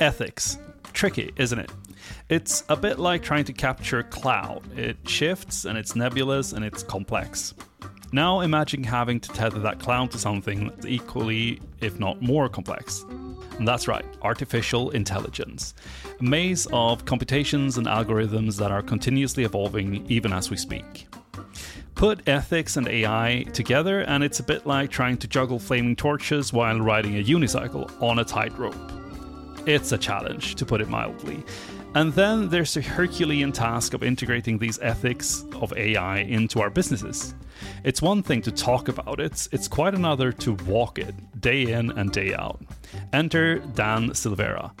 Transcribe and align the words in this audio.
Ethics. 0.00 0.58
Tricky, 0.92 1.32
isn't 1.36 1.58
it? 1.58 1.70
It's 2.28 2.64
a 2.68 2.76
bit 2.76 2.98
like 2.98 3.22
trying 3.22 3.44
to 3.44 3.52
capture 3.52 4.02
cloud. 4.02 4.62
It 4.76 4.96
shifts 5.08 5.64
and 5.64 5.78
it's 5.78 5.94
nebulous 5.94 6.52
and 6.52 6.64
it's 6.64 6.82
complex. 6.82 7.54
Now 8.10 8.40
imagine 8.40 8.82
having 8.82 9.20
to 9.20 9.28
tether 9.30 9.60
that 9.60 9.78
cloud 9.78 10.10
to 10.10 10.18
something 10.18 10.72
equally, 10.86 11.60
if 11.80 11.98
not 12.00 12.20
more 12.20 12.48
complex. 12.48 13.04
And 13.58 13.66
that's 13.66 13.86
right, 13.86 14.04
artificial 14.22 14.90
intelligence. 14.90 15.72
A 16.18 16.22
maze 16.22 16.66
of 16.72 17.04
computations 17.04 17.78
and 17.78 17.86
algorithms 17.86 18.58
that 18.58 18.72
are 18.72 18.82
continuously 18.82 19.44
evolving 19.44 20.04
even 20.10 20.32
as 20.32 20.50
we 20.50 20.56
speak. 20.56 21.06
Put 21.94 22.28
ethics 22.28 22.76
and 22.76 22.88
AI 22.88 23.44
together, 23.52 24.00
and 24.00 24.24
it's 24.24 24.40
a 24.40 24.42
bit 24.42 24.66
like 24.66 24.90
trying 24.90 25.16
to 25.18 25.28
juggle 25.28 25.60
flaming 25.60 25.94
torches 25.94 26.52
while 26.52 26.80
riding 26.80 27.16
a 27.16 27.22
unicycle 27.22 27.88
on 28.02 28.18
a 28.18 28.24
tightrope. 28.24 29.01
It's 29.66 29.92
a 29.92 29.98
challenge, 29.98 30.56
to 30.56 30.66
put 30.66 30.80
it 30.80 30.88
mildly. 30.88 31.44
And 31.94 32.12
then 32.14 32.48
there's 32.48 32.74
the 32.74 32.80
Herculean 32.80 33.52
task 33.52 33.94
of 33.94 34.02
integrating 34.02 34.58
these 34.58 34.78
ethics 34.80 35.44
of 35.60 35.72
AI 35.76 36.18
into 36.18 36.60
our 36.60 36.70
businesses. 36.70 37.34
It's 37.84 38.02
one 38.02 38.22
thing 38.22 38.42
to 38.42 38.50
talk 38.50 38.88
about 38.88 39.20
it, 39.20 39.46
it's 39.52 39.68
quite 39.68 39.94
another 39.94 40.32
to 40.32 40.54
walk 40.66 40.98
it, 40.98 41.14
day 41.40 41.70
in 41.70 41.90
and 41.92 42.10
day 42.10 42.34
out. 42.34 42.60
Enter 43.12 43.58
Dan 43.58 44.14
Silveira. 44.14 44.72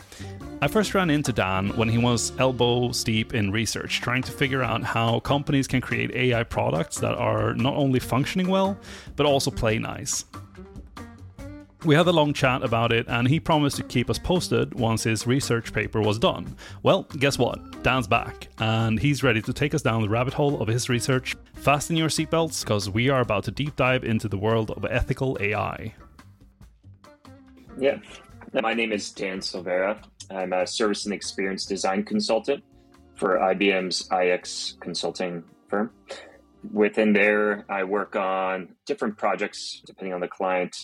I 0.62 0.68
first 0.68 0.94
ran 0.94 1.10
into 1.10 1.32
Dan 1.32 1.76
when 1.76 1.88
he 1.88 1.98
was 1.98 2.32
elbow 2.38 2.90
deep 2.90 3.34
in 3.34 3.52
research, 3.52 4.00
trying 4.00 4.22
to 4.22 4.32
figure 4.32 4.62
out 4.62 4.82
how 4.82 5.20
companies 5.20 5.66
can 5.66 5.80
create 5.80 6.10
AI 6.12 6.42
products 6.44 6.98
that 6.98 7.14
are 7.14 7.54
not 7.54 7.74
only 7.74 8.00
functioning 8.00 8.48
well, 8.48 8.78
but 9.16 9.26
also 9.26 9.50
play 9.50 9.78
nice. 9.78 10.24
We 11.84 11.96
had 11.96 12.06
a 12.06 12.12
long 12.12 12.32
chat 12.32 12.62
about 12.62 12.92
it, 12.92 13.08
and 13.08 13.26
he 13.26 13.40
promised 13.40 13.76
to 13.78 13.82
keep 13.82 14.08
us 14.08 14.16
posted 14.16 14.72
once 14.74 15.02
his 15.02 15.26
research 15.26 15.72
paper 15.72 16.00
was 16.00 16.16
done. 16.16 16.56
Well, 16.84 17.02
guess 17.18 17.38
what? 17.38 17.82
Dan's 17.82 18.06
back, 18.06 18.46
and 18.58 19.00
he's 19.00 19.24
ready 19.24 19.42
to 19.42 19.52
take 19.52 19.74
us 19.74 19.82
down 19.82 20.00
the 20.02 20.08
rabbit 20.08 20.32
hole 20.32 20.62
of 20.62 20.68
his 20.68 20.88
research. 20.88 21.34
Fasten 21.54 21.96
your 21.96 22.08
seatbelts, 22.08 22.62
because 22.62 22.88
we 22.88 23.08
are 23.08 23.20
about 23.20 23.42
to 23.44 23.50
deep 23.50 23.74
dive 23.74 24.04
into 24.04 24.28
the 24.28 24.38
world 24.38 24.70
of 24.70 24.84
ethical 24.84 25.36
AI. 25.40 25.92
Yeah. 27.76 27.98
My 28.52 28.74
name 28.74 28.92
is 28.92 29.10
Dan 29.10 29.40
Silveira. 29.40 30.00
I'm 30.30 30.52
a 30.52 30.64
service 30.66 31.06
and 31.06 31.12
experience 31.12 31.66
design 31.66 32.04
consultant 32.04 32.62
for 33.16 33.38
IBM's 33.38 34.08
IX 34.12 34.76
consulting 34.78 35.42
firm. 35.68 35.90
Within 36.72 37.12
there, 37.12 37.64
I 37.68 37.82
work 37.82 38.14
on 38.14 38.76
different 38.86 39.16
projects 39.18 39.82
depending 39.84 40.12
on 40.12 40.20
the 40.20 40.28
client 40.28 40.76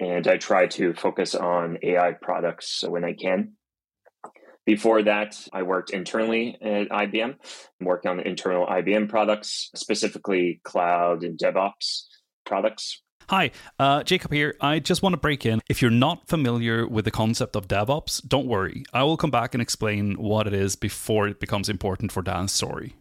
and 0.00 0.26
I 0.26 0.36
try 0.36 0.66
to 0.68 0.94
focus 0.94 1.34
on 1.34 1.78
AI 1.82 2.12
products 2.12 2.84
when 2.86 3.04
I 3.04 3.12
can. 3.12 3.52
Before 4.66 5.02
that, 5.02 5.36
I 5.52 5.62
worked 5.62 5.90
internally 5.90 6.56
at 6.60 6.88
IBM, 6.88 7.36
working 7.80 8.10
on 8.10 8.20
internal 8.20 8.66
IBM 8.66 9.10
products, 9.10 9.70
specifically 9.74 10.60
cloud 10.64 11.22
and 11.22 11.38
DevOps 11.38 12.04
products. 12.46 13.02
Hi, 13.28 13.50
uh, 13.78 14.02
Jacob 14.02 14.32
here. 14.32 14.54
I 14.60 14.78
just 14.78 15.02
want 15.02 15.14
to 15.14 15.18
break 15.18 15.46
in. 15.46 15.60
If 15.68 15.80
you're 15.80 15.90
not 15.90 16.28
familiar 16.28 16.86
with 16.86 17.04
the 17.04 17.10
concept 17.10 17.56
of 17.56 17.68
DevOps, 17.68 18.26
don't 18.26 18.46
worry. 18.46 18.84
I 18.92 19.02
will 19.02 19.16
come 19.16 19.30
back 19.30 19.54
and 19.54 19.62
explain 19.62 20.14
what 20.14 20.46
it 20.46 20.54
is 20.54 20.76
before 20.76 21.28
it 21.28 21.40
becomes 21.40 21.68
important 21.68 22.12
for 22.12 22.22
Dan's 22.22 22.52
story. 22.52 22.96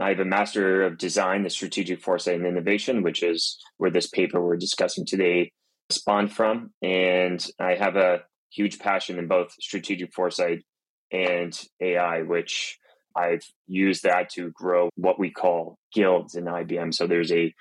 I 0.00 0.10
have 0.10 0.20
a 0.20 0.24
Master 0.24 0.82
of 0.84 0.96
Design, 0.96 1.42
the 1.42 1.50
Strategic 1.50 2.00
Foresight 2.00 2.36
and 2.36 2.46
Innovation, 2.46 3.02
which 3.02 3.22
is 3.22 3.58
where 3.76 3.90
this 3.90 4.06
paper 4.06 4.40
we're 4.42 4.56
discussing 4.56 5.04
today 5.04 5.52
spawned 5.90 6.32
from. 6.32 6.72
And 6.82 7.44
I 7.58 7.74
have 7.74 7.96
a 7.96 8.22
huge 8.50 8.78
passion 8.78 9.18
in 9.18 9.28
both 9.28 9.52
strategic 9.60 10.12
foresight 10.12 10.64
and 11.10 11.58
AI, 11.80 12.22
which 12.22 12.78
I've 13.16 13.44
used 13.66 14.04
that 14.04 14.30
to 14.30 14.50
grow 14.50 14.88
what 14.96 15.18
we 15.18 15.30
call 15.30 15.78
guilds 15.92 16.34
in 16.34 16.44
IBM. 16.44 16.94
So 16.94 17.06
there's 17.06 17.32
a 17.32 17.54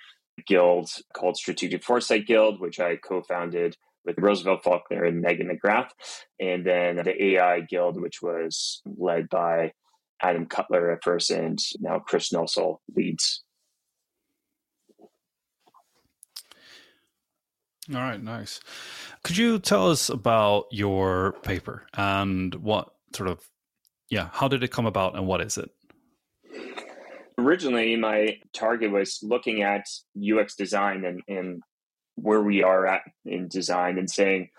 guild 0.47 0.90
called 1.13 1.38
Strategic 1.38 1.84
Foresight 1.84 2.25
Guild, 2.25 2.59
which 2.59 2.79
I 2.79 2.95
co 2.95 3.22
founded 3.22 3.75
with 4.06 4.18
Roosevelt 4.18 4.63
Faulkner 4.63 5.03
and 5.03 5.22
Megan 5.22 5.50
McGrath. 5.50 5.90
And 6.40 6.66
then 6.66 6.97
the 6.97 7.24
AI 7.24 7.62
Guild, 7.62 8.01
which 8.01 8.22
was 8.22 8.81
led 8.85 9.29
by 9.29 9.74
Adam 10.22 10.45
Cutler 10.45 10.91
at 10.91 11.03
first, 11.03 11.31
and 11.31 11.59
now 11.79 12.00
Chris 12.00 12.31
Nussel 12.31 12.78
leads. 12.95 13.44
All 17.94 18.00
right, 18.00 18.22
nice. 18.22 18.62
Could 19.24 19.35
you 19.38 19.59
tell 19.59 19.91
us 19.91 20.09
about 20.09 20.66
your 20.72 21.34
paper 21.44 21.88
and 21.94 22.56
what 22.56 22.94
sort 23.13 23.28
of, 23.28 23.46
yeah, 24.09 24.29
how 24.31 24.47
did 24.47 24.63
it 24.63 24.72
come 24.72 24.85
about 24.85 25.16
and 25.16 25.28
what 25.28 25.41
is 25.41 25.57
it? 25.57 25.69
Originally, 27.38 27.97
my 27.97 28.38
target 28.53 28.91
was 28.91 29.19
looking 29.22 29.62
at 29.62 29.85
UX 30.16 30.56
design 30.56 31.03
and, 31.03 31.22
and 31.28 31.62
where 32.16 32.41
we 32.41 32.63
are 32.63 32.88
at 32.88 33.01
in 33.25 33.50
design 33.50 33.97
and 33.97 34.09
saying, 34.09 34.50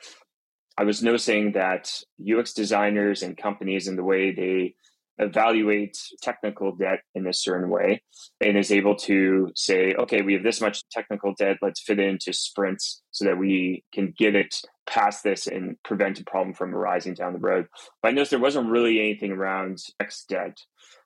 I 0.77 0.85
was 0.85 1.03
noticing 1.03 1.53
that 1.53 1.91
UX 2.21 2.53
designers 2.53 3.23
and 3.23 3.37
companies 3.37 3.89
and 3.89 3.97
the 3.97 4.05
way 4.05 4.33
they 4.33 4.75
evaluate 5.23 5.97
technical 6.21 6.75
debt 6.75 7.01
in 7.15 7.27
a 7.27 7.33
certain 7.33 7.71
way 7.71 8.03
and 8.41 8.59
is 8.59 8.73
able 8.73 8.97
to 8.97 9.51
say, 9.55 9.95
okay, 9.95 10.23
we 10.23 10.35
have 10.35 10.43
this 10.43 10.61
much 10.61 10.89
technical 10.91 11.35
debt, 11.39 11.59
let's 11.63 11.81
fit 11.81 11.99
it 11.99 12.09
into 12.09 12.33
sprints 12.33 13.03
so 13.11 13.25
that 13.25 13.39
we 13.39 13.85
can 13.93 14.13
get 14.19 14.35
it 14.35 14.55
past 14.87 15.23
this 15.23 15.47
and 15.47 15.77
prevent 15.85 16.21
a 16.21 16.25
problem 16.25 16.55
from 16.55 16.75
arising 16.75 17.15
down 17.15 17.33
the 17.33 17.39
road. 17.39 17.67
But 18.03 18.09
I 18.09 18.13
noticed 18.13 18.31
there 18.31 18.41
wasn't 18.41 18.71
really 18.71 18.99
anything 18.99 19.33
around 19.33 19.79
UX 20.01 20.25
debt. 20.25 20.59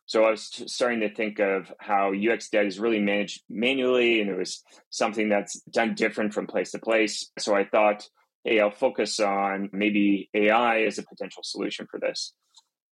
So 0.06 0.24
I 0.24 0.30
was 0.30 0.62
starting 0.66 1.00
to 1.00 1.12
think 1.12 1.40
of 1.40 1.72
how 1.78 2.12
UX 2.14 2.48
debt 2.48 2.66
is 2.66 2.78
really 2.78 3.00
managed 3.00 3.42
manually, 3.50 4.20
and 4.20 4.30
it 4.30 4.38
was 4.38 4.62
something 4.88 5.28
that's 5.28 5.60
done 5.62 5.94
different 5.94 6.32
from 6.32 6.46
place 6.46 6.70
to 6.70 6.78
place. 6.78 7.28
So 7.40 7.56
I 7.56 7.64
thought, 7.64 8.08
hey, 8.44 8.60
I'll 8.60 8.70
focus 8.70 9.18
on 9.18 9.68
maybe 9.72 10.30
AI 10.32 10.82
as 10.82 10.98
a 10.98 11.02
potential 11.02 11.42
solution 11.42 11.88
for 11.90 11.98
this 11.98 12.32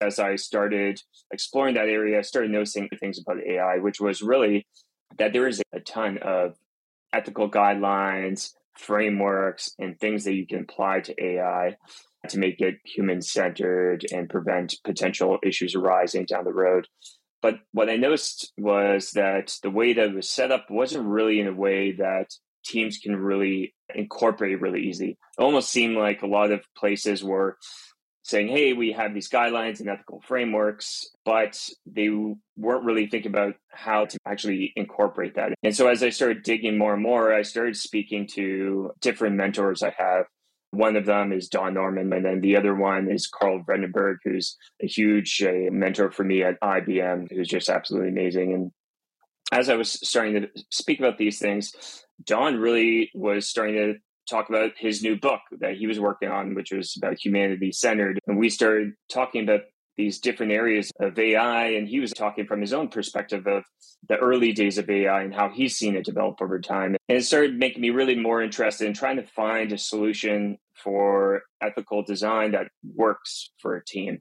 as 0.05 0.19
I 0.19 0.37
started 0.37 1.01
exploring 1.33 1.75
that 1.75 1.89
area, 1.89 2.19
I 2.19 2.23
started 2.23 2.51
noticing 2.51 2.89
things 3.01 3.19
about 3.19 3.43
AI, 3.45 3.79
which 3.79 4.01
was 4.01 4.23
really 4.23 4.67
that 5.19 5.33
there 5.33 5.49
is 5.49 5.63
a 5.73 5.81
ton 5.81 6.19
of 6.19 6.57
ethical 7.13 7.51
guidelines, 7.51 8.53
frameworks, 8.77 9.73
and 9.79 9.99
things 9.99 10.25
that 10.25 10.35
you 10.35 10.47
can 10.47 10.61
apply 10.61 11.01
to 11.01 11.25
AI 11.25 11.77
to 12.29 12.39
make 12.39 12.61
it 12.61 12.77
human 12.85 13.21
centered 13.21 14.05
and 14.13 14.29
prevent 14.29 14.75
potential 14.85 15.39
issues 15.43 15.75
arising 15.75 16.25
down 16.25 16.45
the 16.45 16.53
road. 16.53 16.89
But 17.43 17.61
what 17.73 17.91
I 17.91 17.97
noticed 17.97 18.53
was 18.57 19.11
that 19.11 19.55
the 19.63 19.71
way 19.71 19.93
that 19.93 20.09
it 20.09 20.15
was 20.15 20.31
set 20.31 20.51
up 20.51 20.71
wasn't 20.71 21.07
really 21.07 21.41
in 21.41 21.47
a 21.47 21.53
way 21.53 21.93
that 21.93 22.31
teams 22.65 22.97
can 22.99 23.17
really 23.17 23.75
incorporate 23.95 24.61
really 24.61 24.85
easy. 24.85 25.19
It 25.39 25.43
almost 25.43 25.71
seemed 25.71 25.97
like 25.97 26.23
a 26.23 26.27
lot 26.27 26.51
of 26.51 26.65
places 26.75 27.23
were 27.23 27.59
saying, 28.25 28.49
hey, 28.49 28.73
we 28.73 28.91
have 28.93 29.13
these 29.13 29.29
guidelines 29.29 29.81
and 29.81 29.89
ethical 29.89 30.23
frameworks, 30.27 31.11
but 31.27 31.61
they 31.85 32.09
weren't 32.57 32.85
really 32.85 33.07
thinking 33.07 33.31
about 33.31 33.55
how 33.71 34.07
to 34.07 34.19
actually 34.27 34.73
incorporate 34.77 35.35
that. 35.35 35.53
And 35.63 35.77
so 35.77 35.89
as 35.89 36.03
I 36.03 36.09
started 36.09 36.43
digging 36.43 36.79
more 36.79 36.95
and 36.95 37.03
more, 37.03 37.35
I 37.35 37.43
started 37.43 37.77
speaking 37.77 38.27
to 38.29 38.93
different 39.01 39.37
mentors 39.37 39.83
I 39.83 39.95
have. 39.99 40.25
One 40.71 40.97
of 40.97 41.05
them 41.05 41.33
is 41.33 41.49
Don 41.49 41.75
Norman, 41.75 42.13
and 42.13 42.25
then 42.25 42.41
the 42.41 42.57
other 42.57 42.75
one 42.75 43.11
is 43.11 43.29
Karel 43.29 43.63
Vredenburg, 43.63 44.17
who's 44.25 44.57
a 44.83 44.87
huge 44.87 45.43
uh, 45.43 45.71
mentor 45.71 46.11
for 46.11 46.25
me 46.25 46.43
at 46.43 46.61
IBM, 46.61 47.31
who's 47.31 47.47
just 47.47 47.69
absolutely 47.69 48.09
amazing. 48.09 48.55
And 48.55 48.73
as 49.53 49.69
I 49.69 49.75
was 49.75 49.93
starting 49.93 50.35
to 50.35 50.49
speak 50.71 50.99
about 50.99 51.19
these 51.19 51.39
things, 51.39 52.05
Don 52.25 52.57
really 52.57 53.11
was 53.15 53.49
starting 53.49 53.75
to 53.75 53.95
talk 54.29 54.49
about 54.49 54.73
his 54.77 55.03
new 55.03 55.17
book 55.19 55.41
that 55.61 55.77
he 55.77 55.87
was 55.87 56.01
working 56.01 56.29
on, 56.29 56.55
which 56.55 56.73
was 56.73 56.97
about 56.97 57.19
humanity 57.19 57.73
centered. 57.73 58.19
And 58.27 58.39
we 58.39 58.49
started 58.51 58.93
talking 59.11 59.43
about 59.43 59.63
these 59.97 60.19
different 60.19 60.53
areas 60.53 60.91
of 61.01 61.19
AI. 61.19 61.67
And 61.67 61.89
he 61.89 62.01
was 62.01 62.13
talking 62.13 62.47
from 62.47 62.61
his 62.61 62.73
own 62.73 62.89
perspective 62.89 63.47
of 63.47 63.65
the 64.09 64.17
early 64.17 64.53
days 64.53 64.79
of 64.79 64.91
AI 64.91 65.23
and 65.23 65.35
how 65.35 65.49
he's 65.51 65.77
seen 65.77 65.95
it 65.97 66.05
develop 66.05 66.43
over 66.43 66.61
time. 66.61 66.97
And 67.09 67.19
it 67.19 67.25
started 67.25 67.59
making 67.59 67.83
me 67.83 67.91
really 67.91 68.17
more 68.17 68.43
interested 68.43 68.87
in 68.87 68.95
trying 68.95 69.17
to 69.17 69.27
find 69.27 69.73
a 69.73 69.79
solution 69.79 70.59
for 70.75 71.43
ethical 71.61 72.03
design 72.03 72.53
that 72.53 72.69
works 72.95 73.51
for 73.59 73.77
a 73.77 73.85
team. 73.85 74.21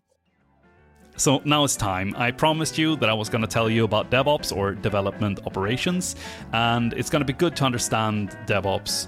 So 1.16 1.42
now 1.46 1.64
it's 1.64 1.76
time. 1.76 2.16
I 2.18 2.32
promised 2.32 2.78
you 2.78 2.96
that 2.96 3.08
I 3.08 3.14
was 3.14 3.30
going 3.30 3.44
to 3.44 3.48
tell 3.48 3.70
you 3.70 3.84
about 3.84 4.10
DevOps 4.10 4.56
or 4.56 4.74
development 4.74 5.42
operations, 5.46 6.16
and 6.54 6.92
it's 6.94 7.12
going 7.12 7.20
to 7.22 7.26
be 7.26 7.34
good 7.34 7.56
to 7.58 7.66
understand 7.66 8.32
DevOps 8.48 9.08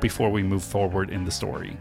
before 0.00 0.30
we 0.30 0.42
move 0.42 0.62
forward 0.62 1.10
in 1.10 1.24
the 1.24 1.30
story. 1.30 1.76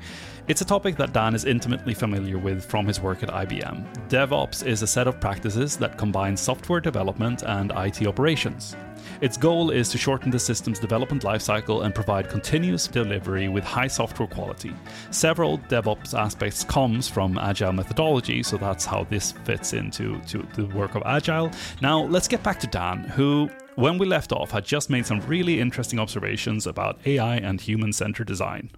It's 0.48 0.62
a 0.62 0.66
topic 0.66 0.96
that 0.98 1.14
Dan 1.14 1.36
is 1.36 1.46
intimately 1.46 1.94
familiar 1.94 2.38
with 2.38 2.66
from 2.66 2.86
his 2.86 3.00
work 3.00 3.24
at 3.24 3.30
IBM. 3.30 4.10
DevOps 4.10 4.66
is 4.66 4.82
a 4.82 4.88
set 4.88 5.08
of 5.08 5.20
practices 5.20 5.78
that 5.78 5.98
combine 5.98 6.36
software 6.36 6.82
development 6.82 7.44
and 7.44 7.72
IT 7.76 8.06
operations. 8.08 8.76
Its 9.22 9.38
goal 9.38 9.72
is 9.72 9.90
to 9.90 9.98
shorten 9.98 10.32
the 10.32 10.40
system's 10.40 10.80
development 10.80 11.24
lifecycle 11.24 11.84
and 11.86 11.94
provide 11.94 12.30
continuous 12.30 12.88
delivery 12.88 13.48
with 13.48 13.64
high 13.64 13.88
software 13.88 14.28
quality. 14.28 14.74
Several 15.12 15.58
DevOps 15.58 16.18
aspects 16.18 16.64
comes 16.64 17.08
from 17.08 17.38
agile 17.38 17.74
methodology, 17.74 18.44
so 18.44 18.58
that's 18.58 18.86
how 18.86 19.04
this 19.06 19.32
fits 19.32 19.74
into 19.74 20.20
to 20.22 20.46
the 20.56 20.66
work 20.76 20.96
of 20.96 21.04
agile. 21.06 21.52
Now, 21.82 22.02
let's 22.04 22.28
get 22.28 22.44
back 22.44 22.60
to 22.62 22.68
Dan, 22.68 23.04
who 23.04 23.50
when 23.76 23.98
we 23.98 24.06
left 24.06 24.32
off 24.32 24.52
had 24.52 24.66
just 24.66 24.90
made 24.90 25.06
some 25.06 25.22
really 25.22 25.60
interesting 25.60 26.00
observations 26.00 26.68
about 26.68 27.00
AI 27.06 27.38
and 27.38 27.60
human-centered 27.62 28.28
design. 28.28 28.72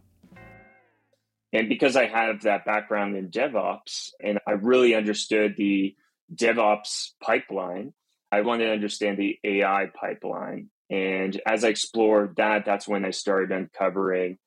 And 1.51 1.69
because 1.69 1.95
I 1.95 2.07
have 2.07 2.41
that 2.41 2.65
background 2.65 3.15
in 3.15 3.29
DevOps 3.29 4.09
and 4.19 4.39
I 4.47 4.51
really 4.51 4.95
understood 4.95 5.55
the 5.55 5.95
DevOps 6.33 7.11
pipeline, 7.21 7.93
I 8.33 8.41
wanted 8.41 8.65
to 8.65 8.71
understand 8.71 9.19
the 9.19 9.37
AI 9.43 9.91
pipeline. 9.93 10.71
And 10.89 11.39
as 11.45 11.63
I 11.63 11.67
explored 11.67 12.37
that, 12.37 12.65
that's 12.65 12.87
when 12.87 13.05
I 13.05 13.11
started 13.11 13.51
uncovering 13.51 14.39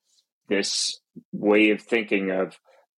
this 0.49 0.99
way 1.31 1.69
of 1.69 1.81
thinking 1.81 2.29
of, 2.31 2.57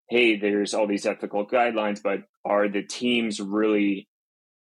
hey, 0.10 0.36
there's 0.36 0.74
all 0.74 0.88
these 0.88 1.06
ethical 1.06 1.46
guidelines, 1.46 2.02
but 2.02 2.24
are 2.44 2.68
the 2.68 2.82
teams 2.82 3.40
really 3.40 4.08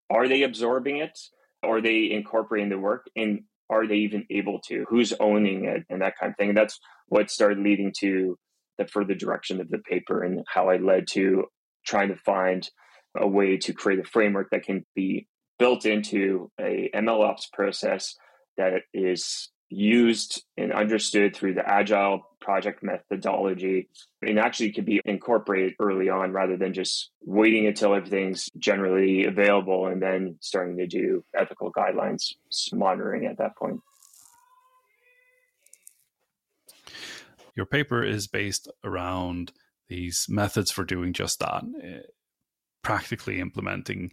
are 0.09 0.27
they 0.27 0.43
absorbing 0.43 0.97
it? 0.97 1.17
Are 1.63 1.79
they 1.79 2.11
incorporating 2.11 2.69
the 2.69 2.77
work? 2.77 3.09
And 3.15 3.43
are 3.69 3.87
they 3.87 3.97
even 3.97 4.25
able 4.29 4.59
to? 4.67 4.85
Who's 4.89 5.13
owning 5.21 5.63
it 5.63 5.83
and 5.89 6.01
that 6.01 6.15
kind 6.19 6.31
of 6.31 6.37
thing? 6.37 6.49
And 6.49 6.57
that's 6.57 6.77
what 7.07 7.31
started 7.31 7.59
leading 7.59 7.93
to 7.99 8.37
the 8.77 8.87
further 8.87 9.15
direction 9.15 9.61
of 9.61 9.69
the 9.69 9.79
paper 9.79 10.23
and 10.23 10.43
how 10.53 10.69
I 10.69 10.75
led 10.75 11.07
to 11.11 11.45
trying 11.85 12.09
to 12.09 12.17
find 12.17 12.69
a 13.17 13.27
way 13.27 13.55
to 13.59 13.73
create 13.73 13.99
a 13.99 14.03
framework 14.03 14.49
that 14.51 14.63
can 14.63 14.85
be 14.93 15.25
built 15.59 15.85
into 15.85 16.51
a 16.59 16.89
MLOps 16.93 17.51
process 17.51 18.15
that 18.57 18.81
is 18.93 19.49
used 19.69 20.43
and 20.55 20.71
understood 20.71 21.35
through 21.35 21.53
the 21.53 21.67
agile 21.67 22.21
project 22.39 22.81
methodology 22.81 23.89
and 24.21 24.39
actually 24.39 24.71
could 24.71 24.85
be 24.85 25.01
incorporated 25.03 25.73
early 25.79 26.09
on 26.09 26.31
rather 26.31 26.55
than 26.55 26.73
just 26.73 27.09
waiting 27.21 27.67
until 27.67 27.93
everything's 27.93 28.49
generally 28.57 29.25
available 29.25 29.87
and 29.87 30.01
then 30.01 30.37
starting 30.39 30.77
to 30.77 30.87
do 30.87 31.23
ethical 31.35 31.71
guidelines 31.71 32.33
monitoring 32.71 33.25
at 33.25 33.37
that 33.37 33.55
point. 33.57 33.81
Your 37.55 37.65
paper 37.65 38.03
is 38.03 38.27
based 38.27 38.69
around 38.83 39.51
these 39.89 40.27
methods 40.29 40.71
for 40.71 40.85
doing 40.85 41.11
just 41.11 41.39
that, 41.39 41.63
eh, 41.81 42.01
practically 42.83 43.39
implementing 43.41 44.11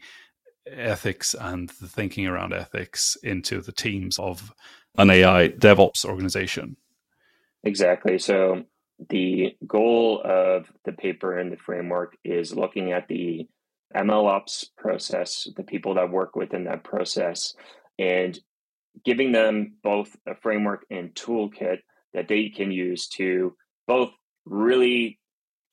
ethics 0.66 1.34
and 1.34 1.68
the 1.80 1.88
thinking 1.88 2.26
around 2.26 2.52
ethics 2.52 3.16
into 3.22 3.60
the 3.60 3.72
teams 3.72 4.18
of 4.18 4.52
an 4.96 5.10
AI 5.10 5.48
DevOps 5.48 6.04
organization. 6.04 6.76
Exactly. 7.62 8.18
So 8.18 8.64
the 9.08 9.56
goal 9.66 10.22
of 10.24 10.72
the 10.84 10.92
paper 10.92 11.38
and 11.38 11.52
the 11.52 11.56
framework 11.56 12.16
is 12.24 12.54
looking 12.54 12.92
at 12.92 13.08
the 13.08 13.48
MLOps 13.94 14.66
process, 14.76 15.48
the 15.56 15.62
people 15.62 15.94
that 15.94 16.10
work 16.10 16.36
within 16.36 16.64
that 16.64 16.84
process, 16.84 17.54
and 17.98 18.38
giving 19.04 19.32
them 19.32 19.74
both 19.82 20.16
a 20.26 20.34
framework 20.34 20.84
and 20.90 21.14
toolkit 21.14 21.78
that 22.12 22.28
they 22.28 22.48
can 22.48 22.70
use 22.70 23.08
to 23.08 23.56
both 23.86 24.10
really 24.44 25.18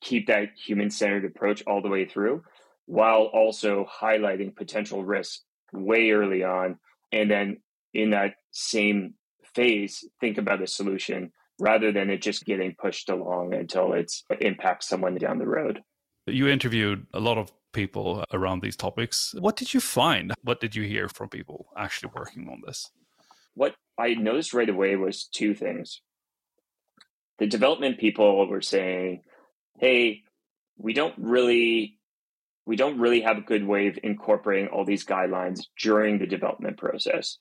keep 0.01 0.27
that 0.27 0.49
human 0.55 0.89
centered 0.89 1.25
approach 1.25 1.63
all 1.67 1.81
the 1.81 1.89
way 1.89 2.05
through, 2.05 2.43
while 2.85 3.23
also 3.23 3.85
highlighting 4.01 4.55
potential 4.55 5.03
risks 5.03 5.43
way 5.73 6.11
early 6.11 6.43
on. 6.43 6.77
And 7.11 7.29
then 7.29 7.57
in 7.93 8.11
that 8.11 8.35
same 8.51 9.15
phase, 9.55 10.03
think 10.19 10.37
about 10.37 10.61
a 10.61 10.67
solution 10.67 11.31
rather 11.59 11.91
than 11.91 12.09
it 12.09 12.21
just 12.21 12.45
getting 12.45 12.75
pushed 12.79 13.09
along 13.09 13.53
until 13.53 13.93
it's, 13.93 14.23
it 14.29 14.41
impacts 14.41 14.87
someone 14.87 15.15
down 15.15 15.37
the 15.37 15.47
road. 15.47 15.81
You 16.25 16.47
interviewed 16.47 17.05
a 17.13 17.19
lot 17.19 17.37
of 17.37 17.51
people 17.73 18.23
around 18.33 18.61
these 18.61 18.75
topics. 18.75 19.33
What 19.37 19.55
did 19.55 19.73
you 19.73 19.79
find? 19.79 20.33
What 20.43 20.59
did 20.59 20.75
you 20.75 20.83
hear 20.83 21.07
from 21.07 21.29
people 21.29 21.67
actually 21.77 22.11
working 22.15 22.49
on 22.49 22.61
this? 22.65 22.89
What 23.53 23.75
I 23.97 24.13
noticed 24.13 24.53
right 24.53 24.69
away 24.69 24.95
was 24.95 25.25
two 25.25 25.53
things. 25.53 26.01
The 27.39 27.47
development 27.47 27.99
people 27.99 28.47
were 28.47 28.61
saying, 28.61 29.21
hey, 29.79 30.23
we 30.77 30.93
don't 30.93 31.15
really 31.17 31.97
we 32.65 32.75
don't 32.75 32.99
really 32.99 33.21
have 33.21 33.37
a 33.37 33.41
good 33.41 33.65
way 33.65 33.87
of 33.87 33.97
incorporating 34.03 34.69
all 34.69 34.85
these 34.85 35.05
guidelines 35.05 35.65
during 35.79 36.19
the 36.19 36.27
development 36.27 36.77
process. 36.77 37.37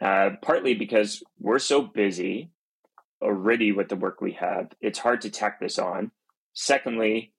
Uh, 0.00 0.30
partly 0.42 0.74
because 0.74 1.22
we're 1.38 1.58
so 1.58 1.82
busy 1.82 2.50
already 3.20 3.72
with 3.72 3.88
the 3.88 3.96
work 3.96 4.20
we 4.20 4.32
have, 4.32 4.70
it's 4.80 4.98
hard 4.98 5.20
to 5.22 5.30
tack 5.30 5.58
this 5.58 5.78
on. 5.78 6.10
Secondly, 6.52 7.32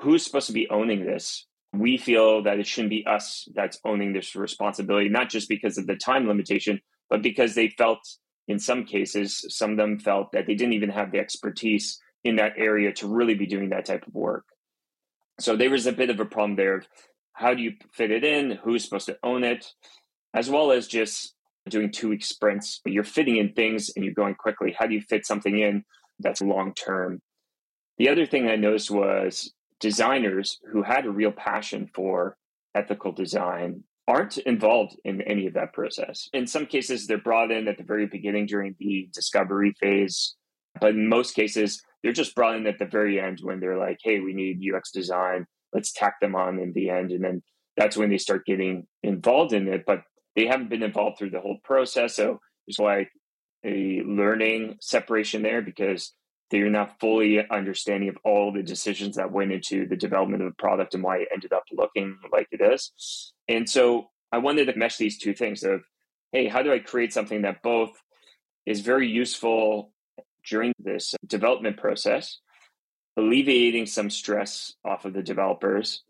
who's 0.00 0.24
supposed 0.24 0.46
to 0.46 0.52
be 0.52 0.68
owning 0.70 1.04
this? 1.04 1.46
We 1.72 1.98
feel 1.98 2.42
that 2.42 2.58
it 2.58 2.66
shouldn't 2.66 2.90
be 2.90 3.06
us 3.06 3.48
that's 3.54 3.78
owning 3.84 4.12
this 4.12 4.34
responsibility, 4.34 5.08
not 5.08 5.28
just 5.28 5.48
because 5.48 5.78
of 5.78 5.86
the 5.86 5.94
time 5.94 6.26
limitation, 6.26 6.80
but 7.08 7.22
because 7.22 7.54
they 7.54 7.68
felt, 7.68 8.00
in 8.48 8.58
some 8.58 8.84
cases, 8.84 9.44
some 9.48 9.72
of 9.72 9.76
them 9.76 9.98
felt 9.98 10.32
that 10.32 10.46
they 10.46 10.54
didn't 10.54 10.72
even 10.72 10.90
have 10.90 11.12
the 11.12 11.18
expertise 11.18 12.00
in 12.24 12.36
that 12.36 12.54
area 12.56 12.92
to 12.94 13.06
really 13.06 13.34
be 13.34 13.46
doing 13.46 13.68
that 13.70 13.84
type 13.84 14.06
of 14.06 14.14
work. 14.14 14.44
So 15.40 15.56
there 15.56 15.70
was 15.70 15.86
a 15.86 15.92
bit 15.92 16.10
of 16.10 16.20
a 16.20 16.24
problem 16.24 16.56
there 16.56 16.76
of 16.76 16.86
how 17.32 17.54
do 17.54 17.62
you 17.62 17.72
fit 17.92 18.10
it 18.10 18.24
in, 18.24 18.58
who's 18.62 18.84
supposed 18.84 19.06
to 19.06 19.18
own 19.22 19.42
it, 19.42 19.72
as 20.34 20.50
well 20.50 20.70
as 20.70 20.86
just 20.86 21.34
doing 21.68 21.90
two 21.90 22.08
week 22.08 22.24
sprints, 22.24 22.80
but 22.82 22.92
you're 22.92 23.04
fitting 23.04 23.36
in 23.36 23.52
things 23.52 23.90
and 23.94 24.04
you're 24.04 24.14
going 24.14 24.34
quickly. 24.34 24.74
How 24.78 24.86
do 24.86 24.94
you 24.94 25.00
fit 25.00 25.26
something 25.26 25.58
in 25.58 25.84
that's 26.18 26.42
long 26.42 26.74
term? 26.74 27.20
The 27.98 28.08
other 28.08 28.26
thing 28.26 28.48
I 28.48 28.56
noticed 28.56 28.90
was 28.90 29.52
designers 29.78 30.58
who 30.72 30.82
had 30.82 31.06
a 31.06 31.10
real 31.10 31.32
passion 31.32 31.88
for 31.94 32.36
ethical 32.74 33.12
design 33.12 33.84
aren't 34.06 34.38
involved 34.38 34.96
in 35.04 35.22
any 35.22 35.46
of 35.46 35.54
that 35.54 35.72
process. 35.72 36.28
In 36.32 36.46
some 36.46 36.66
cases, 36.66 37.06
they're 37.06 37.18
brought 37.18 37.50
in 37.50 37.68
at 37.68 37.78
the 37.78 37.84
very 37.84 38.06
beginning 38.06 38.46
during 38.46 38.74
the 38.78 39.08
discovery 39.12 39.72
phase, 39.80 40.34
but 40.80 40.90
in 40.90 41.08
most 41.08 41.34
cases, 41.34 41.82
they're 42.02 42.12
just 42.12 42.34
brought 42.34 42.56
in 42.56 42.66
at 42.66 42.78
the 42.78 42.86
very 42.86 43.20
end 43.20 43.40
when 43.42 43.60
they're 43.60 43.78
like, 43.78 43.98
hey, 44.02 44.20
we 44.20 44.32
need 44.32 44.62
UX 44.62 44.90
design. 44.90 45.46
Let's 45.72 45.92
tack 45.92 46.20
them 46.20 46.34
on 46.34 46.58
in 46.58 46.72
the 46.72 46.90
end. 46.90 47.12
And 47.12 47.22
then 47.22 47.42
that's 47.76 47.96
when 47.96 48.10
they 48.10 48.18
start 48.18 48.46
getting 48.46 48.86
involved 49.02 49.52
in 49.52 49.68
it. 49.68 49.84
But 49.86 50.02
they 50.36 50.46
haven't 50.46 50.70
been 50.70 50.82
involved 50.82 51.18
through 51.18 51.30
the 51.30 51.40
whole 51.40 51.58
process. 51.62 52.16
So 52.16 52.40
there's 52.66 52.78
like 52.78 53.10
a 53.64 54.02
learning 54.02 54.76
separation 54.80 55.42
there 55.42 55.62
because 55.62 56.12
they're 56.50 56.70
not 56.70 56.98
fully 56.98 57.46
understanding 57.48 58.08
of 58.08 58.16
all 58.24 58.52
the 58.52 58.62
decisions 58.62 59.16
that 59.16 59.30
went 59.30 59.52
into 59.52 59.86
the 59.86 59.96
development 59.96 60.42
of 60.42 60.48
the 60.48 60.62
product 60.62 60.94
and 60.94 61.02
why 61.02 61.18
it 61.18 61.28
ended 61.32 61.52
up 61.52 61.64
looking 61.72 62.18
like 62.32 62.48
it 62.50 62.60
is. 62.60 63.32
And 63.48 63.68
so 63.68 64.08
I 64.32 64.38
wanted 64.38 64.66
to 64.66 64.76
mesh 64.76 64.96
these 64.96 65.18
two 65.18 65.34
things 65.34 65.62
of, 65.62 65.82
hey, 66.32 66.48
how 66.48 66.62
do 66.62 66.72
I 66.72 66.80
create 66.80 67.12
something 67.12 67.42
that 67.42 67.62
both 67.62 67.90
is 68.66 68.80
very 68.80 69.08
useful 69.08 69.92
during 70.48 70.72
this 70.78 71.14
development 71.26 71.76
process, 71.76 72.38
alleviating 73.16 73.86
some 73.86 74.10
stress 74.10 74.74
off 74.84 75.04
of 75.04 75.12
the 75.12 75.22
developers, 75.22 76.02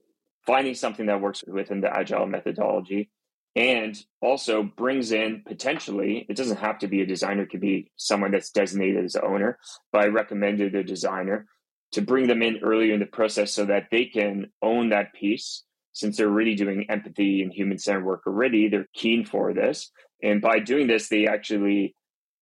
finding 0.47 0.75
something 0.75 1.07
that 1.07 1.21
works 1.21 1.43
within 1.47 1.81
the 1.81 1.95
agile 1.95 2.27
methodology, 2.27 3.11
and 3.57 3.99
also 4.23 4.63
brings 4.63 5.11
in 5.11 5.43
potentially, 5.47 6.25
it 6.29 6.37
doesn't 6.37 6.59
have 6.59 6.79
to 6.79 6.89
be 6.89 7.01
a 7.01 7.07
designer, 7.07 7.43
it 7.43 7.51
could 7.51 7.61
be 7.61 7.91
someone 7.97 8.31
that's 8.31 8.51
designated 8.51 9.05
as 9.05 9.17
owner, 9.17 9.59
but 9.93 10.03
I 10.03 10.07
recommended 10.07 10.75
a 10.75 10.85
designer 10.85 11.47
to 11.93 12.03
bring 12.03 12.29
them 12.29 12.43
in 12.43 12.61
earlier 12.63 12.95
in 12.95 13.01
the 13.01 13.07
process 13.07 13.53
so 13.53 13.65
that 13.65 13.89
they 13.91 14.05
can 14.05 14.47
own 14.63 14.91
that 14.91 15.13
piece. 15.15 15.65
Since 15.93 16.17
they're 16.17 16.29
already 16.29 16.55
doing 16.55 16.87
empathy 16.89 17.43
and 17.43 17.53
human 17.53 17.79
centered 17.79 18.05
work 18.05 18.23
already, 18.27 18.69
they're 18.69 18.87
keen 18.95 19.25
for 19.25 19.53
this. 19.53 19.91
And 20.23 20.41
by 20.41 20.61
doing 20.61 20.87
this, 20.87 21.09
they 21.09 21.27
actually 21.27 21.97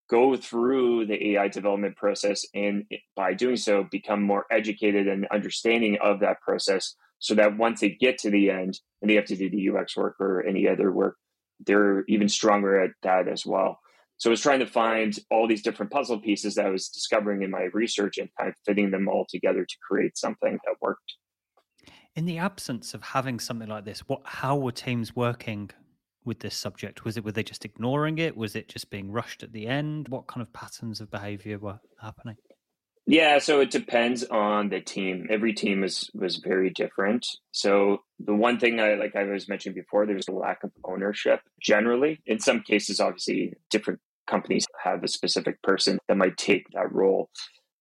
go 0.08 0.36
through 0.36 1.06
the 1.06 1.32
AI 1.32 1.48
development 1.48 1.96
process 1.96 2.44
and 2.54 2.84
by 3.14 3.34
doing 3.34 3.56
so 3.56 3.84
become 3.90 4.22
more 4.22 4.46
educated 4.50 5.06
and 5.06 5.26
understanding 5.30 5.98
of 6.02 6.20
that 6.20 6.40
process 6.40 6.94
so 7.18 7.34
that 7.34 7.56
once 7.58 7.80
they 7.80 7.90
get 7.90 8.18
to 8.18 8.30
the 8.30 8.50
end 8.50 8.78
and 9.02 9.10
they 9.10 9.14
have 9.14 9.26
to 9.26 9.36
do 9.36 9.50
the 9.50 9.68
UX 9.68 9.96
work 9.96 10.16
or 10.20 10.44
any 10.46 10.66
other 10.66 10.90
work, 10.92 11.16
they're 11.66 12.04
even 12.08 12.28
stronger 12.28 12.80
at 12.80 12.90
that 13.02 13.28
as 13.28 13.44
well. 13.44 13.78
So 14.16 14.30
I 14.30 14.32
was 14.32 14.40
trying 14.40 14.60
to 14.60 14.66
find 14.66 15.16
all 15.30 15.46
these 15.46 15.62
different 15.62 15.92
puzzle 15.92 16.18
pieces 16.18 16.56
that 16.56 16.66
I 16.66 16.70
was 16.70 16.88
discovering 16.88 17.42
in 17.42 17.50
my 17.50 17.68
research 17.72 18.18
and 18.18 18.28
kind 18.38 18.48
of 18.48 18.56
fitting 18.66 18.90
them 18.90 19.08
all 19.08 19.26
together 19.28 19.64
to 19.64 19.76
create 19.88 20.16
something 20.16 20.58
that 20.64 20.74
worked. 20.80 21.14
In 22.16 22.24
the 22.24 22.38
absence 22.38 22.94
of 22.94 23.02
having 23.02 23.38
something 23.38 23.68
like 23.68 23.84
this, 23.84 24.00
what 24.08 24.22
how 24.24 24.56
were 24.56 24.72
teams 24.72 25.14
working 25.14 25.70
with 26.28 26.40
this 26.40 26.54
subject? 26.54 27.04
Was 27.04 27.16
it 27.16 27.24
were 27.24 27.32
they 27.32 27.42
just 27.42 27.64
ignoring 27.64 28.18
it? 28.18 28.36
Was 28.36 28.54
it 28.54 28.68
just 28.68 28.90
being 28.90 29.10
rushed 29.10 29.42
at 29.42 29.52
the 29.52 29.66
end? 29.66 30.08
What 30.08 30.28
kind 30.28 30.42
of 30.42 30.52
patterns 30.52 31.00
of 31.00 31.10
behavior 31.10 31.58
were 31.58 31.80
happening? 32.00 32.36
Yeah, 33.06 33.38
so 33.38 33.60
it 33.60 33.70
depends 33.70 34.22
on 34.24 34.68
the 34.68 34.82
team. 34.82 35.28
Every 35.30 35.54
team 35.54 35.80
was 35.80 36.10
was 36.14 36.36
very 36.36 36.70
different. 36.70 37.26
So 37.52 38.02
the 38.20 38.34
one 38.34 38.60
thing 38.60 38.78
I 38.78 38.94
like 38.94 39.16
I 39.16 39.24
was 39.24 39.48
mentioning 39.48 39.74
before, 39.74 40.04
there's 40.06 40.28
a 40.28 40.32
lack 40.32 40.62
of 40.62 40.70
ownership 40.84 41.40
generally. 41.60 42.20
In 42.26 42.38
some 42.38 42.60
cases, 42.60 43.00
obviously, 43.00 43.54
different 43.70 44.00
companies 44.28 44.66
have 44.84 45.02
a 45.02 45.08
specific 45.08 45.62
person 45.62 45.98
that 46.06 46.18
might 46.18 46.36
take 46.36 46.66
that 46.74 46.92
role. 46.92 47.30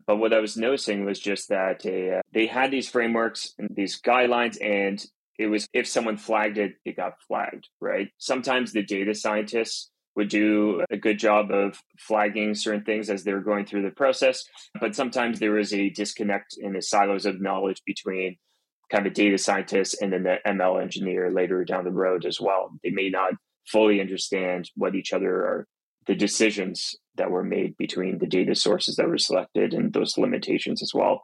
But 0.06 0.16
what 0.16 0.34
I 0.34 0.40
was 0.40 0.56
noticing 0.56 1.04
was 1.04 1.20
just 1.20 1.50
that 1.50 1.86
uh, 1.86 2.22
they 2.32 2.48
had 2.48 2.72
these 2.72 2.88
frameworks 2.88 3.54
and 3.60 3.70
these 3.76 4.02
guidelines, 4.02 4.58
and 4.62 5.06
it 5.38 5.48
was 5.48 5.68
if 5.74 5.88
someone 5.88 6.18
flagged 6.18 6.58
it, 6.58 6.74
it 6.86 6.96
got 6.96 7.22
flagged, 7.28 7.68
right? 7.80 8.10
Sometimes 8.18 8.72
the 8.72 8.84
data 8.84 9.14
scientists 9.14 9.92
would 10.16 10.30
do 10.30 10.84
a 10.90 10.98
good 10.98 11.20
job 11.20 11.52
of 11.52 11.80
flagging 12.00 12.56
certain 12.56 12.84
things 12.84 13.10
as 13.10 13.24
they 13.24 13.34
were 13.34 13.40
going 13.40 13.66
through 13.66 13.84
the 13.84 13.92
process. 13.92 14.44
But 14.82 14.96
sometimes 14.96 15.40
there 15.40 15.52
was 15.52 15.72
a 15.74 15.90
disconnect 15.92 16.56
in 16.58 16.74
the 16.74 16.82
silos 16.82 17.28
of 17.28 17.40
knowledge 17.40 17.82
between 17.86 18.38
kind 18.92 19.06
of 19.06 19.12
a 19.12 19.14
data 19.14 19.38
scientist 19.38 20.02
and 20.02 20.12
then 20.12 20.24
the 20.24 20.38
ML 20.46 20.82
engineer 20.82 21.32
later 21.32 21.64
down 21.64 21.84
the 21.84 21.92
road 21.92 22.26
as 22.26 22.42
well. 22.42 22.72
They 22.84 22.90
may 22.90 23.10
not 23.10 23.34
fully 23.68 24.02
understand 24.02 24.72
what 24.76 24.96
each 24.96 25.14
other 25.14 25.30
are, 25.30 25.68
the 26.08 26.16
decisions 26.16 26.96
that 27.16 27.30
were 27.30 27.44
made 27.44 27.78
between 27.78 28.18
the 28.18 28.28
data 28.28 28.56
sources 28.56 28.96
that 28.96 29.10
were 29.10 29.18
selected 29.18 29.74
and 29.74 29.94
those 29.94 30.18
limitations 30.18 30.82
as 30.82 30.94
well. 30.96 31.24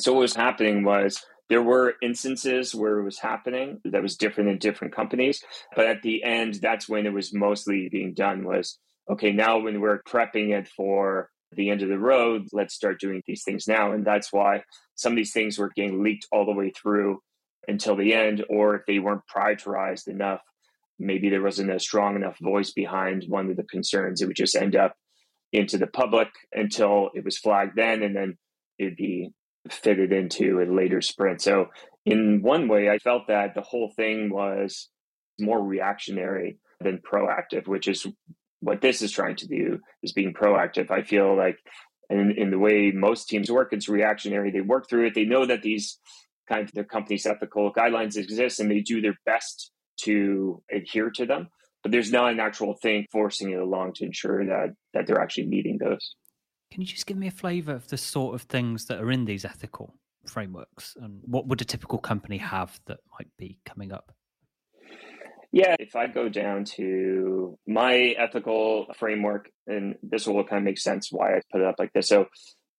So 0.00 0.12
what 0.12 0.20
was 0.20 0.34
happening 0.34 0.84
was 0.84 1.24
there 1.48 1.62
were 1.62 1.94
instances 2.02 2.74
where 2.74 2.98
it 2.98 3.04
was 3.04 3.18
happening 3.18 3.80
that 3.84 4.02
was 4.02 4.16
different 4.16 4.50
in 4.50 4.58
different 4.58 4.94
companies, 4.94 5.42
but 5.74 5.86
at 5.86 6.02
the 6.02 6.22
end, 6.22 6.54
that's 6.54 6.88
when 6.88 7.06
it 7.06 7.12
was 7.12 7.32
mostly 7.32 7.88
being 7.88 8.14
done 8.14 8.44
was 8.44 8.78
okay, 9.10 9.32
now 9.32 9.58
when 9.58 9.80
we're 9.80 10.02
prepping 10.02 10.50
it 10.50 10.68
for 10.68 11.30
the 11.52 11.70
end 11.70 11.82
of 11.82 11.88
the 11.88 11.98
road, 11.98 12.46
let's 12.52 12.74
start 12.74 13.00
doing 13.00 13.22
these 13.26 13.42
things 13.42 13.66
now. 13.66 13.92
And 13.92 14.04
that's 14.04 14.32
why 14.32 14.62
some 14.96 15.12
of 15.12 15.16
these 15.16 15.32
things 15.32 15.58
were 15.58 15.70
getting 15.74 16.02
leaked 16.02 16.26
all 16.30 16.44
the 16.44 16.52
way 16.52 16.70
through 16.70 17.20
until 17.66 17.96
the 17.96 18.12
end, 18.12 18.44
or 18.50 18.76
if 18.76 18.82
they 18.86 18.98
weren't 18.98 19.22
prioritized 19.34 20.08
enough, 20.08 20.40
maybe 20.98 21.30
there 21.30 21.42
wasn't 21.42 21.70
a 21.70 21.78
strong 21.78 22.16
enough 22.16 22.38
voice 22.40 22.72
behind 22.72 23.24
one 23.28 23.50
of 23.50 23.56
the 23.56 23.62
concerns, 23.62 24.20
it 24.20 24.26
would 24.26 24.36
just 24.36 24.56
end 24.56 24.76
up 24.76 24.94
into 25.52 25.78
the 25.78 25.86
public 25.86 26.28
until 26.52 27.10
it 27.14 27.24
was 27.24 27.38
flagged 27.38 27.76
then, 27.76 28.02
and 28.02 28.14
then 28.14 28.36
it'd 28.78 28.96
be 28.96 29.30
fitted 29.70 30.12
into 30.12 30.60
a 30.60 30.72
later 30.72 31.00
sprint. 31.00 31.42
So, 31.42 31.66
in 32.04 32.40
one 32.42 32.68
way, 32.68 32.88
I 32.88 32.98
felt 32.98 33.28
that 33.28 33.54
the 33.54 33.60
whole 33.60 33.92
thing 33.94 34.30
was 34.30 34.88
more 35.38 35.62
reactionary 35.62 36.58
than 36.80 37.00
proactive, 37.00 37.66
which 37.66 37.88
is 37.88 38.06
what 38.60 38.80
this 38.80 39.02
is 39.02 39.12
trying 39.12 39.36
to 39.36 39.46
do 39.46 39.78
is 40.02 40.12
being 40.12 40.32
proactive. 40.32 40.90
I 40.90 41.02
feel 41.02 41.36
like 41.36 41.58
in, 42.10 42.32
in 42.36 42.50
the 42.50 42.58
way 42.58 42.90
most 42.92 43.28
teams 43.28 43.50
work, 43.50 43.72
it's 43.72 43.88
reactionary. 43.88 44.50
They 44.50 44.60
work 44.60 44.88
through 44.88 45.08
it. 45.08 45.14
They 45.14 45.24
know 45.24 45.46
that 45.46 45.62
these 45.62 45.98
kind 46.48 46.62
of 46.62 46.72
the 46.72 46.84
company's 46.84 47.26
ethical 47.26 47.72
guidelines 47.72 48.16
exist 48.16 48.58
and 48.58 48.70
they 48.70 48.80
do 48.80 49.00
their 49.00 49.16
best 49.26 49.70
to 50.00 50.62
adhere 50.72 51.10
to 51.10 51.26
them. 51.26 51.48
But 51.82 51.92
there's 51.92 52.10
not 52.10 52.32
an 52.32 52.40
actual 52.40 52.74
thing 52.82 53.06
forcing 53.12 53.52
it 53.52 53.60
along 53.60 53.94
to 53.94 54.04
ensure 54.04 54.44
that 54.46 54.74
that 54.94 55.06
they're 55.06 55.20
actually 55.20 55.46
meeting 55.46 55.78
those. 55.78 56.14
Can 56.70 56.82
you 56.82 56.86
just 56.86 57.06
give 57.06 57.16
me 57.16 57.26
a 57.26 57.32
flavor 57.32 57.72
of 57.72 57.88
the 57.88 57.96
sort 57.96 58.34
of 58.34 58.42
things 58.42 58.86
that 58.86 59.00
are 59.00 59.10
in 59.10 59.24
these 59.24 59.44
ethical 59.44 59.94
frameworks 60.26 60.96
and 61.00 61.22
what 61.24 61.46
would 61.46 61.60
a 61.60 61.64
typical 61.64 61.98
company 61.98 62.38
have 62.38 62.78
that 62.86 63.00
might 63.18 63.28
be 63.38 63.58
coming 63.64 63.92
up? 63.92 64.12
Yeah, 65.50 65.76
if 65.78 65.96
I 65.96 66.08
go 66.08 66.28
down 66.28 66.64
to 66.76 67.58
my 67.66 68.14
ethical 68.18 68.86
framework, 68.98 69.50
and 69.66 69.96
this 70.02 70.26
will 70.26 70.44
kind 70.44 70.58
of 70.58 70.64
make 70.64 70.78
sense 70.78 71.10
why 71.10 71.36
I 71.36 71.40
put 71.50 71.62
it 71.62 71.66
up 71.66 71.76
like 71.78 71.92
this. 71.94 72.08
So 72.08 72.26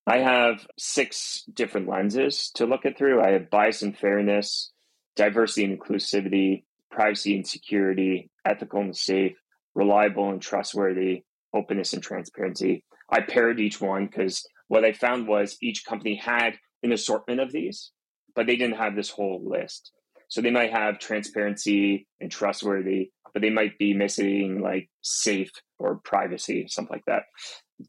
I 0.05 0.19
have 0.19 0.67
six 0.77 1.43
different 1.51 1.88
lenses 1.88 2.51
to 2.55 2.67
look 2.67 2.86
it 2.86 2.96
through. 2.98 3.22
I 3.22 3.31
have 3.31 3.50
bias 3.50 3.81
and 3.81 3.98
fairness, 3.98 4.72
diversity 5.15 5.63
and 5.65 5.79
inclusivity, 5.79 6.63
privacy 6.91 7.36
and 7.36 7.48
security, 7.48 8.29
ethical 8.46 8.81
and 8.81 8.96
safe, 8.96 9.38
reliable 9.74 10.29
and 10.29 10.41
trustworthy, 10.41 11.24
openness 11.53 11.93
and 11.93 12.03
transparency. 12.03 12.84
I 13.11 13.21
paired 13.21 13.59
each 13.59 13.81
one 13.81 14.05
because 14.05 14.47
what 14.67 14.85
I 14.85 14.93
found 14.93 15.27
was 15.27 15.57
each 15.61 15.85
company 15.85 16.15
had 16.15 16.57
an 16.83 16.91
assortment 16.91 17.39
of 17.39 17.51
these, 17.51 17.91
but 18.35 18.45
they 18.45 18.55
didn't 18.55 18.77
have 18.77 18.95
this 18.95 19.09
whole 19.09 19.41
list. 19.43 19.91
So 20.27 20.41
they 20.41 20.51
might 20.51 20.71
have 20.71 20.99
transparency 20.99 22.07
and 22.19 22.31
trustworthy, 22.31 23.11
but 23.33 23.41
they 23.41 23.49
might 23.49 23.77
be 23.79 23.93
missing 23.93 24.61
like 24.61 24.89
safe 25.01 25.51
or 25.79 26.01
privacy, 26.03 26.67
something 26.69 26.93
like 26.93 27.05
that. 27.07 27.23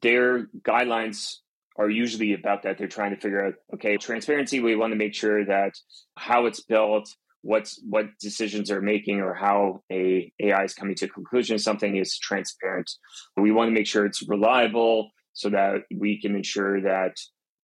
Their 0.01 0.47
guidelines 0.63 1.37
are 1.77 1.91
usually 1.91 2.33
about 2.33 2.63
that. 2.63 2.79
They're 2.79 2.89
trying 2.89 3.15
to 3.15 3.21
figure 3.21 3.45
out, 3.45 3.55
okay, 3.75 3.97
transparency, 3.97 4.61
we 4.61 4.77
want 4.77 4.93
to 4.93 4.99
make 4.99 5.15
sure 5.15 5.45
that 5.45 5.75
how 6.17 6.47
it's 6.47 6.61
built, 6.63 7.15
what's 7.43 7.81
what 7.83 8.07
decisions 8.21 8.71
are 8.71 8.83
making 8.83 9.21
or 9.21 9.35
how 9.35 9.83
a 9.91 10.33
AI 10.41 10.65
is 10.65 10.75
coming 10.75 10.95
to 10.97 11.07
a 11.07 11.09
conclusion 11.09 11.59
something 11.59 11.97
is 11.97 12.19
transparent. 12.19 12.91
We 13.37 13.53
want 13.53 13.69
to 13.69 13.73
make 13.73 13.87
sure 13.87 14.05
it's 14.05 14.29
reliable 14.29 15.11
so 15.33 15.51
that 15.51 15.83
we 15.95 16.21
can 16.21 16.35
ensure 16.35 16.83
that 16.83 17.17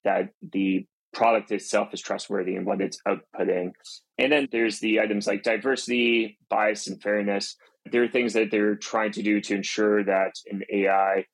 that 0.05 0.31
the 0.53 0.87
product 1.13 1.51
itself 1.51 1.89
is 1.93 2.01
trustworthy 2.01 2.57
and 2.57 2.67
what 2.67 2.81
it's 2.81 3.01
outputting. 3.09 3.73
And 4.19 4.33
then 4.33 4.49
there's 4.53 4.81
the 4.81 5.01
items 5.01 5.27
like 5.27 5.43
diversity, 5.43 6.39
bias, 6.51 6.87
and 6.87 7.01
fairness. 7.01 7.57
There 7.91 8.03
are 8.03 8.09
things 8.09 8.35
that 8.35 8.51
they're 8.51 8.77
trying 8.77 9.13
to 9.13 9.23
do 9.23 9.41
to 9.41 9.55
ensure 9.55 10.05
that 10.05 10.33
an 10.51 10.63
AI 10.71 11.25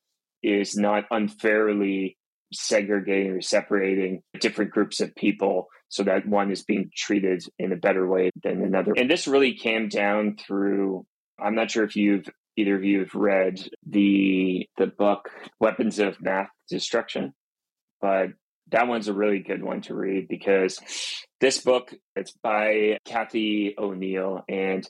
is 0.42 0.76
not 0.76 1.04
unfairly 1.10 2.16
segregating 2.52 3.32
or 3.32 3.40
separating 3.40 4.22
different 4.38 4.70
groups 4.70 5.00
of 5.00 5.14
people 5.14 5.68
so 5.92 6.04
that 6.04 6.26
one 6.26 6.50
is 6.50 6.64
being 6.64 6.90
treated 6.96 7.44
in 7.58 7.70
a 7.70 7.76
better 7.76 8.08
way 8.08 8.30
than 8.42 8.62
another. 8.62 8.94
And 8.96 9.10
this 9.10 9.28
really 9.28 9.54
came 9.54 9.88
down 9.88 10.36
through 10.36 11.04
I'm 11.38 11.54
not 11.54 11.70
sure 11.70 11.84
if 11.84 11.96
you've 11.96 12.26
either 12.56 12.76
of 12.76 12.82
you 12.82 13.00
have 13.00 13.14
read 13.14 13.60
the 13.86 14.66
the 14.78 14.86
book 14.86 15.28
Weapons 15.60 15.98
of 15.98 16.20
Math 16.20 16.48
Destruction, 16.70 17.34
but 18.00 18.28
that 18.70 18.88
one's 18.88 19.08
a 19.08 19.12
really 19.12 19.40
good 19.40 19.62
one 19.62 19.82
to 19.82 19.94
read 19.94 20.28
because 20.28 20.80
this 21.42 21.58
book 21.58 21.94
it's 22.16 22.32
by 22.42 22.96
Cathy 23.04 23.74
O'Neil 23.76 24.44
and 24.48 24.88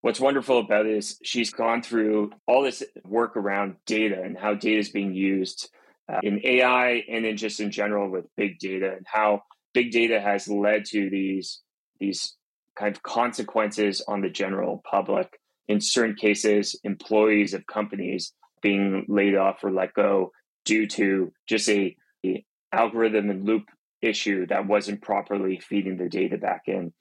what's 0.00 0.20
wonderful 0.20 0.60
about 0.60 0.86
it 0.86 0.96
is 0.96 1.18
she's 1.22 1.50
gone 1.50 1.82
through 1.82 2.30
all 2.46 2.62
this 2.62 2.82
work 3.04 3.36
around 3.36 3.76
data 3.84 4.18
and 4.22 4.38
how 4.38 4.54
data 4.54 4.78
is 4.78 4.88
being 4.88 5.12
used 5.12 5.68
uh, 6.10 6.20
in 6.22 6.40
AI 6.42 7.02
and 7.06 7.26
then 7.26 7.36
just 7.36 7.60
in 7.60 7.70
general 7.70 8.10
with 8.10 8.24
big 8.34 8.58
data 8.58 8.94
and 8.96 9.04
how 9.06 9.42
big 9.78 9.92
data 9.92 10.20
has 10.20 10.48
led 10.48 10.84
to 10.84 11.08
these 11.08 11.62
these 12.00 12.34
kind 12.76 12.96
of 12.96 13.00
consequences 13.04 14.02
on 14.08 14.20
the 14.20 14.28
general 14.28 14.82
public. 14.90 15.38
In 15.68 15.80
certain 15.80 16.16
cases, 16.16 16.74
employees 16.82 17.54
of 17.54 17.64
companies 17.66 18.32
being 18.60 19.04
laid 19.06 19.36
off 19.36 19.62
or 19.62 19.70
let 19.70 19.94
go 19.94 20.32
due 20.64 20.88
to 20.88 21.32
just 21.48 21.68
a, 21.68 21.96
a 22.26 22.44
algorithm 22.72 23.30
and 23.30 23.44
loop 23.44 23.66
issue 24.02 24.46
that 24.46 24.66
wasn't 24.66 25.00
properly 25.00 25.60
feeding 25.60 25.96
the 25.96 26.08
data 26.08 26.38
back 26.38 26.62
in. 26.66 26.92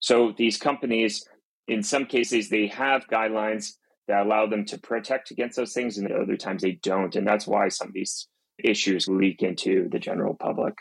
So 0.00 0.34
these 0.36 0.58
companies, 0.58 1.24
in 1.66 1.82
some 1.82 2.04
cases, 2.04 2.50
they 2.50 2.66
have 2.66 3.08
guidelines 3.08 3.72
that 4.06 4.26
allow 4.26 4.46
them 4.46 4.66
to 4.66 4.78
protect 4.78 5.30
against 5.30 5.56
those 5.56 5.72
things, 5.72 5.96
and 5.96 6.12
other 6.12 6.36
times 6.36 6.60
they 6.60 6.72
don't. 6.82 7.16
And 7.16 7.26
that's 7.26 7.46
why 7.46 7.68
some 7.68 7.88
of 7.88 7.94
these 7.94 8.28
issues 8.62 9.08
leak 9.08 9.42
into 9.42 9.88
the 9.88 9.98
general 9.98 10.34
public. 10.34 10.74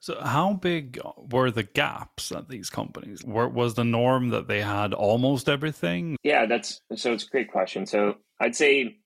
So, 0.00 0.20
how 0.20 0.54
big 0.54 1.00
were 1.16 1.50
the 1.50 1.64
gaps 1.64 2.30
at 2.30 2.48
these 2.48 2.70
companies? 2.70 3.24
Were, 3.24 3.48
was 3.48 3.74
the 3.74 3.84
norm 3.84 4.30
that 4.30 4.46
they 4.46 4.60
had 4.60 4.94
almost 4.94 5.48
everything? 5.48 6.16
Yeah, 6.22 6.46
that's 6.46 6.80
so. 6.94 7.12
It's 7.12 7.24
a 7.24 7.30
great 7.30 7.50
question. 7.50 7.84
So, 7.86 8.14
I'd 8.40 8.54
say 8.54 8.98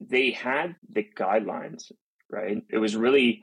they 0.00 0.32
had 0.32 0.76
the 0.90 1.06
guidelines, 1.16 1.90
right? 2.30 2.58
It 2.70 2.78
was 2.78 2.94
really 2.94 3.42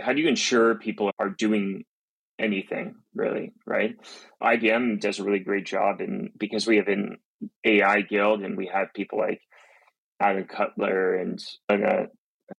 how 0.00 0.12
do 0.12 0.20
you 0.20 0.28
ensure 0.28 0.74
people 0.74 1.10
are 1.18 1.28
doing 1.30 1.84
anything 2.38 2.96
really, 3.14 3.52
right? 3.66 3.96
IBM 4.42 5.00
does 5.00 5.18
a 5.18 5.24
really 5.24 5.40
great 5.40 5.66
job, 5.66 6.00
and 6.00 6.30
because 6.38 6.66
we 6.66 6.76
have 6.76 6.88
an 6.88 7.18
AI 7.64 8.02
guild 8.02 8.42
and 8.42 8.56
we 8.56 8.70
have 8.72 8.94
people 8.94 9.18
like 9.18 9.40
Adam 10.20 10.44
Cutler 10.44 11.16
and 11.16 11.42
uh, 11.68 11.72
Anna 11.74 12.06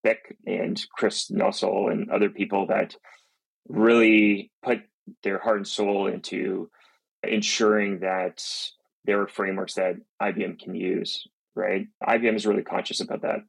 Bick 0.04 0.38
and 0.46 0.82
Chris 0.96 1.32
Nussel 1.32 1.92
and 1.92 2.10
other 2.10 2.30
people 2.30 2.68
that 2.68 2.96
really 3.68 4.52
put 4.64 4.82
their 5.24 5.40
heart 5.40 5.58
and 5.58 5.68
soul 5.68 6.08
into 6.08 6.70
ensuring 7.24 8.00
that 8.00 8.44
there 9.06 9.22
are 9.22 9.28
frameworks 9.28 9.76
that 9.76 9.96
IBM 10.22 10.60
can 10.60 10.76
use, 10.76 11.28
right? 11.56 11.88
IBM 12.02 12.36
is 12.36 12.46
really 12.46 12.64
conscious 12.64 13.00
about 13.00 13.22
that. 13.22 13.40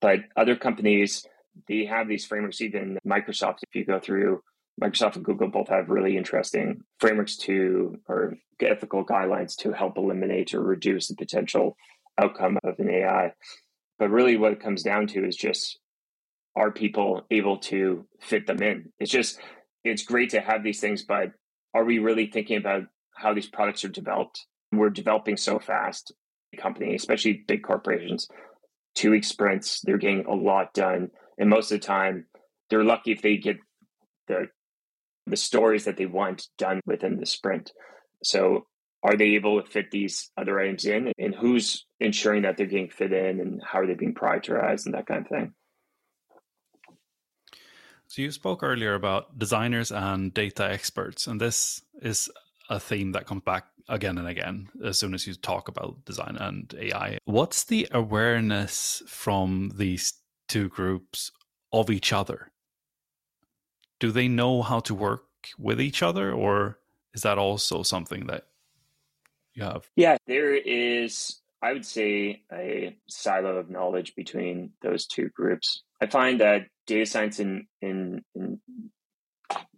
But 0.00 0.20
other 0.36 0.56
companies, 0.56 1.26
they 1.68 1.84
have 1.86 2.08
these 2.08 2.24
frameworks, 2.24 2.60
even 2.60 2.98
Microsoft, 3.06 3.58
if 3.62 3.74
you 3.74 3.84
go 3.84 3.98
through 3.98 4.42
Microsoft 4.80 5.16
and 5.16 5.24
Google 5.24 5.48
both 5.48 5.68
have 5.68 5.88
really 5.88 6.16
interesting 6.16 6.82
frameworks 7.00 7.36
to 7.36 7.98
or 8.06 8.36
ethical 8.60 9.04
guidelines 9.04 9.56
to 9.56 9.72
help 9.72 9.98
eliminate 9.98 10.54
or 10.54 10.62
reduce 10.62 11.08
the 11.08 11.16
potential 11.16 11.76
outcome 12.16 12.58
of 12.64 12.78
an 12.78 12.90
AI. 12.90 13.32
But 13.98 14.10
really, 14.10 14.36
what 14.36 14.52
it 14.52 14.62
comes 14.62 14.82
down 14.82 15.08
to 15.08 15.26
is 15.26 15.36
just 15.36 15.78
are 16.58 16.72
people 16.72 17.22
able 17.30 17.58
to 17.58 18.06
fit 18.20 18.46
them 18.46 18.62
in? 18.62 18.92
It's 18.98 19.10
just, 19.10 19.38
it's 19.84 20.02
great 20.02 20.30
to 20.30 20.40
have 20.40 20.64
these 20.64 20.80
things, 20.80 21.04
but 21.04 21.30
are 21.72 21.84
we 21.84 22.00
really 22.00 22.26
thinking 22.26 22.56
about 22.56 22.82
how 23.14 23.32
these 23.32 23.48
products 23.48 23.84
are 23.84 23.88
developed? 23.88 24.44
We're 24.72 24.90
developing 24.90 25.36
so 25.36 25.58
fast, 25.58 26.12
company, 26.58 26.94
especially 26.94 27.44
big 27.46 27.62
corporations, 27.62 28.26
two 28.94 29.12
week 29.12 29.24
sprints, 29.24 29.80
they're 29.82 29.98
getting 29.98 30.26
a 30.26 30.34
lot 30.34 30.74
done. 30.74 31.10
And 31.38 31.48
most 31.48 31.70
of 31.70 31.80
the 31.80 31.86
time, 31.86 32.26
they're 32.68 32.84
lucky 32.84 33.12
if 33.12 33.22
they 33.22 33.36
get 33.36 33.58
the 34.26 34.48
the 35.26 35.36
stories 35.36 35.84
that 35.84 35.98
they 35.98 36.06
want 36.06 36.48
done 36.56 36.80
within 36.86 37.18
the 37.18 37.26
sprint. 37.26 37.70
So 38.24 38.66
are 39.02 39.14
they 39.14 39.34
able 39.34 39.60
to 39.60 39.70
fit 39.70 39.90
these 39.90 40.30
other 40.38 40.58
items 40.58 40.86
in 40.86 41.12
and 41.18 41.34
who's 41.34 41.84
ensuring 42.00 42.42
that 42.42 42.56
they're 42.56 42.66
getting 42.66 42.88
fit 42.88 43.12
in 43.12 43.38
and 43.40 43.60
how 43.62 43.80
are 43.80 43.86
they 43.86 43.94
being 43.94 44.14
prioritized 44.14 44.86
and 44.86 44.94
that 44.94 45.06
kind 45.06 45.20
of 45.20 45.28
thing 45.28 45.52
so 48.08 48.22
you 48.22 48.30
spoke 48.32 48.62
earlier 48.62 48.94
about 48.94 49.38
designers 49.38 49.92
and 49.92 50.34
data 50.34 50.64
experts 50.70 51.26
and 51.26 51.40
this 51.40 51.82
is 52.02 52.30
a 52.70 52.80
theme 52.80 53.12
that 53.12 53.26
comes 53.26 53.42
back 53.42 53.66
again 53.88 54.18
and 54.18 54.28
again 54.28 54.68
as 54.84 54.98
soon 54.98 55.14
as 55.14 55.26
you 55.26 55.34
talk 55.34 55.68
about 55.68 56.04
design 56.04 56.36
and 56.40 56.74
ai 56.80 57.18
what's 57.24 57.64
the 57.64 57.88
awareness 57.92 59.02
from 59.06 59.70
these 59.76 60.14
two 60.48 60.68
groups 60.68 61.30
of 61.72 61.90
each 61.90 62.12
other 62.12 62.50
do 64.00 64.10
they 64.10 64.28
know 64.28 64.62
how 64.62 64.80
to 64.80 64.94
work 64.94 65.24
with 65.58 65.80
each 65.80 66.02
other 66.02 66.32
or 66.32 66.78
is 67.14 67.22
that 67.22 67.38
also 67.38 67.82
something 67.82 68.26
that 68.26 68.46
you 69.54 69.64
have? 69.64 69.88
Yeah, 69.96 70.16
there 70.26 70.54
is, 70.54 71.40
I 71.62 71.72
would 71.72 71.86
say, 71.86 72.42
a 72.52 72.96
silo 73.08 73.56
of 73.56 73.70
knowledge 73.70 74.14
between 74.14 74.70
those 74.82 75.06
two 75.06 75.28
groups. 75.30 75.82
I 76.00 76.06
find 76.06 76.40
that 76.40 76.66
data 76.88 77.06
science 77.06 77.38
and 77.38 77.66
in, 77.80 78.24
in, 78.34 78.60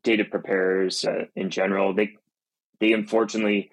data 0.03 0.25
preparers 0.25 1.05
uh, 1.05 1.25
in 1.37 1.51
general, 1.51 1.93
they 1.93 2.15
they 2.79 2.93
unfortunately 2.93 3.71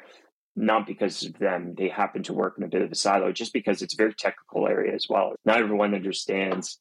not 0.58 0.88
because 0.88 1.24
of 1.24 1.38
them, 1.38 1.76
they 1.78 1.88
happen 1.88 2.24
to 2.24 2.34
work 2.34 2.56
in 2.58 2.64
a 2.64 2.68
bit 2.68 2.82
of 2.82 2.92
a 2.92 2.96
silo, 2.96 3.32
just 3.32 3.54
because 3.54 3.82
it's 3.82 3.94
a 3.94 3.98
very 3.98 4.14
technical 4.14 4.68
area 4.68 4.94
as 4.94 5.06
well. 5.08 5.36
Not 5.46 5.60
everyone 5.60 5.94
understands 5.94 6.80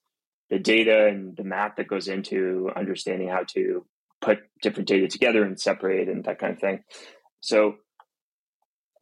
the 0.49 0.59
data 0.59 1.07
and 1.07 1.37
the 1.37 1.45
math 1.45 1.77
that 1.77 1.87
goes 1.87 2.09
into 2.09 2.71
understanding 2.75 3.29
how 3.29 3.45
to 3.53 3.85
put 4.23 4.39
different 4.63 4.89
data 4.89 5.09
together 5.09 5.45
and 5.45 5.61
separate 5.61 6.09
and 6.09 6.25
that 6.25 6.39
kind 6.39 6.55
of 6.55 6.59
thing. 6.59 6.85
So 7.41 7.77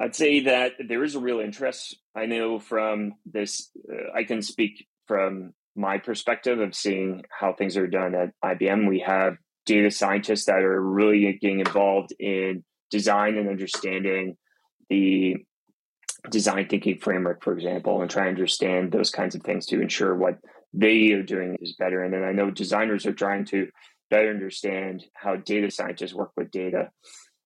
I'd 0.01 0.17
say 0.17 0.41
that 0.41 0.73
there 0.89 1.05
is 1.05 1.15
a 1.15 1.21
real 1.21 1.39
interest. 1.39 1.97
I 2.17 2.27
know 2.27 2.59
from 2.59 3.15
this, 3.25 3.71
uh, 3.89 4.13
I 4.13 4.25
can 4.25 4.43
speak 4.43 4.87
from 5.07 5.55
my 5.77 5.99
perspective 5.99 6.61
of 6.61 6.75
seeing 6.75 7.25
how 7.31 7.53
things 7.53 7.77
are 7.77 7.87
done 7.87 8.15
at 8.15 8.31
IBM. 8.45 8.89
We 8.89 9.01
have 9.01 9.37
data 9.67 9.91
scientists 9.91 10.45
that 10.47 10.63
are 10.63 10.81
really 10.81 11.39
getting 11.41 11.61
involved 11.61 12.13
in 12.19 12.65
design 12.91 13.37
and 13.37 13.49
understanding 13.49 14.37
the 14.89 15.37
design 16.31 16.69
thinking 16.69 16.99
framework, 16.99 17.43
for 17.43 17.53
example, 17.53 18.01
and 18.01 18.11
try 18.11 18.25
to 18.25 18.29
understand 18.29 18.93
those 18.93 19.11
kinds 19.11 19.35
of 19.35 19.43
things 19.43 19.67
to 19.67 19.81
ensure 19.81 20.15
what 20.15 20.39
they 20.73 21.13
are 21.13 21.23
doing 21.23 21.57
is 21.61 21.77
better. 21.79 22.03
And 22.03 22.13
then 22.13 22.25
I 22.25 22.33
know 22.33 22.51
designers 22.51 23.07
are 23.07 23.13
trying 23.13 23.45
to 23.47 23.69
better 24.11 24.31
understand 24.31 25.05
how 25.15 25.37
data 25.37 25.71
scientists 25.71 26.15
work 26.15 26.33
with 26.37 26.51
data. 26.51 26.91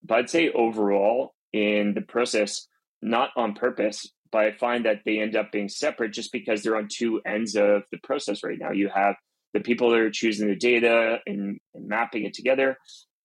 But 0.03 0.19
I'd 0.19 0.31
say 0.31 0.51
overall, 0.51 1.35
in 1.53 1.95
the 1.95 2.03
process, 2.03 2.69
not 3.01 3.31
on 3.37 3.55
purpose, 3.55 4.11
but 4.31 4.45
I 4.45 4.53
find 4.53 4.85
that 4.85 5.01
they 5.05 5.19
end 5.21 5.37
up 5.37 5.53
being 5.53 5.69
separate 5.69 6.13
just 6.13 6.33
because 6.33 6.63
they're 6.63 6.77
on 6.77 6.89
two 6.89 7.21
ends 7.27 7.57
of 7.57 7.83
the 7.91 7.99
process 8.03 8.43
right 8.43 8.59
now. 8.59 8.73
You 8.73 8.89
have 8.95 9.17
the 9.55 9.61
people 9.61 9.91
that 9.91 10.01
are 10.01 10.11
choosing 10.11 10.49
the 10.49 10.57
data 10.57 11.19
and, 11.27 11.59
and 11.75 11.89
mapping 11.89 12.25
it 12.25 12.35
together, 12.35 12.77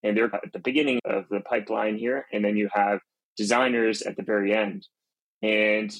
and 0.04 0.16
they're 0.16 0.34
at 0.34 0.54
the 0.54 0.60
beginning 0.60 1.00
of 1.06 1.26
the 1.30 1.42
pipeline 1.42 1.98
here. 1.98 2.26
And 2.32 2.44
then 2.44 2.58
you 2.58 2.70
have 2.74 3.00
designers 3.38 4.02
at 4.02 4.16
the 4.16 4.24
very 4.24 4.54
end. 4.56 4.88
And 5.42 5.94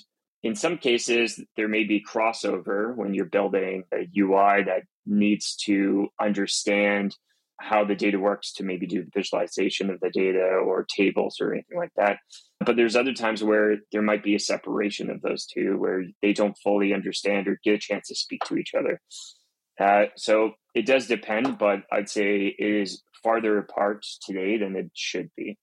in 0.44 0.56
some 0.56 0.78
cases, 0.78 1.40
there 1.56 1.68
may 1.68 1.84
be 1.84 2.04
crossover 2.04 2.96
when 2.96 3.14
you're 3.14 3.26
building 3.26 3.84
a 3.94 4.08
UI 4.18 4.64
that 4.64 4.84
needs 5.06 5.56
to 5.56 6.10
understand 6.20 7.16
how 7.60 7.84
the 7.84 7.96
data 7.96 8.20
works 8.20 8.52
to 8.54 8.64
maybe 8.64 8.86
do 8.86 9.06
visualization 9.14 9.90
of 9.90 10.00
the 10.00 10.10
data 10.10 10.40
or 10.40 10.86
tables 10.96 11.38
or 11.40 11.54
anything 11.54 11.78
like 11.78 11.94
that. 11.96 12.18
But 12.60 12.76
there's 12.76 12.96
other 12.96 13.14
times 13.14 13.44
where 13.44 13.78
there 13.92 14.02
might 14.02 14.24
be 14.24 14.36
a 14.36 14.40
separation 14.40 15.10
of 15.10 15.22
those 15.22 15.46
two 15.46 15.78
where 15.78 16.04
they 16.22 16.34
don't 16.34 16.58
fully 16.64 16.94
understand 16.94 17.48
or 17.48 17.60
get 17.64 17.76
a 17.76 17.80
chance 17.80 18.08
to 18.08 18.16
speak 18.16 18.44
to 18.46 18.58
each 18.58 18.74
other. 18.78 19.00
Uh, 19.80 20.06
so 20.16 20.52
it 20.76 20.86
does 20.86 21.08
depend, 21.08 21.58
but 21.58 21.82
I'd 21.92 22.10
say 22.10 22.56
it 22.58 22.66
is 22.66 23.04
farther 23.24 23.58
apart 23.58 24.06
today 24.26 24.58
than 24.58 24.76
it 24.76 24.92
should 24.94 25.30
be. 25.36 25.58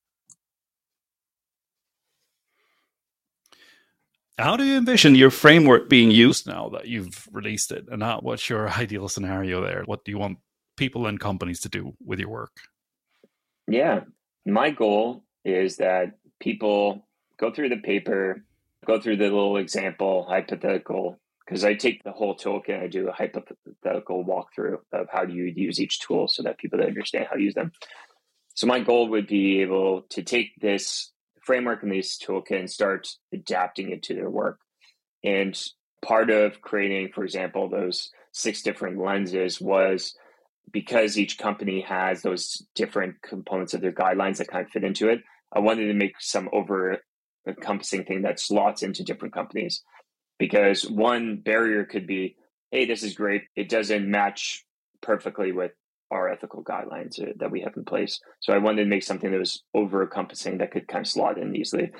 How 4.38 4.56
do 4.56 4.64
you 4.64 4.78
envision 4.78 5.14
your 5.14 5.30
framework 5.30 5.90
being 5.90 6.10
used 6.10 6.46
now 6.46 6.70
that 6.70 6.88
you've 6.88 7.28
released 7.30 7.72
it? 7.72 7.86
And 7.90 8.02
how, 8.02 8.20
what's 8.20 8.48
your 8.48 8.68
ideal 8.78 9.08
scenario 9.08 9.62
there? 9.62 9.82
What 9.84 10.04
do 10.04 10.12
you 10.12 10.18
want 10.18 10.38
people 10.76 11.06
and 11.06 11.20
companies 11.20 11.60
to 11.60 11.68
do 11.68 11.94
with 12.04 12.18
your 12.18 12.28
work? 12.28 12.52
Yeah, 13.68 14.00
my 14.46 14.70
goal 14.70 15.24
is 15.44 15.76
that 15.76 16.18
people 16.40 17.06
go 17.38 17.52
through 17.52 17.68
the 17.70 17.76
paper, 17.76 18.44
go 18.86 19.00
through 19.00 19.16
the 19.16 19.24
little 19.24 19.56
example, 19.56 20.26
hypothetical, 20.28 21.18
because 21.44 21.64
I 21.64 21.74
take 21.74 22.02
the 22.04 22.12
whole 22.12 22.36
toolkit, 22.36 22.80
I 22.80 22.86
do 22.86 23.08
a 23.08 23.12
hypothetical 23.12 24.24
walkthrough 24.24 24.78
of 24.92 25.08
how 25.10 25.24
do 25.24 25.32
you 25.32 25.44
use 25.44 25.80
each 25.80 26.00
tool 26.00 26.28
so 26.28 26.42
that 26.44 26.58
people 26.58 26.80
understand 26.80 27.26
how 27.28 27.36
to 27.36 27.42
use 27.42 27.54
them. 27.54 27.72
So 28.54 28.66
my 28.66 28.80
goal 28.80 29.08
would 29.08 29.26
be 29.26 29.62
able 29.62 30.02
to 30.10 30.22
take 30.22 30.52
this 30.60 31.12
framework 31.42 31.82
and 31.82 31.90
this 31.90 32.18
toolkit 32.18 32.58
and 32.58 32.70
start 32.70 33.08
adapting 33.32 33.90
it 33.90 34.04
to 34.04 34.14
their 34.14 34.30
work. 34.30 34.60
And 35.24 35.60
part 36.02 36.30
of 36.30 36.60
creating, 36.60 37.10
for 37.12 37.24
example, 37.24 37.68
those 37.68 38.10
six 38.32 38.62
different 38.62 38.98
lenses 38.98 39.60
was 39.60 40.14
because 40.72 41.18
each 41.18 41.38
company 41.38 41.80
has 41.82 42.22
those 42.22 42.66
different 42.74 43.20
components 43.22 43.74
of 43.74 43.80
their 43.80 43.92
guidelines 43.92 44.38
that 44.38 44.48
kind 44.48 44.64
of 44.64 44.70
fit 44.70 44.84
into 44.84 45.08
it, 45.08 45.20
I 45.52 45.60
wanted 45.60 45.86
to 45.86 45.94
make 45.94 46.14
some 46.20 46.48
over 46.52 46.98
encompassing 47.46 48.04
thing 48.04 48.22
that 48.22 48.40
slots 48.40 48.82
into 48.82 49.04
different 49.04 49.34
companies. 49.34 49.82
Because 50.38 50.88
one 50.88 51.36
barrier 51.44 51.84
could 51.84 52.06
be, 52.06 52.36
hey, 52.70 52.86
this 52.86 53.02
is 53.02 53.14
great. 53.14 53.42
It 53.56 53.68
doesn't 53.68 54.10
match 54.10 54.64
perfectly 55.02 55.52
with 55.52 55.72
our 56.10 56.28
ethical 56.28 56.64
guidelines 56.64 57.20
that 57.38 57.50
we 57.50 57.60
have 57.60 57.76
in 57.76 57.84
place. 57.84 58.20
So 58.40 58.52
I 58.52 58.58
wanted 58.58 58.84
to 58.84 58.88
make 58.88 59.02
something 59.02 59.30
that 59.30 59.38
was 59.38 59.62
over 59.74 60.02
encompassing 60.02 60.58
that 60.58 60.72
could 60.72 60.88
kind 60.88 61.04
of 61.04 61.10
slot 61.10 61.38
in 61.38 61.54
easily. 61.54 61.90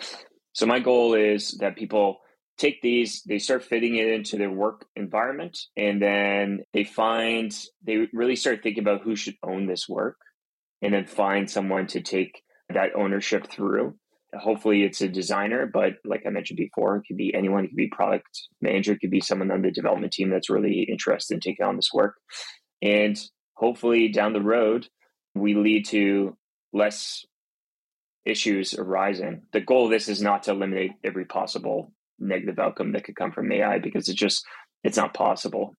So 0.52 0.66
my 0.66 0.80
goal 0.80 1.14
is 1.14 1.52
that 1.60 1.76
people 1.76 2.18
take 2.60 2.82
these, 2.82 3.22
they 3.22 3.38
start 3.38 3.64
fitting 3.64 3.96
it 3.96 4.08
into 4.08 4.36
their 4.36 4.50
work 4.50 4.86
environment, 4.94 5.58
and 5.76 6.00
then 6.00 6.60
they 6.74 6.84
find, 6.84 7.56
they 7.82 8.08
really 8.12 8.36
start 8.36 8.62
thinking 8.62 8.82
about 8.82 9.02
who 9.02 9.16
should 9.16 9.36
own 9.42 9.66
this 9.66 9.88
work, 9.88 10.18
and 10.82 10.92
then 10.92 11.06
find 11.06 11.50
someone 11.50 11.86
to 11.88 12.00
take 12.00 12.42
that 12.68 12.94
ownership 12.94 13.50
through. 13.50 13.94
Hopefully, 14.34 14.84
it's 14.84 15.00
a 15.00 15.08
designer, 15.08 15.66
but 15.66 15.94
like 16.04 16.22
I 16.26 16.30
mentioned 16.30 16.58
before, 16.58 16.96
it 16.96 17.04
could 17.08 17.16
be 17.16 17.34
anyone. 17.34 17.64
It 17.64 17.68
could 17.68 17.76
be 17.76 17.88
product 17.88 18.28
manager. 18.60 18.92
It 18.92 19.00
could 19.00 19.10
be 19.10 19.20
someone 19.20 19.50
on 19.50 19.62
the 19.62 19.72
development 19.72 20.12
team 20.12 20.30
that's 20.30 20.50
really 20.50 20.82
interested 20.82 21.34
in 21.34 21.40
taking 21.40 21.66
on 21.66 21.76
this 21.76 21.90
work. 21.92 22.14
And 22.80 23.18
hopefully, 23.54 24.08
down 24.08 24.32
the 24.32 24.40
road, 24.40 24.86
we 25.34 25.54
lead 25.54 25.86
to 25.86 26.36
less 26.72 27.24
issues 28.24 28.74
arising. 28.74 29.42
The 29.52 29.60
goal 29.60 29.86
of 29.86 29.90
this 29.90 30.08
is 30.08 30.22
not 30.22 30.44
to 30.44 30.52
eliminate 30.52 30.92
every 31.02 31.24
possible 31.24 31.92
negative 32.20 32.58
outcome 32.58 32.92
that 32.92 33.04
could 33.04 33.16
come 33.16 33.32
from 33.32 33.50
AI 33.50 33.78
because 33.78 34.08
it's 34.08 34.18
just 34.18 34.44
it's 34.84 34.96
not 34.96 35.14
possible. 35.14 35.74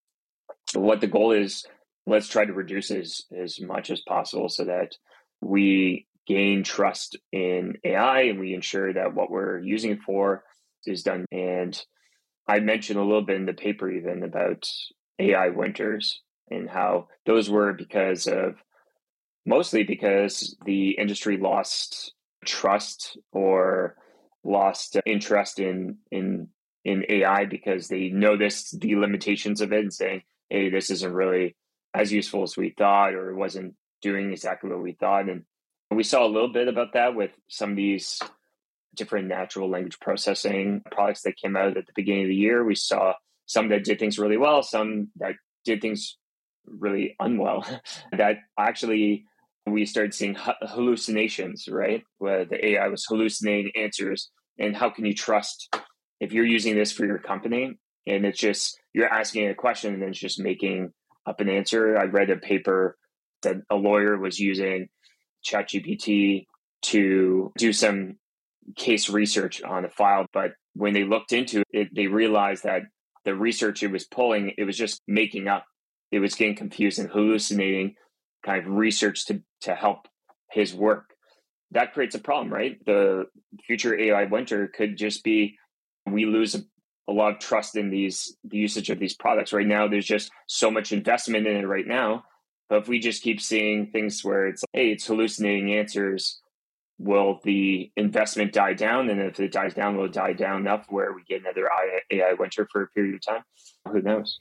But 0.73 0.81
what 0.81 1.01
the 1.01 1.07
goal 1.07 1.31
is, 1.31 1.65
let's 2.05 2.27
try 2.27 2.45
to 2.45 2.53
reduce 2.53 2.91
as 2.91 3.21
as 3.35 3.59
much 3.61 3.89
as 3.89 4.01
possible 4.01 4.49
so 4.49 4.65
that 4.65 4.95
we 5.41 6.07
gain 6.27 6.63
trust 6.63 7.17
in 7.31 7.75
AI 7.83 8.21
and 8.23 8.39
we 8.39 8.53
ensure 8.53 8.93
that 8.93 9.13
what 9.13 9.31
we're 9.31 9.59
using 9.59 9.91
it 9.91 10.01
for 10.01 10.43
is 10.85 11.03
done. 11.03 11.25
And 11.31 11.79
I 12.47 12.59
mentioned 12.59 12.99
a 12.99 13.03
little 13.03 13.23
bit 13.23 13.37
in 13.37 13.45
the 13.45 13.53
paper 13.53 13.89
even 13.89 14.23
about 14.23 14.67
AI 15.19 15.49
winters 15.49 16.21
and 16.49 16.69
how 16.69 17.07
those 17.25 17.49
were 17.49 17.73
because 17.73 18.27
of 18.27 18.55
mostly 19.45 19.83
because 19.83 20.55
the 20.65 20.91
industry 20.91 21.37
lost 21.37 22.13
trust 22.45 23.17
or 23.31 23.95
lost 24.43 24.97
interest 25.05 25.59
in 25.59 25.97
in 26.11 26.49
in 26.83 27.05
AI 27.09 27.45
because 27.45 27.87
they 27.87 28.09
noticed 28.09 28.79
the 28.79 28.95
limitations 28.95 29.61
of 29.61 29.71
it 29.71 29.79
and 29.79 29.93
saying, 29.93 30.23
"Hey, 30.49 30.69
this 30.69 30.89
isn't 30.89 31.13
really 31.13 31.55
as 31.93 32.11
useful 32.11 32.43
as 32.43 32.57
we 32.57 32.73
thought, 32.77 33.13
or 33.13 33.29
it 33.29 33.35
wasn't 33.35 33.75
doing 34.01 34.31
exactly 34.31 34.69
what 34.69 34.81
we 34.81 34.93
thought." 34.93 35.29
And 35.29 35.45
we 35.91 36.03
saw 36.03 36.25
a 36.25 36.29
little 36.29 36.51
bit 36.51 36.67
about 36.67 36.93
that 36.93 37.15
with 37.15 37.31
some 37.49 37.71
of 37.71 37.75
these 37.75 38.19
different 38.95 39.27
natural 39.27 39.69
language 39.69 39.99
processing 39.99 40.81
products 40.91 41.21
that 41.21 41.37
came 41.37 41.55
out 41.55 41.77
at 41.77 41.85
the 41.85 41.93
beginning 41.95 42.23
of 42.23 42.29
the 42.29 42.35
year. 42.35 42.63
We 42.63 42.75
saw 42.75 43.13
some 43.45 43.69
that 43.69 43.83
did 43.83 43.99
things 43.99 44.19
really 44.19 44.37
well, 44.37 44.63
some 44.63 45.09
that 45.17 45.35
did 45.65 45.81
things 45.81 46.17
really 46.65 47.15
unwell. 47.19 47.65
that 48.11 48.37
actually 48.57 49.25
we 49.65 49.85
started 49.85 50.13
seeing 50.13 50.35
hallucinations, 50.35 51.67
right? 51.69 52.03
Where 52.17 52.45
the 52.45 52.65
AI 52.65 52.87
was 52.87 53.05
hallucinating 53.05 53.71
answers. 53.75 54.31
And 54.57 54.75
how 54.75 54.89
can 54.89 55.05
you 55.05 55.13
trust 55.13 55.73
if 56.19 56.33
you're 56.33 56.45
using 56.45 56.75
this 56.75 56.91
for 56.91 57.05
your 57.05 57.19
company 57.19 57.77
and 58.07 58.25
it's 58.25 58.39
just 58.39 58.79
you're 58.93 59.07
asking 59.07 59.47
a 59.47 59.55
question 59.55 59.93
and 59.93 60.03
it's 60.03 60.19
just 60.19 60.39
making 60.39 60.91
up 61.25 61.39
an 61.39 61.49
answer? 61.49 61.97
I 61.97 62.05
read 62.05 62.29
a 62.29 62.37
paper 62.37 62.97
that 63.43 63.57
a 63.69 63.75
lawyer 63.75 64.17
was 64.17 64.39
using 64.39 64.87
ChatGPT 65.45 66.45
to 66.83 67.51
do 67.57 67.73
some 67.73 68.17
case 68.75 69.09
research 69.09 69.61
on 69.63 69.85
a 69.85 69.89
file, 69.89 70.25
but 70.33 70.51
when 70.73 70.93
they 70.93 71.03
looked 71.03 71.33
into 71.33 71.63
it, 71.71 71.89
they 71.95 72.07
realized 72.07 72.63
that 72.63 72.83
the 73.25 73.35
research 73.35 73.83
it 73.83 73.91
was 73.91 74.05
pulling, 74.05 74.53
it 74.57 74.63
was 74.63 74.77
just 74.77 75.01
making 75.07 75.47
up. 75.47 75.65
It 76.11 76.19
was 76.19 76.35
getting 76.35 76.55
confused 76.55 76.99
and 76.99 77.09
hallucinating 77.09 77.95
kind 78.45 78.65
of 78.65 78.71
research 78.71 79.25
to, 79.27 79.41
to 79.61 79.75
help 79.75 80.07
his 80.51 80.73
work. 80.73 81.13
That 81.71 81.93
creates 81.93 82.15
a 82.15 82.19
problem, 82.19 82.53
right? 82.53 82.83
The 82.85 83.27
future 83.65 83.97
AI 83.97 84.25
winter 84.25 84.67
could 84.67 84.97
just 84.97 85.23
be 85.23 85.57
we 86.05 86.25
lose 86.25 86.55
a, 86.55 86.63
a 87.07 87.13
lot 87.13 87.33
of 87.33 87.39
trust 87.39 87.75
in 87.75 87.89
these 87.89 88.35
the 88.43 88.57
usage 88.57 88.89
of 88.89 88.99
these 88.99 89.15
products. 89.15 89.53
Right 89.53 89.67
now, 89.67 89.87
there's 89.87 90.05
just 90.05 90.31
so 90.47 90.69
much 90.69 90.91
investment 90.91 91.47
in 91.47 91.57
it 91.57 91.67
right 91.67 91.87
now. 91.87 92.23
But 92.69 92.83
if 92.83 92.87
we 92.87 92.99
just 92.99 93.23
keep 93.23 93.41
seeing 93.41 93.87
things 93.87 94.23
where 94.23 94.47
it's 94.47 94.63
hey, 94.73 94.91
it's 94.91 95.05
hallucinating 95.05 95.73
answers, 95.73 96.41
will 96.97 97.39
the 97.43 97.91
investment 97.97 98.53
die 98.53 98.73
down? 98.73 99.09
And 99.09 99.21
if 99.21 99.39
it 99.39 99.51
dies 99.51 99.73
down, 99.73 99.97
will 99.97 100.05
it 100.05 100.13
die 100.13 100.33
down 100.33 100.61
enough 100.61 100.85
where 100.89 101.13
we 101.13 101.23
get 101.23 101.41
another 101.41 101.69
AI 102.11 102.33
winter 102.33 102.67
for 102.71 102.83
a 102.83 102.87
period 102.87 103.15
of 103.15 103.21
time? 103.21 103.43
Who 103.91 104.01
knows? 104.01 104.39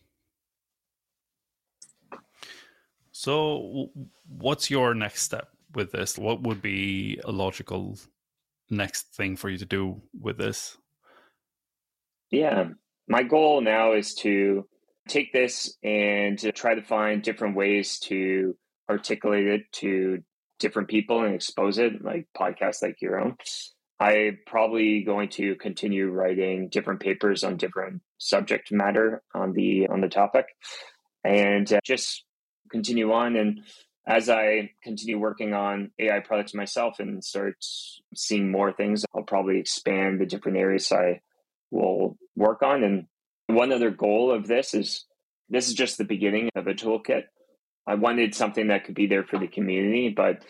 So, 3.20 3.90
what's 4.38 4.70
your 4.70 4.94
next 4.94 5.24
step 5.24 5.50
with 5.74 5.92
this? 5.92 6.16
What 6.16 6.40
would 6.40 6.62
be 6.62 7.20
a 7.22 7.30
logical 7.30 7.98
next 8.70 9.14
thing 9.14 9.36
for 9.36 9.50
you 9.50 9.58
to 9.58 9.66
do 9.66 10.00
with 10.18 10.38
this? 10.38 10.78
Yeah, 12.30 12.70
my 13.08 13.22
goal 13.22 13.60
now 13.60 13.92
is 13.92 14.14
to 14.20 14.66
take 15.06 15.34
this 15.34 15.76
and 15.82 16.38
try 16.54 16.74
to 16.74 16.80
find 16.80 17.20
different 17.20 17.56
ways 17.56 17.98
to 18.04 18.56
articulate 18.88 19.48
it 19.48 19.72
to 19.72 20.22
different 20.58 20.88
people 20.88 21.22
and 21.22 21.34
expose 21.34 21.76
it, 21.76 22.02
like 22.02 22.26
podcasts 22.34 22.80
like 22.80 23.02
your 23.02 23.20
own. 23.20 23.36
I'm 24.00 24.38
probably 24.46 25.02
going 25.02 25.28
to 25.32 25.56
continue 25.56 26.08
writing 26.08 26.70
different 26.70 27.00
papers 27.00 27.44
on 27.44 27.58
different 27.58 28.00
subject 28.16 28.72
matter 28.72 29.22
on 29.34 29.52
the 29.52 29.88
on 29.88 30.00
the 30.00 30.08
topic, 30.08 30.46
and 31.22 31.70
uh, 31.70 31.80
just 31.84 32.24
continue 32.70 33.12
on. 33.12 33.36
And 33.36 33.60
as 34.06 34.28
I 34.28 34.70
continue 34.82 35.18
working 35.18 35.54
on 35.54 35.90
AI 35.98 36.20
products 36.20 36.54
myself 36.54 37.00
and 37.00 37.22
start 37.22 37.56
seeing 38.14 38.50
more 38.50 38.72
things, 38.72 39.04
I'll 39.14 39.22
probably 39.22 39.58
expand 39.58 40.20
the 40.20 40.26
different 40.26 40.58
areas 40.58 40.90
I 40.90 41.20
will 41.70 42.16
work 42.36 42.62
on. 42.62 42.82
And 42.82 43.06
one 43.46 43.72
other 43.72 43.90
goal 43.90 44.32
of 44.32 44.46
this 44.46 44.74
is 44.74 45.04
this 45.48 45.68
is 45.68 45.74
just 45.74 45.98
the 45.98 46.04
beginning 46.04 46.48
of 46.54 46.66
a 46.66 46.74
toolkit. 46.74 47.24
I 47.86 47.94
wanted 47.94 48.34
something 48.34 48.68
that 48.68 48.84
could 48.84 48.94
be 48.94 49.06
there 49.06 49.24
for 49.24 49.38
the 49.38 49.48
community, 49.48 50.10
but 50.10 50.44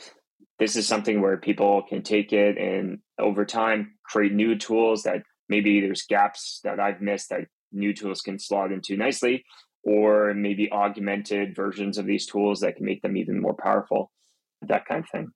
this 0.58 0.76
is 0.76 0.86
something 0.86 1.22
where 1.22 1.38
people 1.38 1.82
can 1.82 2.02
take 2.02 2.32
it 2.32 2.58
and 2.58 2.98
over 3.18 3.46
time 3.46 3.94
create 4.04 4.32
new 4.32 4.56
tools 4.56 5.04
that 5.04 5.22
maybe 5.48 5.80
there's 5.80 6.02
gaps 6.02 6.60
that 6.64 6.78
I've 6.78 7.00
missed 7.00 7.30
that 7.30 7.46
new 7.72 7.94
tools 7.94 8.20
can 8.20 8.38
slot 8.38 8.72
into 8.72 8.96
nicely, 8.96 9.44
or 9.82 10.34
maybe 10.34 10.70
augmented 10.70 11.56
versions 11.56 11.98
of 11.98 12.06
these 12.06 12.26
tools 12.26 12.60
that 12.60 12.76
can 12.76 12.84
make 12.84 13.02
them 13.02 13.16
even 13.16 13.40
more 13.40 13.54
powerful, 13.54 14.10
that 14.62 14.86
kind 14.86 15.04
of 15.04 15.10
thing. 15.10 15.30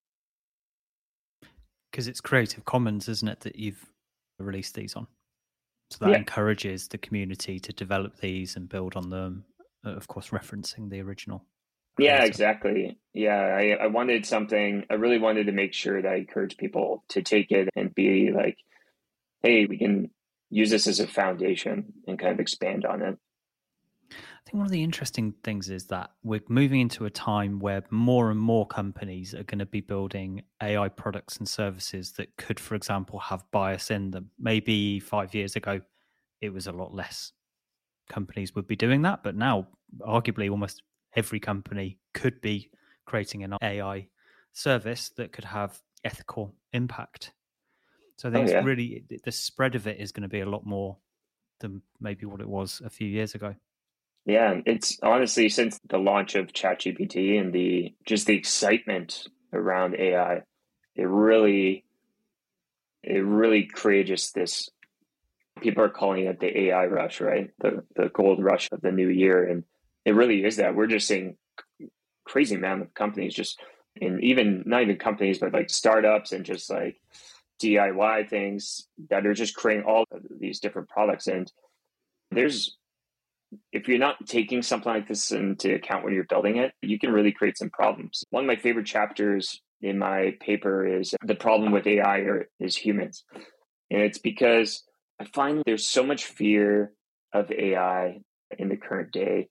Because 1.90 2.08
it's 2.08 2.20
Creative 2.20 2.64
Commons, 2.64 3.08
isn't 3.08 3.28
it, 3.28 3.40
that 3.40 3.56
you've 3.56 3.84
released 4.38 4.74
these 4.74 4.94
on? 4.96 5.06
So 5.90 6.04
that 6.04 6.10
yeah. 6.10 6.18
encourages 6.18 6.88
the 6.88 6.98
community 6.98 7.60
to 7.60 7.72
develop 7.72 8.18
these 8.18 8.56
and 8.56 8.68
build 8.68 8.96
on 8.96 9.10
them, 9.10 9.44
uh, 9.86 9.90
of 9.94 10.08
course, 10.08 10.30
referencing 10.30 10.90
the 10.90 11.00
original. 11.00 11.44
Yeah, 11.98 12.24
exactly. 12.24 12.98
Yeah, 13.12 13.36
I, 13.36 13.84
I 13.84 13.86
wanted 13.86 14.26
something, 14.26 14.84
I 14.90 14.94
really 14.94 15.18
wanted 15.18 15.46
to 15.46 15.52
make 15.52 15.72
sure 15.72 16.02
that 16.02 16.10
I 16.10 16.16
encourage 16.16 16.56
people 16.56 17.04
to 17.10 17.22
take 17.22 17.52
it 17.52 17.68
and 17.76 17.94
be 17.94 18.32
like, 18.34 18.56
hey, 19.42 19.66
we 19.66 19.78
can 19.78 20.10
use 20.50 20.70
this 20.70 20.88
as 20.88 20.98
a 20.98 21.06
foundation 21.06 21.92
and 22.08 22.18
kind 22.18 22.32
of 22.32 22.40
expand 22.40 22.84
on 22.84 23.02
it. 23.02 23.18
I 24.46 24.50
think 24.50 24.58
one 24.58 24.66
of 24.66 24.72
the 24.72 24.82
interesting 24.82 25.34
things 25.42 25.70
is 25.70 25.86
that 25.86 26.10
we're 26.22 26.42
moving 26.48 26.80
into 26.80 27.06
a 27.06 27.10
time 27.10 27.60
where 27.60 27.82
more 27.88 28.30
and 28.30 28.38
more 28.38 28.66
companies 28.66 29.34
are 29.34 29.42
going 29.42 29.60
to 29.60 29.66
be 29.66 29.80
building 29.80 30.42
AI 30.62 30.88
products 30.90 31.38
and 31.38 31.48
services 31.48 32.12
that 32.12 32.36
could, 32.36 32.60
for 32.60 32.74
example, 32.74 33.18
have 33.20 33.50
bias 33.52 33.90
in 33.90 34.10
them. 34.10 34.30
Maybe 34.38 35.00
five 35.00 35.34
years 35.34 35.56
ago, 35.56 35.80
it 36.42 36.52
was 36.52 36.66
a 36.66 36.72
lot 36.72 36.92
less 36.92 37.32
companies 38.10 38.54
would 38.54 38.66
be 38.66 38.76
doing 38.76 39.00
that, 39.02 39.22
but 39.22 39.34
now, 39.34 39.66
arguably, 40.00 40.50
almost 40.50 40.82
every 41.16 41.40
company 41.40 41.98
could 42.12 42.40
be 42.42 42.70
creating 43.06 43.44
an 43.44 43.54
AI 43.62 44.08
service 44.52 45.10
that 45.16 45.32
could 45.32 45.44
have 45.44 45.80
ethical 46.04 46.54
impact. 46.74 47.32
So 48.16 48.28
I 48.28 48.32
think 48.32 48.48
oh, 48.48 48.50
yeah. 48.52 48.58
it's 48.58 48.66
really 48.66 49.04
the 49.24 49.32
spread 49.32 49.74
of 49.74 49.86
it 49.86 49.98
is 49.98 50.12
going 50.12 50.22
to 50.22 50.28
be 50.28 50.40
a 50.40 50.48
lot 50.48 50.66
more 50.66 50.98
than 51.60 51.82
maybe 51.98 52.26
what 52.26 52.40
it 52.40 52.48
was 52.48 52.82
a 52.84 52.90
few 52.90 53.08
years 53.08 53.34
ago. 53.34 53.54
Yeah, 54.26 54.60
it's 54.64 54.98
honestly 55.02 55.48
since 55.48 55.78
the 55.88 55.98
launch 55.98 56.34
of 56.34 56.48
ChatGPT 56.48 57.38
and 57.38 57.52
the 57.52 57.94
just 58.06 58.26
the 58.26 58.36
excitement 58.36 59.28
around 59.52 59.96
AI, 59.96 60.42
it 60.96 61.04
really 61.04 61.84
it 63.02 63.24
really 63.24 63.64
created 63.66 64.06
just 64.08 64.34
this 64.34 64.70
people 65.60 65.84
are 65.84 65.90
calling 65.90 66.24
it 66.24 66.40
the 66.40 66.58
AI 66.68 66.86
rush, 66.86 67.20
right? 67.20 67.50
The 67.60 67.84
the 67.96 68.08
gold 68.08 68.42
rush 68.42 68.68
of 68.72 68.80
the 68.80 68.92
new 68.92 69.08
year. 69.08 69.44
And 69.44 69.64
it 70.04 70.12
really 70.12 70.44
is 70.44 70.56
that. 70.56 70.74
We're 70.74 70.86
just 70.86 71.06
seeing 71.06 71.36
crazy 72.24 72.54
amount 72.54 72.82
of 72.82 72.94
companies 72.94 73.34
just 73.34 73.60
and 74.00 74.22
even 74.24 74.62
not 74.66 74.82
even 74.82 74.96
companies, 74.96 75.38
but 75.38 75.52
like 75.52 75.70
startups 75.70 76.32
and 76.32 76.44
just 76.44 76.70
like 76.70 76.96
DIY 77.62 78.28
things 78.28 78.88
that 79.10 79.26
are 79.26 79.34
just 79.34 79.54
creating 79.54 79.84
all 79.84 80.04
these 80.40 80.60
different 80.60 80.88
products. 80.88 81.26
And 81.26 81.52
there's 82.30 82.76
if 83.72 83.88
you're 83.88 83.98
not 83.98 84.26
taking 84.26 84.62
something 84.62 84.92
like 84.92 85.08
this 85.08 85.30
into 85.30 85.74
account 85.74 86.04
when 86.04 86.14
you're 86.14 86.24
building 86.24 86.56
it, 86.56 86.72
you 86.82 86.98
can 86.98 87.12
really 87.12 87.32
create 87.32 87.56
some 87.56 87.70
problems. 87.70 88.24
One 88.30 88.44
of 88.44 88.48
my 88.48 88.56
favorite 88.56 88.86
chapters 88.86 89.60
in 89.80 89.98
my 89.98 90.36
paper 90.40 90.86
is 90.86 91.14
the 91.24 91.34
problem 91.34 91.72
with 91.72 91.86
AI 91.86 92.18
or, 92.18 92.48
is 92.58 92.76
humans. 92.76 93.24
And 93.90 94.00
it's 94.02 94.18
because 94.18 94.82
I 95.20 95.24
find 95.24 95.62
there's 95.64 95.86
so 95.86 96.02
much 96.02 96.24
fear 96.24 96.92
of 97.32 97.50
AI 97.50 98.20
in 98.58 98.68
the 98.68 98.76
current 98.76 99.12
day 99.12 99.48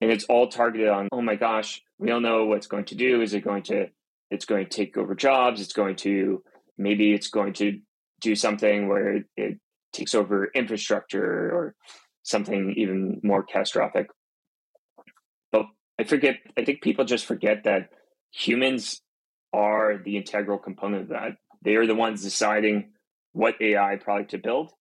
and 0.00 0.10
it's 0.10 0.24
all 0.24 0.48
targeted 0.48 0.88
on 0.88 1.08
oh 1.12 1.22
my 1.22 1.36
gosh 1.36 1.80
we 1.98 2.08
don't 2.08 2.22
know 2.22 2.44
what's 2.44 2.66
going 2.66 2.84
to 2.84 2.94
do 2.94 3.22
is 3.22 3.34
it 3.34 3.40
going 3.40 3.62
to 3.62 3.86
it's 4.30 4.44
going 4.44 4.64
to 4.64 4.70
take 4.70 4.96
over 4.96 5.14
jobs 5.14 5.60
it's 5.60 5.72
going 5.72 5.96
to 5.96 6.42
maybe 6.76 7.12
it's 7.12 7.28
going 7.28 7.52
to 7.52 7.80
do 8.20 8.34
something 8.34 8.88
where 8.88 9.16
it, 9.16 9.24
it 9.36 9.58
takes 9.92 10.14
over 10.14 10.50
infrastructure 10.54 11.24
or 11.24 11.74
something 12.26 12.74
even 12.76 13.20
more 13.22 13.42
catastrophic. 13.42 14.08
But 15.52 15.66
i 15.98 16.04
forget 16.04 16.36
i 16.58 16.64
think 16.64 16.82
people 16.82 17.04
just 17.04 17.24
forget 17.24 17.64
that 17.64 17.88
humans 18.32 19.00
are 19.52 19.98
the 20.04 20.16
integral 20.16 20.58
component 20.58 21.04
of 21.04 21.08
that. 21.08 21.36
They 21.62 21.76
are 21.76 21.86
the 21.86 21.94
ones 21.94 22.22
deciding 22.22 22.92
what 23.32 23.60
ai 23.60 23.96
product 23.96 24.32
to 24.32 24.38
build. 24.38 24.72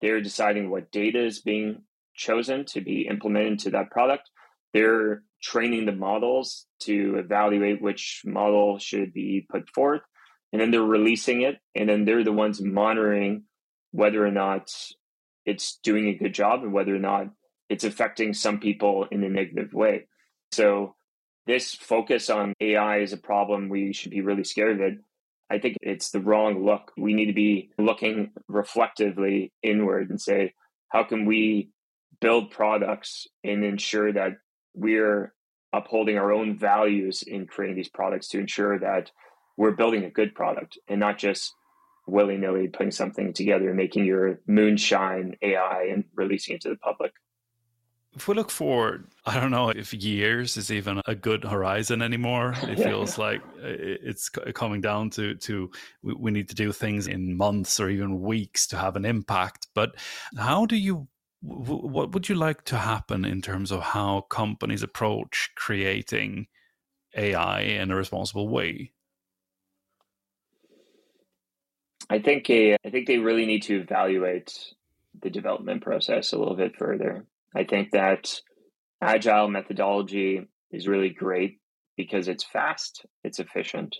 They're 0.00 0.20
deciding 0.20 0.70
what 0.70 0.90
data 0.90 1.24
is 1.24 1.40
being 1.40 1.82
chosen 2.14 2.64
to 2.66 2.80
be 2.80 3.06
implemented 3.08 3.52
into 3.52 3.70
that 3.70 3.90
product. 3.90 4.30
They're 4.72 5.22
training 5.42 5.86
the 5.86 5.92
models 5.92 6.66
to 6.80 7.16
evaluate 7.18 7.82
which 7.82 8.22
model 8.24 8.78
should 8.78 9.12
be 9.12 9.46
put 9.50 9.68
forth, 9.70 10.02
and 10.52 10.60
then 10.60 10.70
they're 10.70 10.82
releasing 10.82 11.42
it, 11.42 11.56
and 11.74 11.88
then 11.88 12.04
they're 12.04 12.24
the 12.24 12.32
ones 12.32 12.60
monitoring 12.60 13.44
whether 13.90 14.24
or 14.24 14.30
not 14.30 14.68
it's 15.44 15.78
doing 15.82 16.08
a 16.08 16.14
good 16.14 16.34
job 16.34 16.62
and 16.62 16.72
whether 16.72 16.94
or 16.94 17.00
not 17.00 17.28
it's 17.68 17.84
affecting 17.84 18.34
some 18.34 18.60
people 18.60 19.06
in 19.10 19.24
a 19.24 19.28
negative 19.28 19.72
way. 19.72 20.06
So 20.52 20.94
this 21.46 21.74
focus 21.74 22.30
on 22.30 22.54
AI 22.60 22.98
is 22.98 23.12
a 23.12 23.16
problem. 23.16 23.68
We 23.68 23.92
should 23.92 24.10
be 24.10 24.20
really 24.20 24.44
scared 24.44 24.76
of 24.76 24.80
it. 24.80 24.98
I 25.50 25.58
think 25.58 25.76
it's 25.82 26.10
the 26.10 26.20
wrong 26.20 26.64
look. 26.64 26.92
We 26.96 27.14
need 27.14 27.26
to 27.26 27.32
be 27.32 27.70
looking 27.78 28.32
reflectively 28.48 29.52
inward 29.62 30.10
and 30.10 30.20
say, 30.20 30.54
how 30.88 31.04
can 31.04 31.26
we 31.26 31.70
build 32.20 32.50
products 32.50 33.26
and 33.42 33.64
ensure 33.64 34.12
that 34.12 34.32
we're 34.74 35.34
upholding 35.72 36.16
our 36.16 36.32
own 36.32 36.58
values 36.58 37.22
in 37.22 37.46
creating 37.46 37.76
these 37.76 37.88
products 37.88 38.28
to 38.28 38.38
ensure 38.38 38.78
that 38.78 39.10
we're 39.56 39.72
building 39.72 40.04
a 40.04 40.10
good 40.10 40.34
product 40.34 40.78
and 40.88 41.00
not 41.00 41.18
just 41.18 41.52
willy 42.06 42.36
nilly 42.36 42.68
putting 42.68 42.90
something 42.90 43.32
together 43.32 43.68
and 43.68 43.76
making 43.76 44.04
your 44.04 44.40
moonshine 44.46 45.36
AI 45.42 45.88
and 45.90 46.04
releasing 46.14 46.56
it 46.56 46.62
to 46.62 46.70
the 46.70 46.76
public. 46.76 47.12
if 48.14 48.28
we 48.28 48.34
look 48.34 48.50
forward, 48.50 49.08
I 49.24 49.40
don't 49.40 49.50
know 49.50 49.70
if 49.70 49.94
years 49.94 50.56
is 50.56 50.70
even 50.70 51.00
a 51.06 51.14
good 51.14 51.44
horizon 51.44 52.02
anymore. 52.02 52.54
It 52.62 52.76
feels 52.76 53.16
like 53.18 53.40
uh, 53.40 54.08
it's 54.08 54.28
coming 54.28 54.80
down 54.80 55.10
to 55.10 55.34
to 55.36 55.70
we 56.02 56.30
need 56.30 56.48
to 56.48 56.54
do 56.54 56.72
things 56.72 57.06
in 57.06 57.36
months 57.36 57.80
or 57.80 57.88
even 57.88 58.20
weeks 58.20 58.66
to 58.68 58.76
have 58.76 58.96
an 58.96 59.04
impact. 59.04 59.68
But 59.74 59.94
how 60.36 60.66
do 60.66 60.76
you? 60.76 61.08
What 61.44 62.12
would 62.12 62.28
you 62.28 62.36
like 62.36 62.64
to 62.66 62.78
happen 62.78 63.24
in 63.24 63.42
terms 63.42 63.72
of 63.72 63.80
how 63.82 64.20
companies 64.20 64.84
approach 64.84 65.50
creating 65.56 66.46
AI 67.16 67.60
in 67.62 67.90
a 67.90 67.96
responsible 67.96 68.48
way? 68.48 68.92
I 72.12 72.18
think 72.18 72.50
a, 72.50 72.74
I 72.74 72.90
think 72.90 73.06
they 73.06 73.16
really 73.16 73.46
need 73.46 73.62
to 73.62 73.80
evaluate 73.80 74.52
the 75.22 75.30
development 75.30 75.82
process 75.82 76.34
a 76.34 76.38
little 76.38 76.56
bit 76.56 76.76
further. 76.76 77.24
I 77.56 77.64
think 77.64 77.92
that 77.92 78.38
agile 79.00 79.48
methodology 79.48 80.46
is 80.70 80.86
really 80.86 81.08
great 81.08 81.60
because 81.96 82.28
it's 82.28 82.44
fast, 82.44 83.06
it's 83.24 83.38
efficient, 83.38 83.96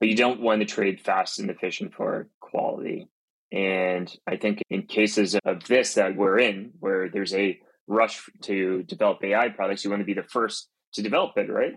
but 0.00 0.08
you 0.08 0.16
don't 0.16 0.40
want 0.40 0.60
to 0.60 0.66
trade 0.66 1.00
fast 1.00 1.38
and 1.38 1.48
efficient 1.48 1.94
for 1.94 2.28
quality. 2.40 3.06
And 3.52 4.12
I 4.26 4.38
think 4.38 4.60
in 4.68 4.88
cases 4.88 5.36
of 5.44 5.62
this 5.68 5.94
that 5.94 6.16
we're 6.16 6.40
in, 6.40 6.72
where 6.80 7.08
there's 7.08 7.32
a 7.32 7.60
rush 7.86 8.28
to 8.42 8.82
develop 8.82 9.22
AI 9.22 9.50
products, 9.50 9.84
you 9.84 9.90
want 9.90 10.00
to 10.00 10.04
be 10.04 10.14
the 10.14 10.24
first 10.24 10.68
to 10.94 11.02
develop 11.02 11.38
it, 11.38 11.48
right? 11.48 11.74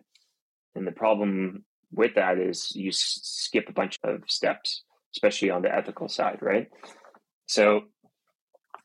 And 0.74 0.88
the 0.88 0.92
problem 0.92 1.64
with 1.92 2.16
that 2.16 2.40
is 2.40 2.72
you 2.76 2.90
skip 2.92 3.70
a 3.70 3.74
bunch 3.74 4.00
of 4.04 4.24
steps, 4.26 4.84
especially 5.16 5.50
on 5.50 5.62
the 5.62 5.74
ethical 5.74 6.08
side, 6.08 6.40
right? 6.42 6.68
So 7.48 7.84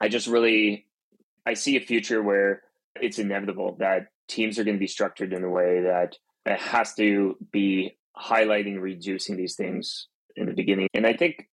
I 0.01 0.09
just 0.09 0.27
really 0.27 0.87
I 1.47 1.55
see 1.55 1.77
a 1.77 1.81
future 1.81 2.23
where 2.23 2.63
it's 3.01 3.19
inevitable 3.19 3.77
that 3.81 4.09
teams 4.29 4.59
are 4.59 4.65
going 4.65 4.77
to 4.77 4.81
be 4.81 4.87
structured 4.87 5.33
in 5.33 5.45
a 5.45 5.51
way 5.51 5.83
that 5.83 6.17
it 6.47 6.59
has 6.59 6.95
to 6.95 7.37
be 7.53 7.97
highlighting, 8.17 8.81
reducing 8.81 9.37
these 9.37 9.55
things 9.55 10.09
in 10.37 10.47
the 10.47 10.53
beginning. 10.53 10.89
And 10.95 11.07
I 11.07 11.15
think 11.15 11.49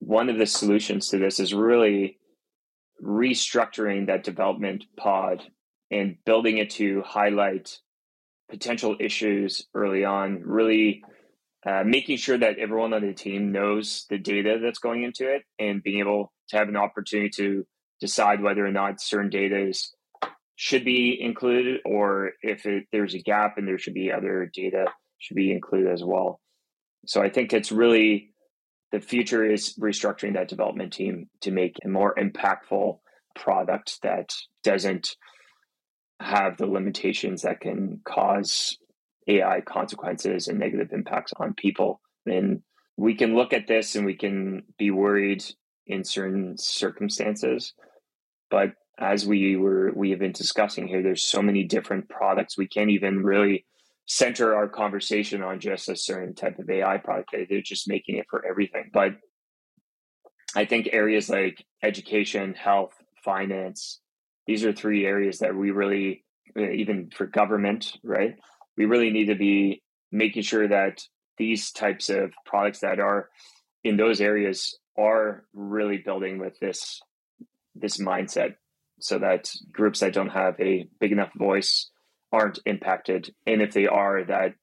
one 0.00 0.28
of 0.28 0.38
the 0.38 0.46
solutions 0.46 1.08
to 1.08 1.18
this 1.18 1.40
is 1.40 1.54
really 1.54 2.18
restructuring 3.02 4.06
that 4.06 4.24
development 4.24 4.84
pod 4.96 5.42
and 5.90 6.16
building 6.24 6.58
it 6.58 6.70
to 6.70 7.02
highlight 7.02 7.78
potential 8.50 8.96
issues 8.98 9.66
early 9.74 10.04
on, 10.04 10.42
really 10.44 11.02
uh, 11.66 11.82
making 11.84 12.16
sure 12.16 12.38
that 12.38 12.58
everyone 12.58 12.92
on 12.92 13.02
the 13.02 13.12
team 13.12 13.52
knows 13.52 14.06
the 14.08 14.18
data 14.18 14.58
that's 14.62 14.78
going 14.78 15.02
into 15.02 15.28
it 15.28 15.42
and 15.58 15.82
being 15.82 15.98
able 15.98 16.32
to 16.48 16.56
have 16.56 16.68
an 16.68 16.76
opportunity 16.76 17.30
to 17.30 17.66
decide 18.00 18.40
whether 18.40 18.64
or 18.64 18.70
not 18.70 19.00
certain 19.00 19.30
data 19.30 19.68
is, 19.68 19.92
should 20.56 20.84
be 20.84 21.18
included 21.20 21.80
or 21.84 22.32
if 22.42 22.64
it, 22.64 22.84
there's 22.92 23.14
a 23.14 23.18
gap 23.18 23.58
and 23.58 23.66
there 23.66 23.78
should 23.78 23.94
be 23.94 24.12
other 24.12 24.50
data 24.52 24.86
should 25.18 25.36
be 25.36 25.50
included 25.50 25.92
as 25.92 26.02
well. 26.04 26.40
So 27.06 27.22
I 27.22 27.28
think 27.28 27.52
it's 27.52 27.72
really 27.72 28.30
the 28.92 29.00
future 29.00 29.44
is 29.44 29.74
restructuring 29.78 30.34
that 30.34 30.48
development 30.48 30.92
team 30.92 31.28
to 31.42 31.50
make 31.50 31.76
a 31.84 31.88
more 31.88 32.14
impactful 32.14 32.98
product 33.34 33.98
that 34.02 34.32
doesn't 34.64 35.16
have 36.20 36.56
the 36.56 36.66
limitations 36.66 37.42
that 37.42 37.60
can 37.60 38.00
cause 38.04 38.76
AI 39.28 39.60
consequences 39.60 40.48
and 40.48 40.58
negative 40.58 40.92
impacts 40.92 41.32
on 41.38 41.54
people. 41.54 42.00
And 42.26 42.62
we 42.96 43.14
can 43.14 43.34
look 43.34 43.52
at 43.52 43.68
this 43.68 43.94
and 43.94 44.04
we 44.04 44.16
can 44.16 44.62
be 44.78 44.90
worried 44.90 45.44
in 45.86 46.04
certain 46.04 46.56
circumstances. 46.58 47.74
But 48.50 48.72
as 48.98 49.26
we 49.26 49.56
were 49.56 49.92
we 49.94 50.10
have 50.10 50.18
been 50.18 50.32
discussing 50.32 50.88
here, 50.88 51.02
there's 51.02 51.22
so 51.22 51.42
many 51.42 51.64
different 51.64 52.08
products 52.08 52.58
we 52.58 52.66
can't 52.66 52.90
even 52.90 53.22
really 53.22 53.64
center 54.06 54.54
our 54.54 54.68
conversation 54.68 55.42
on 55.42 55.60
just 55.60 55.88
a 55.88 55.96
certain 55.96 56.34
type 56.34 56.58
of 56.58 56.68
AI 56.68 56.96
product. 56.96 57.34
They're 57.48 57.60
just 57.60 57.88
making 57.88 58.16
it 58.16 58.26
for 58.28 58.44
everything. 58.44 58.90
But 58.92 59.12
I 60.56 60.64
think 60.64 60.88
areas 60.92 61.28
like 61.28 61.64
education, 61.82 62.54
health, 62.54 62.94
finance, 63.22 64.00
these 64.46 64.64
are 64.64 64.72
three 64.72 65.04
areas 65.04 65.40
that 65.40 65.54
we 65.54 65.70
really, 65.70 66.24
uh, 66.56 66.70
even 66.70 67.10
for 67.14 67.26
government, 67.26 67.98
right? 68.02 68.34
We 68.78 68.86
really 68.86 69.10
need 69.10 69.26
to 69.26 69.34
be 69.34 69.82
making 70.10 70.42
sure 70.42 70.68
that 70.68 71.02
these 71.36 71.72
types 71.72 72.08
of 72.08 72.32
products 72.46 72.80
that 72.80 73.00
are 73.00 73.28
in 73.84 73.96
those 73.96 74.20
areas 74.20 74.78
are 74.96 75.44
really 75.52 75.98
building 75.98 76.38
with 76.38 76.58
this 76.60 77.00
this 77.74 77.98
mindset 77.98 78.54
so 79.00 79.18
that 79.18 79.52
groups 79.70 80.00
that 80.00 80.12
don't 80.12 80.30
have 80.30 80.58
a 80.60 80.88
big 80.98 81.12
enough 81.12 81.32
voice 81.34 81.90
aren't 82.32 82.58
impacted. 82.66 83.34
And 83.46 83.62
if 83.62 83.72
they 83.72 83.86
are 83.86 84.24
that 84.24 84.54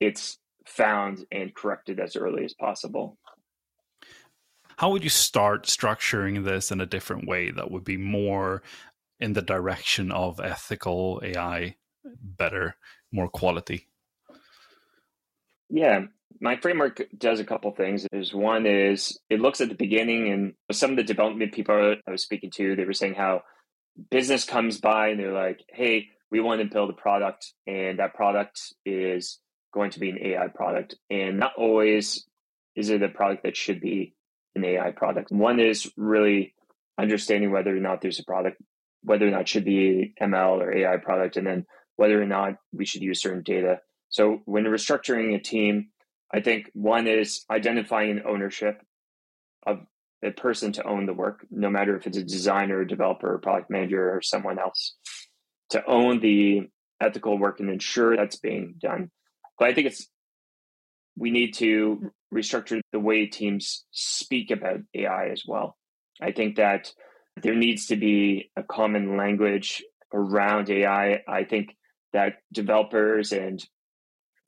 it's 0.00 0.38
found 0.66 1.24
and 1.32 1.54
corrected 1.54 2.00
as 2.00 2.16
early 2.16 2.44
as 2.44 2.54
possible. 2.54 3.18
How 4.76 4.90
would 4.90 5.04
you 5.04 5.10
start 5.10 5.66
structuring 5.66 6.44
this 6.44 6.70
in 6.72 6.80
a 6.80 6.86
different 6.86 7.28
way 7.28 7.50
that 7.50 7.70
would 7.70 7.84
be 7.84 7.96
more 7.96 8.62
in 9.20 9.32
the 9.32 9.42
direction 9.42 10.10
of 10.10 10.40
ethical 10.40 11.20
ai 11.24 11.76
better 12.04 12.76
more 13.14 13.28
quality 13.28 13.88
yeah 15.70 16.02
my 16.40 16.56
framework 16.56 17.00
does 17.16 17.40
a 17.40 17.44
couple 17.44 17.70
things. 17.72 18.06
Is 18.12 18.34
one 18.34 18.66
is 18.66 19.18
it 19.30 19.40
looks 19.40 19.60
at 19.60 19.68
the 19.68 19.74
beginning, 19.74 20.30
and 20.30 20.54
some 20.72 20.90
of 20.90 20.96
the 20.96 21.02
development 21.02 21.52
people 21.52 21.96
I 22.06 22.10
was 22.10 22.22
speaking 22.22 22.50
to, 22.56 22.76
they 22.76 22.84
were 22.84 22.92
saying 22.92 23.14
how 23.14 23.42
business 24.10 24.44
comes 24.44 24.78
by 24.78 25.08
and 25.08 25.20
they're 25.20 25.32
like, 25.32 25.60
"Hey, 25.68 26.08
we 26.30 26.40
want 26.40 26.60
to 26.60 26.66
build 26.66 26.90
a 26.90 26.94
product, 26.94 27.52
and 27.66 27.98
that 27.98 28.14
product 28.14 28.74
is 28.84 29.40
going 29.72 29.90
to 29.92 30.00
be 30.00 30.10
an 30.10 30.18
AI 30.20 30.48
product." 30.48 30.96
And 31.10 31.38
not 31.38 31.52
always 31.56 32.26
is 32.76 32.90
it 32.90 33.02
a 33.02 33.08
product 33.08 33.44
that 33.44 33.56
should 33.56 33.80
be 33.80 34.14
an 34.56 34.64
AI 34.64 34.90
product. 34.90 35.30
One 35.30 35.60
is 35.60 35.90
really 35.96 36.54
understanding 36.98 37.52
whether 37.52 37.74
or 37.74 37.80
not 37.80 38.00
there's 38.00 38.18
a 38.18 38.24
product, 38.24 38.60
whether 39.02 39.26
or 39.26 39.30
not 39.30 39.48
should 39.48 39.64
be 39.64 40.14
ML 40.20 40.60
or 40.60 40.76
AI 40.76 40.96
product, 40.96 41.36
and 41.36 41.46
then 41.46 41.66
whether 41.96 42.20
or 42.20 42.26
not 42.26 42.56
we 42.72 42.84
should 42.84 43.02
use 43.02 43.22
certain 43.22 43.42
data. 43.42 43.80
So 44.08 44.42
when 44.44 44.64
restructuring 44.64 45.34
a 45.34 45.40
team, 45.40 45.88
I 46.32 46.40
think 46.40 46.70
one 46.74 47.06
is 47.06 47.44
identifying 47.50 48.22
ownership 48.26 48.80
of 49.66 49.80
a 50.24 50.30
person 50.30 50.72
to 50.72 50.86
own 50.86 51.06
the 51.06 51.12
work, 51.12 51.46
no 51.50 51.70
matter 51.70 51.96
if 51.96 52.06
it's 52.06 52.16
a 52.16 52.22
designer, 52.22 52.80
a 52.80 52.86
developer, 52.86 53.34
a 53.34 53.38
product 53.38 53.70
manager, 53.70 54.10
or 54.14 54.22
someone 54.22 54.58
else, 54.58 54.96
to 55.70 55.84
own 55.86 56.20
the 56.20 56.68
ethical 57.00 57.38
work 57.38 57.60
and 57.60 57.70
ensure 57.70 58.16
that's 58.16 58.36
being 58.36 58.74
done. 58.80 59.10
But 59.58 59.68
I 59.68 59.74
think 59.74 59.88
it's 59.88 60.08
we 61.16 61.30
need 61.30 61.54
to 61.54 62.10
restructure 62.32 62.80
the 62.92 62.98
way 62.98 63.26
teams 63.26 63.84
speak 63.92 64.50
about 64.50 64.80
AI 64.94 65.28
as 65.28 65.44
well. 65.46 65.76
I 66.20 66.32
think 66.32 66.56
that 66.56 66.92
there 67.40 67.54
needs 67.54 67.86
to 67.86 67.96
be 67.96 68.50
a 68.56 68.62
common 68.62 69.16
language 69.16 69.82
around 70.12 70.70
AI. 70.70 71.20
I 71.28 71.44
think 71.44 71.76
that 72.14 72.36
developers 72.52 73.32
and 73.32 73.62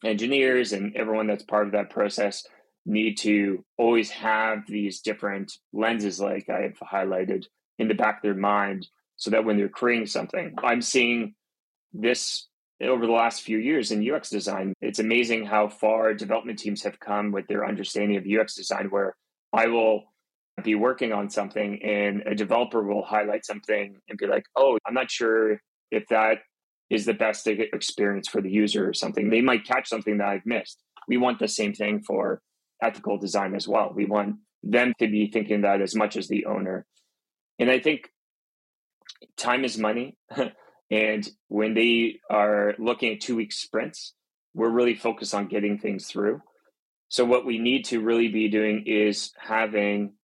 engineers 0.05 0.73
and 0.73 0.97
everyone 0.97 1.27
that's 1.27 1.45
part 1.45 1.67
of 1.67 1.73
that 1.73 1.91
process 1.91 2.47
need 2.87 3.19
to 3.19 3.65
always 3.77 4.11
have 4.11 4.67
these 4.67 5.01
different 5.01 5.53
lenses, 5.73 6.21
like 6.21 6.49
I've 6.49 6.79
highlighted, 6.79 7.45
in 7.79 7.89
the 7.89 7.95
back 7.95 8.19
of 8.19 8.23
their 8.23 8.35
mind 8.35 8.89
so 9.17 9.31
that 9.31 9.45
when 9.45 9.57
they're 9.57 9.69
creating 9.69 10.07
something, 10.07 10.55
I'm 10.63 10.81
seeing 10.81 11.35
this 11.93 12.47
over 12.81 13.07
the 13.07 13.13
last 13.13 13.43
few 13.43 13.59
years 13.59 13.91
in 13.91 14.09
UX 14.09 14.31
design. 14.31 14.75
It's 14.81 14.99
amazing 14.99 15.47
how 15.47 15.69
far 15.69 16.15
development 16.15 16.59
teams 16.59 16.83
have 16.85 17.01
come 17.01 17.33
with 17.33 17.47
their 17.49 17.67
understanding 17.67 18.17
of 18.17 18.25
UX 18.27 18.55
design, 18.55 18.89
where 18.91 19.17
I 19.53 19.67
will 19.67 20.05
be 20.63 20.75
working 20.75 21.13
on 21.13 21.29
something 21.31 21.83
and 21.83 22.23
a 22.27 22.35
developer 22.35 22.83
will 22.83 23.03
highlight 23.03 23.45
something 23.45 23.97
and 24.09 24.19
be 24.19 24.27
like, 24.27 24.45
oh, 24.55 24.79
I'm 24.87 24.95
not 24.95 25.11
sure 25.11 25.61
if 25.91 26.07
that 26.09 26.39
is 26.91 27.05
the 27.05 27.15
best 27.15 27.47
experience 27.47 28.29
for 28.29 28.41
the 28.41 28.51
user 28.51 28.89
or 28.89 28.95
something. 28.95 29.31
They 29.31 29.41
might 29.41 29.67
catch 29.67 29.89
something 29.89 30.19
that 30.19 30.29
I've 30.29 30.47
missed. 30.47 30.83
We 31.09 31.17
want 31.17 31.39
the 31.39 31.49
same 31.49 31.73
thing 31.73 32.03
for 32.03 32.43
ethical 32.83 33.19
design 33.19 33.55
as 33.55 33.67
well. 33.67 33.93
We 33.95 34.07
want 34.07 34.37
them 34.63 34.93
to 34.99 35.09
be 35.09 35.31
thinking 35.31 35.63
that 35.63 35.81
as 35.81 35.95
much 35.95 36.17
as 36.17 36.29
the 36.29 36.47
owner. 36.47 36.87
And 37.59 37.71
I 37.71 37.79
think 37.81 38.11
time 39.37 39.65
is 39.65 39.79
money. 39.79 40.17
and 40.91 41.29
when 41.49 41.75
they 41.75 42.21
are 42.31 42.75
looking 42.79 43.15
at 43.15 43.21
two 43.21 43.37
week 43.37 43.53
sprints, 43.53 44.15
we're 44.55 44.71
really 44.71 44.95
focused 44.95 45.35
on 45.35 45.49
getting 45.49 45.79
things 45.79 46.07
through. 46.07 46.41
So, 47.09 47.25
what 47.25 47.47
we 47.47 47.59
need 47.59 47.85
to 47.87 48.01
really 48.01 48.29
be 48.29 48.49
doing 48.49 48.85
is 48.87 49.33
having 49.39 50.15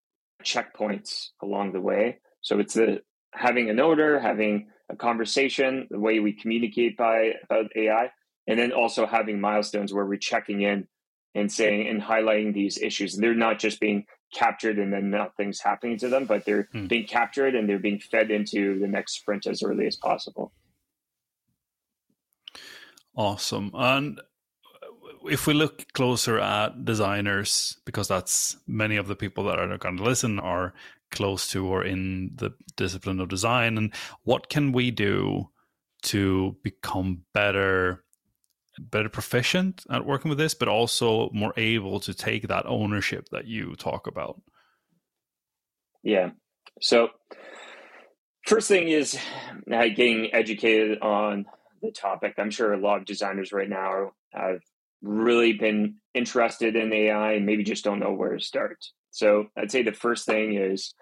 checkpoints 0.43 1.29
along 1.43 1.73
the 1.73 1.81
way. 1.81 2.19
So, 2.41 2.59
it's 2.59 2.75
the 2.75 3.03
having 3.33 3.71
an 3.71 3.79
order, 3.79 4.19
having 4.19 4.69
a 4.91 4.97
conversation, 4.97 5.87
the 5.91 5.99
way 5.99 6.21
we 6.21 6.33
communicate 6.33 6.97
by 6.97 7.35
about 7.45 7.71
AI, 7.77 8.11
and 8.47 8.59
then 8.59 8.73
also 8.73 9.07
having 9.07 9.41
milestones 9.41 9.93
where 9.93 10.05
we're 10.05 10.17
checking 10.17 10.63
in 10.63 10.87
and 11.35 11.51
saying 11.51 11.89
and 11.89 12.03
highlighting 12.03 12.53
these 12.53 12.79
issues. 12.79 13.15
And 13.15 13.23
they're 13.23 13.35
not 13.35 13.59
just 13.59 13.81
being 13.81 14.05
captured 14.33 14.79
and 14.79 14.93
then 14.93 15.11
nothing's 15.11 15.61
happening 15.61 15.99
to 15.99 16.09
them, 16.09 16.25
but 16.25 16.45
they're 16.45 16.69
hmm. 16.73 16.87
being 16.87 17.07
captured 17.07 17.55
and 17.55 17.69
they're 17.69 17.79
being 17.79 18.01
fed 18.01 18.31
into 18.31 18.79
the 18.79 18.89
next 18.89 19.15
sprint 19.15 19.47
as 19.47 19.63
early 19.63 19.87
as 19.87 19.97
possible. 19.97 20.53
Awesome. 23.15 23.71
And 23.75 24.21
if 25.29 25.47
we 25.47 25.55
look 25.55 25.93
closer 25.93 26.39
at 26.39 26.85
designers, 26.85 27.77
because 27.85 28.09
that's 28.09 28.57
many 28.67 28.97
of 28.97 29.07
the 29.07 29.17
people 29.17 29.45
that 29.45 29.59
are 29.59 29.79
going 29.79 29.99
to 29.99 30.03
listen 30.03 30.41
are 30.41 30.73
close 31.13 31.49
to 31.51 31.67
or 31.67 31.85
in 31.85 32.33
the 32.35 32.51
discipline 32.77 33.21
of 33.21 33.29
design, 33.29 33.79
and 33.79 33.95
what 34.25 34.49
can 34.49 34.73
we 34.73 34.91
do 34.91 35.51
to 36.03 36.57
become 36.65 37.23
better 37.33 38.05
better 38.79 39.09
proficient 39.09 39.85
at 39.91 40.07
working 40.07 40.29
with 40.29 40.39
this, 40.39 40.55
but 40.55 40.69
also 40.69 41.31
more 41.33 41.53
able 41.57 42.01
to 42.01 42.15
take 42.15 42.49
that 42.49 42.67
ownership 42.67 43.29
that 43.31 43.47
you 43.47 43.75
talk 43.77 44.07
about? 44.07 44.41
Yeah. 46.03 46.31
So, 46.81 47.09
first 48.47 48.69
thing 48.69 48.89
is 48.89 49.17
uh, 49.73 49.89
getting 49.89 50.35
educated 50.35 51.01
on 51.01 51.47
the 51.81 51.93
topic. 51.93 52.35
I'm 52.39 52.51
sure 52.51 52.73
a 52.73 52.81
lot 52.81 52.99
of 52.99 53.05
designers 53.05 53.53
right 53.53 53.69
now 53.69 54.13
have 54.33 54.61
really 55.03 55.53
been 55.53 55.97
interested 56.15 56.77
in 56.77 56.93
AI 56.93 57.33
and 57.33 57.47
maybe 57.47 57.65
just 57.65 57.85
don't 57.85 58.01
know 58.01 58.13
where 58.13 58.37
to 58.37 58.45
start. 58.45 58.79
So, 59.11 59.47
I'd 59.57 59.71
say 59.71 59.83
the 59.83 59.93
first 59.93 60.27
thing 60.27 60.55
is 60.57 60.95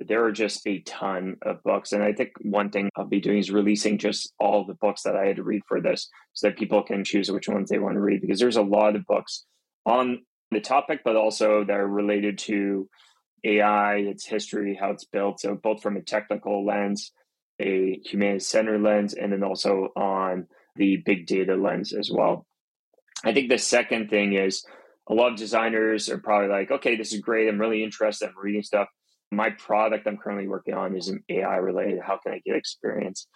there 0.00 0.24
are 0.24 0.32
just 0.32 0.66
a 0.66 0.80
ton 0.80 1.36
of 1.42 1.62
books. 1.64 1.92
And 1.92 2.02
I 2.02 2.12
think 2.12 2.32
one 2.42 2.70
thing 2.70 2.88
I'll 2.96 3.06
be 3.06 3.20
doing 3.20 3.38
is 3.38 3.50
releasing 3.50 3.98
just 3.98 4.32
all 4.38 4.64
the 4.64 4.74
books 4.74 5.02
that 5.02 5.16
I 5.16 5.26
had 5.26 5.36
to 5.36 5.42
read 5.42 5.62
for 5.66 5.80
this 5.80 6.08
so 6.34 6.48
that 6.48 6.58
people 6.58 6.82
can 6.82 7.04
choose 7.04 7.30
which 7.30 7.48
ones 7.48 7.68
they 7.68 7.78
want 7.78 7.94
to 7.94 8.00
read 8.00 8.20
because 8.20 8.38
there's 8.38 8.56
a 8.56 8.62
lot 8.62 8.94
of 8.94 9.06
books 9.06 9.44
on 9.84 10.22
the 10.50 10.60
topic, 10.60 11.00
but 11.04 11.16
also 11.16 11.64
that 11.64 11.80
are 11.80 11.88
related 11.88 12.38
to 12.38 12.88
AI, 13.44 13.96
its 13.96 14.26
history, 14.26 14.78
how 14.80 14.90
it's 14.90 15.04
built. 15.04 15.40
So, 15.40 15.54
both 15.54 15.82
from 15.82 15.96
a 15.96 16.02
technical 16.02 16.64
lens, 16.64 17.12
a 17.60 18.00
humanity 18.04 18.40
centered 18.40 18.82
lens, 18.82 19.14
and 19.14 19.32
then 19.32 19.42
also 19.42 19.88
on 19.96 20.46
the 20.76 21.02
big 21.04 21.26
data 21.26 21.54
lens 21.54 21.92
as 21.92 22.10
well. 22.10 22.46
I 23.24 23.32
think 23.32 23.48
the 23.48 23.58
second 23.58 24.10
thing 24.10 24.34
is 24.34 24.64
a 25.08 25.14
lot 25.14 25.32
of 25.32 25.38
designers 25.38 26.08
are 26.08 26.18
probably 26.18 26.48
like, 26.48 26.70
okay, 26.70 26.96
this 26.96 27.12
is 27.12 27.20
great. 27.20 27.48
I'm 27.48 27.60
really 27.60 27.82
interested 27.82 28.28
I'm 28.28 28.34
reading 28.40 28.62
stuff 28.62 28.88
my 29.30 29.50
product 29.50 30.06
I'm 30.06 30.16
currently 30.16 30.48
working 30.48 30.74
on 30.74 30.96
is 30.96 31.08
an 31.08 31.22
AI 31.28 31.56
related. 31.56 32.00
How 32.00 32.18
can 32.18 32.32
I 32.32 32.40
get 32.44 32.56
experience? 32.56 33.26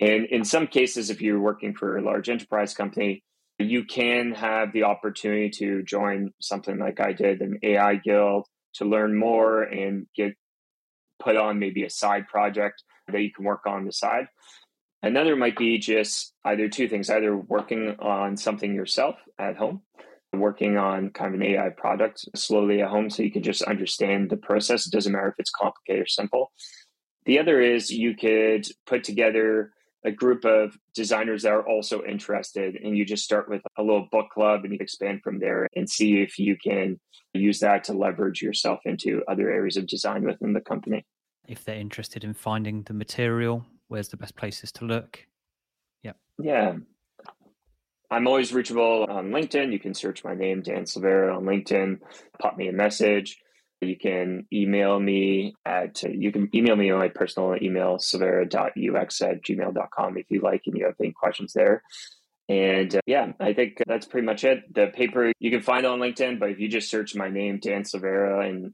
And 0.00 0.26
in 0.26 0.44
some 0.44 0.66
cases, 0.66 1.10
if 1.10 1.20
you're 1.20 1.40
working 1.40 1.74
for 1.74 1.96
a 1.96 2.02
large 2.02 2.28
enterprise 2.28 2.74
company, 2.74 3.22
you 3.58 3.84
can 3.84 4.32
have 4.32 4.72
the 4.72 4.84
opportunity 4.84 5.50
to 5.50 5.82
join 5.82 6.32
something 6.40 6.78
like 6.78 7.00
I 7.00 7.12
did, 7.12 7.40
an 7.40 7.58
AI 7.62 7.96
guild, 7.96 8.46
to 8.74 8.84
learn 8.84 9.18
more 9.18 9.62
and 9.62 10.06
get 10.14 10.34
put 11.18 11.36
on 11.36 11.58
maybe 11.58 11.84
a 11.84 11.90
side 11.90 12.28
project 12.28 12.82
that 13.08 13.22
you 13.22 13.32
can 13.32 13.44
work 13.44 13.66
on 13.66 13.86
the 13.86 13.92
side. 13.92 14.26
Another 15.02 15.36
might 15.36 15.56
be 15.56 15.78
just 15.78 16.34
either 16.44 16.68
two 16.68 16.88
things 16.88 17.08
either 17.08 17.34
working 17.36 17.96
on 18.00 18.36
something 18.36 18.74
yourself 18.74 19.16
at 19.38 19.56
home 19.56 19.82
working 20.40 20.76
on 20.76 21.10
kind 21.10 21.34
of 21.34 21.40
an 21.40 21.46
AI 21.46 21.70
product 21.70 22.24
slowly 22.34 22.82
at 22.82 22.88
home 22.88 23.10
so 23.10 23.22
you 23.22 23.30
can 23.30 23.42
just 23.42 23.62
understand 23.62 24.30
the 24.30 24.36
process. 24.36 24.86
It 24.86 24.92
doesn't 24.92 25.12
matter 25.12 25.28
if 25.28 25.34
it's 25.38 25.50
complicated 25.50 26.02
or 26.02 26.06
simple. 26.06 26.52
The 27.24 27.38
other 27.38 27.60
is 27.60 27.90
you 27.90 28.14
could 28.14 28.66
put 28.86 29.04
together 29.04 29.72
a 30.04 30.12
group 30.12 30.44
of 30.44 30.78
designers 30.94 31.42
that 31.42 31.52
are 31.52 31.66
also 31.66 32.04
interested 32.04 32.76
and 32.76 32.96
you 32.96 33.04
just 33.04 33.24
start 33.24 33.48
with 33.48 33.62
a 33.76 33.82
little 33.82 34.08
book 34.12 34.30
club 34.30 34.64
and 34.64 34.72
you 34.72 34.78
expand 34.80 35.20
from 35.22 35.40
there 35.40 35.66
and 35.74 35.90
see 35.90 36.22
if 36.22 36.38
you 36.38 36.56
can 36.56 37.00
use 37.34 37.58
that 37.60 37.84
to 37.84 37.92
leverage 37.92 38.40
yourself 38.40 38.80
into 38.84 39.22
other 39.26 39.50
areas 39.50 39.76
of 39.76 39.86
design 39.86 40.24
within 40.24 40.52
the 40.52 40.60
company. 40.60 41.04
If 41.48 41.64
they're 41.64 41.76
interested 41.76 42.22
in 42.22 42.34
finding 42.34 42.82
the 42.84 42.94
material, 42.94 43.66
where's 43.88 44.08
the 44.08 44.16
best 44.16 44.36
places 44.36 44.70
to 44.72 44.84
look? 44.84 45.26
Yeah. 46.02 46.12
Yeah. 46.40 46.76
I'm 48.10 48.26
always 48.26 48.52
reachable 48.52 49.06
on 49.08 49.30
LinkedIn. 49.30 49.72
You 49.72 49.80
can 49.80 49.94
search 49.94 50.24
my 50.24 50.34
name, 50.34 50.62
Dan 50.62 50.86
Silveira, 50.86 51.36
on 51.36 51.44
LinkedIn, 51.44 51.98
pop 52.40 52.56
me 52.56 52.68
a 52.68 52.72
message. 52.72 53.36
You 53.80 53.96
can 53.96 54.46
email 54.52 54.98
me 54.98 55.54
at, 55.66 56.02
you 56.02 56.32
can 56.32 56.48
email 56.54 56.76
me 56.76 56.90
on 56.90 56.98
my 56.98 57.08
personal 57.08 57.56
email, 57.60 57.98
silveira.ux 57.98 59.20
at 59.20 59.42
gmail.com 59.42 60.16
if 60.16 60.26
you 60.30 60.40
like 60.40 60.62
and 60.66 60.76
you 60.76 60.86
have 60.86 60.94
any 61.00 61.12
questions 61.12 61.52
there. 61.52 61.82
And 62.48 62.94
uh, 62.94 63.00
yeah, 63.06 63.32
I 63.40 63.52
think 63.52 63.82
that's 63.86 64.06
pretty 64.06 64.24
much 64.24 64.44
it. 64.44 64.72
The 64.72 64.86
paper 64.94 65.32
you 65.40 65.50
can 65.50 65.62
find 65.62 65.84
on 65.84 65.98
LinkedIn, 65.98 66.38
but 66.38 66.50
if 66.50 66.58
you 66.60 66.68
just 66.68 66.90
search 66.90 67.14
my 67.14 67.28
name, 67.28 67.58
Dan 67.60 67.82
Silveira, 67.82 68.48
and 68.48 68.72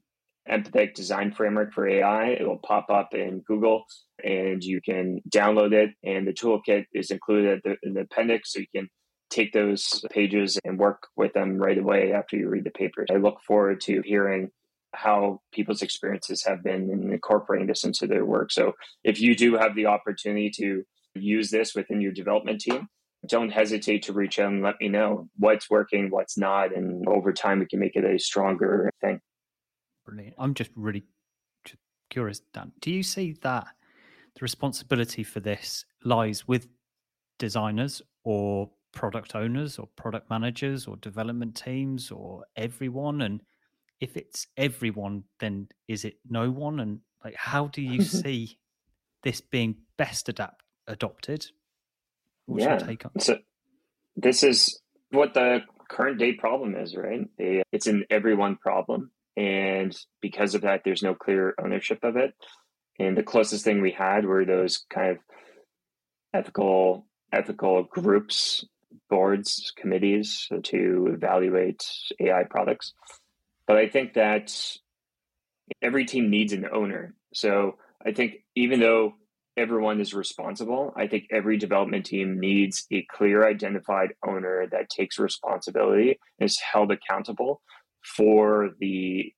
Empathetic 0.49 0.93
Design 0.93 1.33
Framework 1.33 1.73
for 1.73 1.87
AI, 1.87 2.27
it 2.27 2.47
will 2.47 2.59
pop 2.59 2.89
up 2.89 3.13
in 3.13 3.41
Google 3.47 3.85
and 4.23 4.63
you 4.63 4.79
can 4.79 5.21
download 5.29 5.73
it. 5.73 5.89
And 6.03 6.27
the 6.27 6.33
toolkit 6.33 6.85
is 6.93 7.11
included 7.11 7.61
in 7.81 7.93
the 7.93 8.01
appendix, 8.01 8.53
so 8.53 8.59
you 8.59 8.67
can 8.75 8.89
take 9.33 9.51
those 9.51 10.03
pages 10.11 10.59
and 10.63 10.77
work 10.79 11.07
with 11.15 11.33
them 11.33 11.57
right 11.57 11.77
away 11.77 12.13
after 12.13 12.37
you 12.37 12.49
read 12.49 12.63
the 12.63 12.71
papers. 12.71 13.07
I 13.11 13.17
look 13.17 13.41
forward 13.41 13.81
to 13.81 14.01
hearing 14.05 14.51
how 14.93 15.41
people's 15.51 15.81
experiences 15.81 16.43
have 16.43 16.63
been 16.63 16.89
in 16.91 17.11
incorporating 17.11 17.67
this 17.67 17.83
into 17.83 18.05
their 18.05 18.25
work. 18.25 18.51
So 18.51 18.73
if 19.03 19.19
you 19.19 19.35
do 19.35 19.57
have 19.57 19.75
the 19.75 19.87
opportunity 19.87 20.51
to 20.57 20.83
use 21.15 21.49
this 21.49 21.73
within 21.73 21.99
your 21.99 22.11
development 22.11 22.61
team, 22.61 22.87
don't 23.27 23.49
hesitate 23.49 24.03
to 24.03 24.13
reach 24.13 24.37
out 24.37 24.51
and 24.51 24.61
let 24.61 24.75
me 24.79 24.89
know 24.89 25.29
what's 25.37 25.69
working, 25.69 26.11
what's 26.11 26.37
not, 26.37 26.75
and 26.75 27.07
over 27.07 27.33
time 27.33 27.59
we 27.59 27.65
can 27.65 27.79
make 27.79 27.95
it 27.95 28.03
a 28.03 28.19
stronger 28.19 28.91
thing. 29.01 29.19
Brilliant. 30.05 30.35
I'm 30.37 30.53
just 30.53 30.71
really 30.75 31.03
curious, 32.09 32.41
Dan. 32.53 32.71
Do 32.81 32.91
you 32.91 33.01
see 33.01 33.37
that 33.41 33.67
the 34.35 34.41
responsibility 34.41 35.23
for 35.23 35.39
this 35.39 35.85
lies 36.03 36.47
with 36.47 36.67
designers 37.39 38.01
or 38.23 38.69
product 38.93 39.35
owners 39.35 39.77
or 39.77 39.87
product 39.95 40.29
managers 40.29 40.87
or 40.87 40.95
development 40.97 41.55
teams 41.55 42.11
or 42.11 42.45
everyone 42.55 43.21
and 43.21 43.41
if 43.99 44.15
it's 44.15 44.47
everyone 44.57 45.23
then 45.39 45.67
is 45.87 46.05
it 46.05 46.17
no 46.29 46.49
one? 46.49 46.79
And 46.79 46.99
like 47.23 47.35
how 47.35 47.67
do 47.67 47.81
you 47.81 48.01
see 48.23 48.57
this 49.23 49.41
being 49.41 49.75
best 49.97 50.29
adapt 50.29 50.63
adopted? 50.87 51.47
What's 52.45 52.63
yeah 52.63 52.95
so 53.19 53.39
this 54.15 54.43
is 54.43 54.79
what 55.11 55.33
the 55.33 55.61
current 55.89 56.19
day 56.19 56.33
problem 56.33 56.75
is 56.75 56.95
right? 56.95 57.21
It's 57.37 57.87
an 57.87 58.05
everyone 58.09 58.57
problem 58.57 59.11
and 59.35 59.97
because 60.21 60.55
of 60.55 60.61
that 60.61 60.81
there's 60.85 61.03
no 61.03 61.15
clear 61.15 61.55
ownership 61.61 62.03
of 62.03 62.15
it. 62.15 62.33
And 62.99 63.17
the 63.17 63.23
closest 63.23 63.63
thing 63.63 63.81
we 63.81 63.91
had 63.91 64.25
were 64.25 64.45
those 64.45 64.85
kind 64.89 65.11
of 65.11 65.17
ethical 66.33 67.07
ethical 67.31 67.83
groups 67.83 68.65
boards, 69.09 69.73
committees 69.77 70.47
to 70.63 71.09
evaluate 71.13 71.83
AI 72.19 72.43
products. 72.49 72.93
But 73.67 73.77
I 73.77 73.87
think 73.87 74.13
that 74.13 74.53
every 75.81 76.05
team 76.05 76.29
needs 76.29 76.53
an 76.53 76.65
owner. 76.71 77.15
So 77.33 77.77
I 78.05 78.11
think 78.11 78.35
even 78.55 78.79
though 78.79 79.13
everyone 79.55 80.01
is 80.01 80.13
responsible, 80.13 80.93
I 80.95 81.07
think 81.07 81.25
every 81.31 81.57
development 81.57 82.05
team 82.05 82.39
needs 82.39 82.85
a 82.91 83.05
clear 83.11 83.47
identified 83.47 84.13
owner 84.27 84.67
that 84.71 84.89
takes 84.89 85.19
responsibility 85.19 86.19
is 86.39 86.59
held 86.59 86.91
accountable 86.91 87.61
for 88.03 88.71
the 88.79 89.31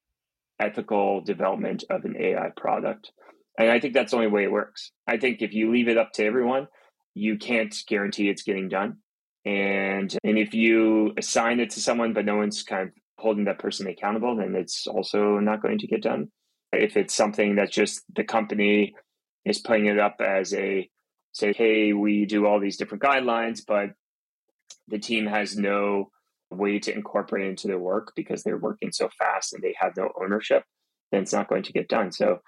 ethical 0.59 1.21
development 1.21 1.83
of 1.89 2.05
an 2.05 2.15
AI 2.19 2.49
product. 2.55 3.11
And 3.59 3.69
I 3.69 3.79
think 3.79 3.93
that's 3.93 4.11
the 4.11 4.17
only 4.17 4.29
way 4.29 4.43
it 4.43 4.51
works. 4.51 4.91
I 5.07 5.17
think 5.17 5.41
if 5.41 5.53
you 5.53 5.71
leave 5.71 5.87
it 5.87 5.97
up 5.97 6.13
to 6.13 6.25
everyone, 6.25 6.67
you 7.13 7.37
can't 7.37 7.75
guarantee 7.87 8.29
it's 8.29 8.43
getting 8.43 8.69
done 8.69 8.97
and 9.45 10.17
and 10.23 10.37
if 10.37 10.53
you 10.53 11.13
assign 11.17 11.59
it 11.59 11.69
to 11.71 11.79
someone 11.79 12.13
but 12.13 12.25
no 12.25 12.37
one's 12.37 12.63
kind 12.63 12.83
of 12.83 12.89
holding 13.17 13.45
that 13.45 13.59
person 13.59 13.87
accountable 13.87 14.35
then 14.35 14.55
it's 14.55 14.87
also 14.87 15.39
not 15.39 15.61
going 15.61 15.77
to 15.79 15.87
get 15.87 16.01
done. 16.01 16.29
If 16.71 16.97
it's 16.97 17.13
something 17.13 17.55
that's 17.55 17.73
just 17.73 18.03
the 18.13 18.23
company 18.23 18.93
is 19.45 19.59
putting 19.59 19.85
it 19.85 19.99
up 19.99 20.17
as 20.19 20.53
a 20.53 20.89
say 21.31 21.53
hey 21.53 21.93
we 21.93 22.25
do 22.25 22.45
all 22.45 22.59
these 22.59 22.77
different 22.77 23.03
guidelines 23.03 23.61
but 23.65 23.91
the 24.87 24.99
team 24.99 25.25
has 25.25 25.57
no 25.57 26.09
way 26.51 26.79
to 26.79 26.93
incorporate 26.93 27.47
into 27.47 27.67
their 27.67 27.79
work 27.79 28.13
because 28.15 28.43
they're 28.43 28.57
working 28.57 28.91
so 28.91 29.09
fast 29.17 29.53
and 29.53 29.63
they 29.63 29.75
have 29.79 29.95
no 29.97 30.09
ownership 30.21 30.63
then 31.11 31.23
it's 31.23 31.33
not 31.33 31.47
going 31.49 31.63
to 31.63 31.73
get 31.73 31.87
done. 31.87 32.11
So 32.11 32.39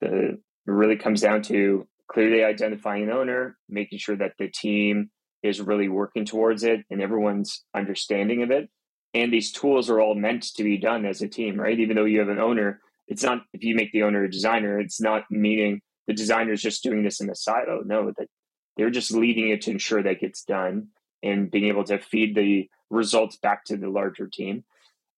the 0.00 0.38
it 0.66 0.72
really 0.72 0.96
comes 0.96 1.22
down 1.22 1.42
to 1.42 1.86
clearly 2.08 2.44
identifying 2.44 3.04
an 3.04 3.10
owner 3.10 3.56
making 3.68 3.98
sure 3.98 4.16
that 4.16 4.32
the 4.38 4.48
team 4.48 5.10
is 5.42 5.60
really 5.60 5.88
working 5.88 6.24
towards 6.24 6.62
it 6.64 6.84
and 6.90 7.00
everyone's 7.00 7.64
understanding 7.74 8.42
of 8.42 8.50
it. 8.50 8.68
And 9.14 9.32
these 9.32 9.50
tools 9.52 9.90
are 9.90 10.00
all 10.00 10.14
meant 10.14 10.54
to 10.54 10.62
be 10.62 10.76
done 10.78 11.04
as 11.04 11.20
a 11.22 11.28
team, 11.28 11.58
right? 11.58 11.78
Even 11.78 11.96
though 11.96 12.04
you 12.04 12.20
have 12.20 12.28
an 12.28 12.38
owner, 12.38 12.80
it's 13.08 13.22
not 13.22 13.42
if 13.52 13.64
you 13.64 13.74
make 13.74 13.92
the 13.92 14.04
owner 14.04 14.24
a 14.24 14.30
designer, 14.30 14.78
it's 14.78 15.00
not 15.00 15.24
meaning 15.30 15.80
the 16.06 16.14
designer 16.14 16.52
is 16.52 16.62
just 16.62 16.82
doing 16.82 17.02
this 17.02 17.20
in 17.20 17.28
a 17.30 17.34
silo. 17.34 17.82
No, 17.84 18.12
that 18.16 18.28
they're 18.76 18.90
just 18.90 19.12
leading 19.12 19.48
it 19.50 19.62
to 19.62 19.70
ensure 19.72 20.02
that 20.02 20.20
gets 20.20 20.44
done 20.44 20.88
and 21.22 21.50
being 21.50 21.66
able 21.66 21.84
to 21.84 21.98
feed 21.98 22.34
the 22.34 22.68
results 22.88 23.36
back 23.36 23.64
to 23.64 23.76
the 23.76 23.88
larger 23.88 24.28
team. 24.28 24.64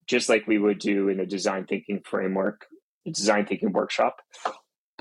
just 0.06 0.28
like 0.28 0.46
we 0.46 0.58
would 0.58 0.78
do 0.78 1.08
in 1.08 1.20
a 1.20 1.26
design 1.26 1.64
thinking 1.66 2.00
framework, 2.04 2.66
a 3.06 3.10
design 3.10 3.46
thinking 3.46 3.72
workshop. 3.72 4.20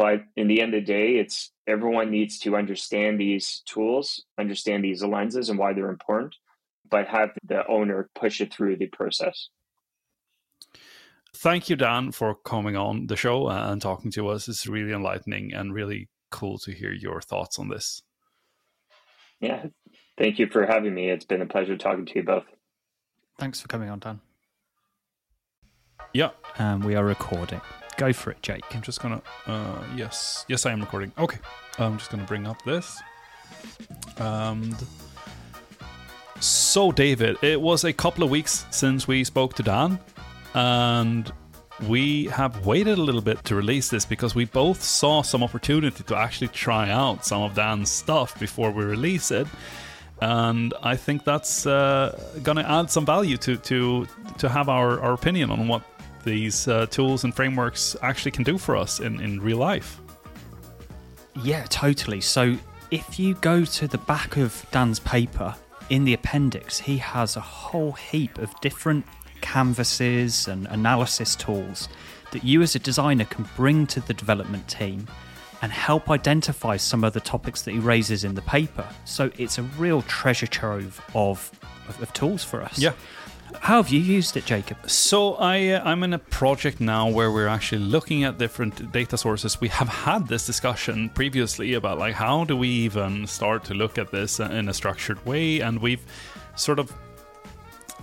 But 0.01 0.23
in 0.35 0.47
the 0.47 0.61
end 0.63 0.73
of 0.73 0.81
the 0.81 0.93
day, 0.93 1.17
it's 1.17 1.51
everyone 1.67 2.09
needs 2.09 2.39
to 2.39 2.55
understand 2.55 3.19
these 3.19 3.61
tools, 3.67 4.25
understand 4.39 4.83
these 4.83 5.03
lenses 5.03 5.47
and 5.51 5.59
why 5.59 5.73
they're 5.73 5.91
important, 5.91 6.33
but 6.89 7.07
have 7.07 7.29
the 7.47 7.67
owner 7.67 8.09
push 8.15 8.41
it 8.41 8.51
through 8.51 8.77
the 8.77 8.87
process. 8.87 9.49
Thank 11.35 11.69
you, 11.69 11.75
Dan, 11.75 12.11
for 12.13 12.33
coming 12.33 12.75
on 12.75 13.05
the 13.05 13.15
show 13.15 13.45
uh, 13.45 13.67
and 13.69 13.79
talking 13.79 14.09
to 14.13 14.29
us. 14.29 14.47
It's 14.47 14.65
really 14.65 14.91
enlightening 14.91 15.53
and 15.53 15.71
really 15.71 16.09
cool 16.31 16.57
to 16.57 16.71
hear 16.71 16.91
your 16.91 17.21
thoughts 17.21 17.59
on 17.59 17.69
this. 17.69 18.01
Yeah, 19.39 19.67
thank 20.17 20.39
you 20.39 20.47
for 20.47 20.65
having 20.65 20.95
me. 20.95 21.11
It's 21.11 21.25
been 21.25 21.43
a 21.43 21.45
pleasure 21.45 21.77
talking 21.77 22.07
to 22.07 22.15
you 22.15 22.23
both. 22.23 22.45
Thanks 23.37 23.61
for 23.61 23.67
coming 23.67 23.91
on, 23.91 23.99
Dan. 23.99 24.19
Yeah. 26.11 26.31
And 26.57 26.83
we 26.83 26.95
are 26.95 27.05
recording. 27.05 27.61
Go 28.01 28.11
for 28.11 28.31
it, 28.31 28.41
Jake. 28.41 28.63
I'm 28.71 28.81
just 28.81 28.99
gonna. 28.99 29.21
Uh, 29.45 29.83
yes, 29.95 30.43
yes, 30.47 30.65
I 30.65 30.71
am 30.71 30.81
recording. 30.81 31.11
Okay, 31.19 31.37
I'm 31.77 31.99
just 31.99 32.09
gonna 32.09 32.23
bring 32.23 32.47
up 32.47 32.59
this. 32.63 32.99
And 34.17 34.75
so, 36.39 36.91
David, 36.91 37.37
it 37.43 37.61
was 37.61 37.83
a 37.83 37.93
couple 37.93 38.23
of 38.23 38.31
weeks 38.31 38.65
since 38.71 39.07
we 39.07 39.23
spoke 39.23 39.53
to 39.53 39.61
Dan, 39.61 39.99
and 40.55 41.31
we 41.87 42.25
have 42.25 42.65
waited 42.65 42.97
a 42.97 43.01
little 43.03 43.21
bit 43.21 43.45
to 43.45 43.55
release 43.55 43.89
this 43.89 44.03
because 44.03 44.33
we 44.33 44.45
both 44.45 44.81
saw 44.81 45.21
some 45.21 45.43
opportunity 45.43 46.03
to 46.03 46.15
actually 46.15 46.47
try 46.47 46.89
out 46.89 47.23
some 47.23 47.43
of 47.43 47.53
Dan's 47.53 47.91
stuff 47.91 48.39
before 48.39 48.71
we 48.71 48.83
release 48.83 49.29
it. 49.29 49.45
And 50.21 50.73
I 50.81 50.95
think 50.95 51.23
that's 51.23 51.67
uh, 51.67 52.19
going 52.41 52.57
to 52.57 52.67
add 52.67 52.89
some 52.89 53.05
value 53.05 53.37
to, 53.37 53.57
to 53.57 54.07
to 54.39 54.49
have 54.49 54.69
our, 54.69 54.99
our 55.01 55.13
opinion 55.13 55.51
on 55.51 55.67
what 55.67 55.83
these 56.24 56.67
uh, 56.67 56.86
tools 56.88 57.24
and 57.24 57.36
frameworks 57.36 57.95
actually 58.01 58.32
can 58.32 58.43
do 58.43 58.57
for 58.57 58.76
us 58.76 58.99
in, 58.99 59.19
in 59.22 59.39
real 59.41 59.57
life. 59.57 59.99
Yeah, 61.43 61.65
totally. 61.69 62.22
So 62.22 62.57
if 62.91 63.19
you 63.19 63.36
go 63.36 63.63
to 63.65 63.88
the 63.88 63.97
back 63.99 64.38
of 64.38 64.65
Dan's 64.72 64.99
paper, 64.99 65.55
in 65.91 66.05
the 66.05 66.13
appendix, 66.13 66.80
he 66.80 66.97
has 66.97 67.36
a 67.36 67.41
whole 67.41 67.91
heap 67.91 68.38
of 68.38 68.57
different 68.61 69.05
canvases 69.41 70.47
and 70.47 70.65
analysis 70.67 71.36
tools 71.36 71.89
that 72.32 72.45
you 72.45 72.61
as 72.61 72.76
a 72.76 72.80
designer 72.80 73.26
can 73.26 73.45
bring 73.57 73.86
to 73.88 73.99
the 73.99 74.13
development 74.13 74.65
team 74.69 75.05
and 75.61 75.72
help 75.72 76.09
identify 76.09 76.78
some 76.78 77.03
of 77.03 77.11
the 77.11 77.19
topics 77.19 77.63
that 77.63 77.72
he 77.72 77.80
raises 77.80 78.24
in 78.24 78.36
the 78.36 78.41
paper. 78.43 78.88
So 79.03 79.32
it's 79.38 79.57
a 79.57 79.63
real 79.63 80.01
treasure 80.03 80.47
trove 80.47 81.01
of, 81.13 81.51
of, 81.89 82.01
of 82.01 82.13
tools 82.13 82.41
for 82.43 82.61
us. 82.61 82.80
Yeah. 82.80 82.93
How 83.59 83.81
have 83.81 83.89
you 83.89 83.99
used 83.99 84.37
it, 84.37 84.45
Jacob? 84.45 84.77
So 84.89 85.35
I 85.35 85.69
uh, 85.69 85.83
I'm 85.83 86.03
in 86.03 86.13
a 86.13 86.19
project 86.19 86.79
now 86.79 87.09
where 87.09 87.31
we're 87.31 87.47
actually 87.47 87.83
looking 87.83 88.23
at 88.23 88.37
different 88.37 88.91
data 88.91 89.17
sources. 89.17 89.61
We 89.61 89.67
have 89.69 89.87
had 89.87 90.27
this 90.27 90.45
discussion 90.45 91.09
previously 91.09 91.73
about 91.73 91.99
like 91.99 92.15
how 92.15 92.45
do 92.45 92.57
we 92.57 92.69
even 92.69 93.27
start 93.27 93.63
to 93.65 93.73
look 93.73 93.97
at 93.97 94.11
this 94.11 94.39
in 94.39 94.69
a 94.69 94.73
structured 94.73 95.23
way, 95.25 95.59
and 95.59 95.79
we've 95.81 96.03
sort 96.55 96.79
of 96.79 96.93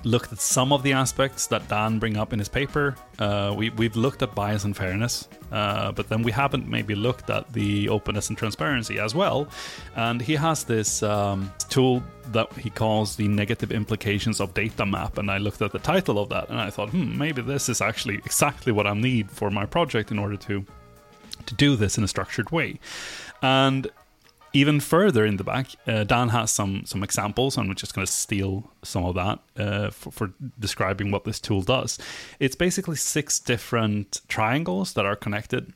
looked 0.05 0.33
at 0.33 0.41
some 0.41 0.73
of 0.73 0.83
the 0.83 0.93
aspects 0.93 1.47
that 1.49 1.69
Dan 1.69 1.99
bring 1.99 2.17
up 2.17 2.33
in 2.33 2.39
his 2.39 2.49
paper. 2.49 2.95
Uh, 3.19 3.55
we, 3.57 3.71
we've 3.71 3.97
looked 3.97 4.23
at 4.23 4.35
bias 4.35 4.65
and 4.65 4.77
fairness, 4.77 5.29
uh, 5.53 5.93
but 5.93 6.09
then 6.09 6.23
we 6.23 6.33
haven't 6.33 6.69
maybe 6.69 6.95
looked 6.95 7.31
at 7.31 7.53
the 7.53 7.89
openness 7.89 8.29
and 8.29 8.39
transparency 8.39 8.99
as 8.99 9.15
well. 9.15 9.49
And 9.97 10.21
he 10.21 10.35
has 10.37 10.65
this 10.65 11.03
um, 11.03 11.53
tool 11.69 12.03
that 12.33 12.53
he 12.55 12.71
calls 12.71 13.17
the 13.17 13.29
negative 13.29 13.73
implications 13.73 14.41
of 14.41 14.55
data 14.55 14.87
map. 14.87 15.19
And 15.19 15.31
I 15.31 15.39
looked 15.39 15.63
at 15.63 15.73
the 15.73 15.79
title 15.79 16.19
of 16.19 16.29
that 16.29 16.49
and 16.49 16.59
I 16.59 16.71
thought, 16.71 16.91
hmm, 16.91 17.17
maybe 17.19 17.43
this 17.43 17.69
is 17.69 17.81
actually 17.81 18.17
exactly 18.17 18.73
what 18.73 18.87
I 18.87 18.95
need 18.95 19.31
for 19.31 19.51
my 19.51 19.67
project 19.67 20.11
in 20.11 20.19
order 20.19 20.37
to 20.37 20.65
to 21.47 21.55
do 21.55 21.77
this 21.77 21.97
in 21.97 22.05
a 22.05 22.09
structured 22.09 22.51
way. 22.51 22.79
And 23.43 23.91
even 24.53 24.81
further 24.81 25.25
in 25.25 25.37
the 25.37 25.45
back, 25.45 25.69
uh, 25.87 26.05
Dan 26.05 26.31
has 26.31 26.51
some 26.51 26.85
some 26.87 27.03
examples, 27.03 27.57
and 27.57 27.69
we're 27.69 27.75
just 27.75 27.95
going 27.95 28.07
to 28.07 28.13
steal 28.13 28.71
some 28.83 29.05
of 29.05 29.15
that 29.15 29.39
uh, 29.57 29.91
for, 29.91 30.11
for, 30.11 30.33
describing 30.59 31.11
what 31.11 31.25
this 31.25 31.41
tool 31.41 31.63
does. 31.63 31.99
It's 32.41 32.57
basically 32.57 32.97
six 32.97 33.39
different 33.39 34.21
triangles 34.29 34.95
that 34.95 35.05
are 35.05 35.17
connected, 35.17 35.73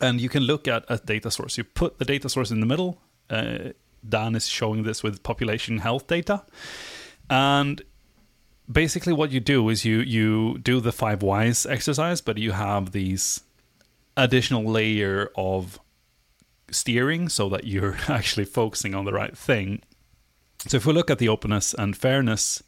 and 0.00 0.20
you 0.20 0.28
can 0.28 0.42
look 0.42 0.68
at 0.68 0.84
a 0.88 0.98
data 0.98 1.30
source. 1.30 1.56
You 1.56 1.64
put 1.64 1.98
the 1.98 2.04
data 2.04 2.28
source 2.28 2.50
in 2.50 2.60
the 2.60 2.66
middle. 2.66 3.00
Uh, 3.28 3.70
Dan 4.06 4.34
is 4.34 4.48
showing 4.48 4.82
this 4.82 5.02
with 5.02 5.22
population 5.22 5.78
health 5.78 6.06
data, 6.06 6.42
and 7.28 7.82
basically 8.70 9.12
what 9.12 9.30
you 9.30 9.40
do 9.40 9.68
is 9.68 9.84
you 9.84 10.00
you 10.00 10.58
do 10.58 10.80
the 10.80 10.92
five 10.92 11.22
whys 11.22 11.66
exercise, 11.66 12.20
but 12.20 12.38
you 12.38 12.52
have 12.52 12.92
these 12.92 13.42
additional 14.16 14.64
layer 14.64 15.30
of 15.34 15.80
steering 16.70 17.28
so 17.28 17.48
that 17.48 17.64
you're 17.64 17.96
actually 18.08 18.44
focusing 18.44 18.94
on 18.94 19.04
the 19.04 19.12
right 19.12 19.36
thing. 19.36 19.82
So 20.66 20.76
if 20.76 20.86
we 20.86 20.92
look 20.92 21.10
at 21.10 21.18
the 21.18 21.28
openness 21.28 21.74
and 21.74 21.96
fairness 21.96 22.62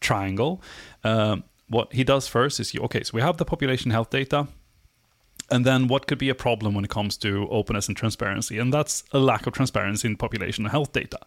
triangle, 0.00 0.62
um, 1.04 1.44
what 1.68 1.92
he 1.92 2.04
does 2.04 2.28
first 2.28 2.60
is 2.60 2.74
okay, 2.74 3.02
so 3.02 3.12
we 3.14 3.20
have 3.20 3.38
the 3.38 3.44
population 3.44 3.90
health 3.90 4.10
data. 4.10 4.48
And 5.50 5.66
then 5.66 5.88
what 5.88 6.06
could 6.06 6.18
be 6.18 6.28
a 6.28 6.34
problem 6.34 6.74
when 6.74 6.84
it 6.84 6.90
comes 6.90 7.16
to 7.18 7.48
openness 7.50 7.88
and 7.88 7.96
transparency? 7.96 8.58
And 8.58 8.72
that's 8.72 9.04
a 9.12 9.18
lack 9.18 9.46
of 9.46 9.52
transparency 9.52 10.08
in 10.08 10.16
population 10.16 10.64
health 10.66 10.92
data. 10.92 11.18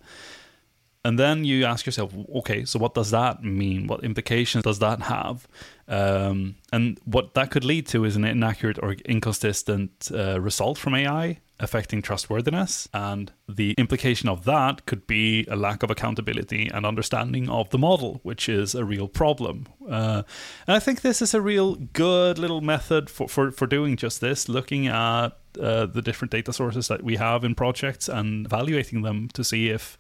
And 1.04 1.20
then 1.20 1.46
you 1.46 1.66
ask 1.66 1.86
yourself, 1.86 2.12
okay, 2.38 2.66
so 2.66 2.80
what 2.80 2.96
does 2.96 3.12
that 3.12 3.44
mean? 3.44 3.86
What 3.86 4.04
implications 4.04 4.64
does 4.64 4.80
that 4.80 5.04
have? 5.04 5.48
Um, 5.88 6.56
and 6.74 7.00
what 7.06 7.36
that 7.36 7.52
could 7.52 7.64
lead 7.64 7.86
to 7.88 8.06
is 8.06 8.16
an 8.16 8.26
inaccurate 8.26 8.80
or 8.82 8.94
inconsistent 9.06 10.10
uh, 10.12 10.42
result 10.42 10.80
from 10.80 10.96
AI 10.96 11.42
affecting 11.60 12.02
trustworthiness. 12.02 12.88
And 12.94 13.32
the 13.48 13.74
implication 13.78 14.30
of 14.30 14.46
that 14.46 14.86
could 14.86 15.08
be 15.08 15.46
a 15.50 15.56
lack 15.56 15.84
of 15.84 15.92
accountability 15.92 16.70
and 16.74 16.86
understanding 16.86 17.50
of 17.50 17.70
the 17.70 17.78
model, 17.78 18.20
which 18.24 18.50
is 18.50 18.76
a 18.76 18.84
real 18.84 19.08
problem. 19.08 19.68
Uh, 19.88 20.24
and 20.68 20.76
I 20.76 20.80
think 20.80 21.02
this 21.02 21.22
is 21.22 21.34
a 21.34 21.42
real 21.42 21.76
good 21.76 22.38
little 22.38 22.62
method 22.62 23.10
for, 23.10 23.28
for, 23.28 23.52
for 23.52 23.68
doing 23.68 23.96
just 23.96 24.22
this, 24.22 24.50
looking 24.50 24.88
at 24.88 25.30
uh, 25.60 25.86
the 25.86 26.02
different 26.02 26.32
data 26.32 26.52
sources 26.52 26.88
that 26.88 27.04
we 27.04 27.16
have 27.16 27.44
in 27.44 27.56
projects 27.56 28.10
and 28.10 28.46
evaluating 28.46 29.02
them 29.04 29.30
to 29.34 29.44
see 29.44 29.70
if 29.70 29.96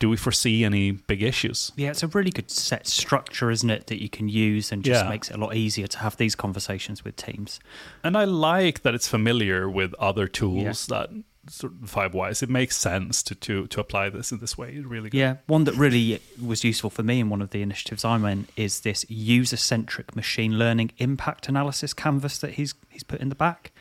do 0.00 0.08
we 0.08 0.16
foresee 0.16 0.64
any 0.64 0.92
big 0.92 1.22
issues? 1.22 1.72
Yeah, 1.76 1.90
it's 1.90 2.02
a 2.04 2.06
really 2.08 2.30
good 2.30 2.50
set 2.50 2.86
structure, 2.86 3.50
isn't 3.50 3.68
it, 3.70 3.88
that 3.88 4.00
you 4.00 4.08
can 4.08 4.28
use 4.28 4.70
and 4.70 4.84
just 4.84 5.04
Yeah. 5.04 5.08
makes 5.10 5.28
it 5.30 5.34
a 5.36 5.38
lot 5.38 5.56
easier 5.56 5.86
to 5.88 5.98
have 5.98 6.16
these 6.16 6.34
conversations 6.36 7.04
with 7.04 7.16
teams. 7.16 7.58
And 8.04 8.16
I 8.16 8.24
like 8.24 8.82
that 8.82 8.94
it's 8.94 9.08
familiar 9.08 9.68
with 9.68 9.94
other 9.94 10.28
tools 10.28 10.86
that 10.86 11.10
sort 11.50 11.72
of 11.82 11.88
five 11.90 12.12
whys. 12.14 12.42
It 12.42 12.50
makes 12.50 12.76
sense 12.76 13.22
to, 13.24 13.34
to 13.34 13.66
to 13.68 13.80
apply 13.80 14.10
this 14.10 14.30
in 14.30 14.38
this 14.38 14.56
way. 14.58 14.74
It's 14.74 14.84
really 14.86 15.08
good. 15.10 15.18
Yeah, 15.18 15.36
one 15.46 15.64
that 15.64 15.74
really 15.74 16.20
was 16.40 16.62
useful 16.62 16.90
for 16.90 17.02
me 17.02 17.20
in 17.20 17.30
one 17.30 17.40
of 17.42 17.50
the 17.50 17.62
initiatives 17.62 18.04
I'm 18.04 18.24
in 18.26 18.46
is 18.54 18.80
this 18.80 19.04
user-centric 19.08 20.14
machine 20.14 20.58
learning 20.58 20.90
impact 20.98 21.48
analysis 21.48 21.94
canvas 21.94 22.38
that 22.38 22.52
he's 22.52 22.74
he's 22.90 23.02
put 23.02 23.20
in 23.20 23.30
the 23.30 23.34
back. 23.34 23.72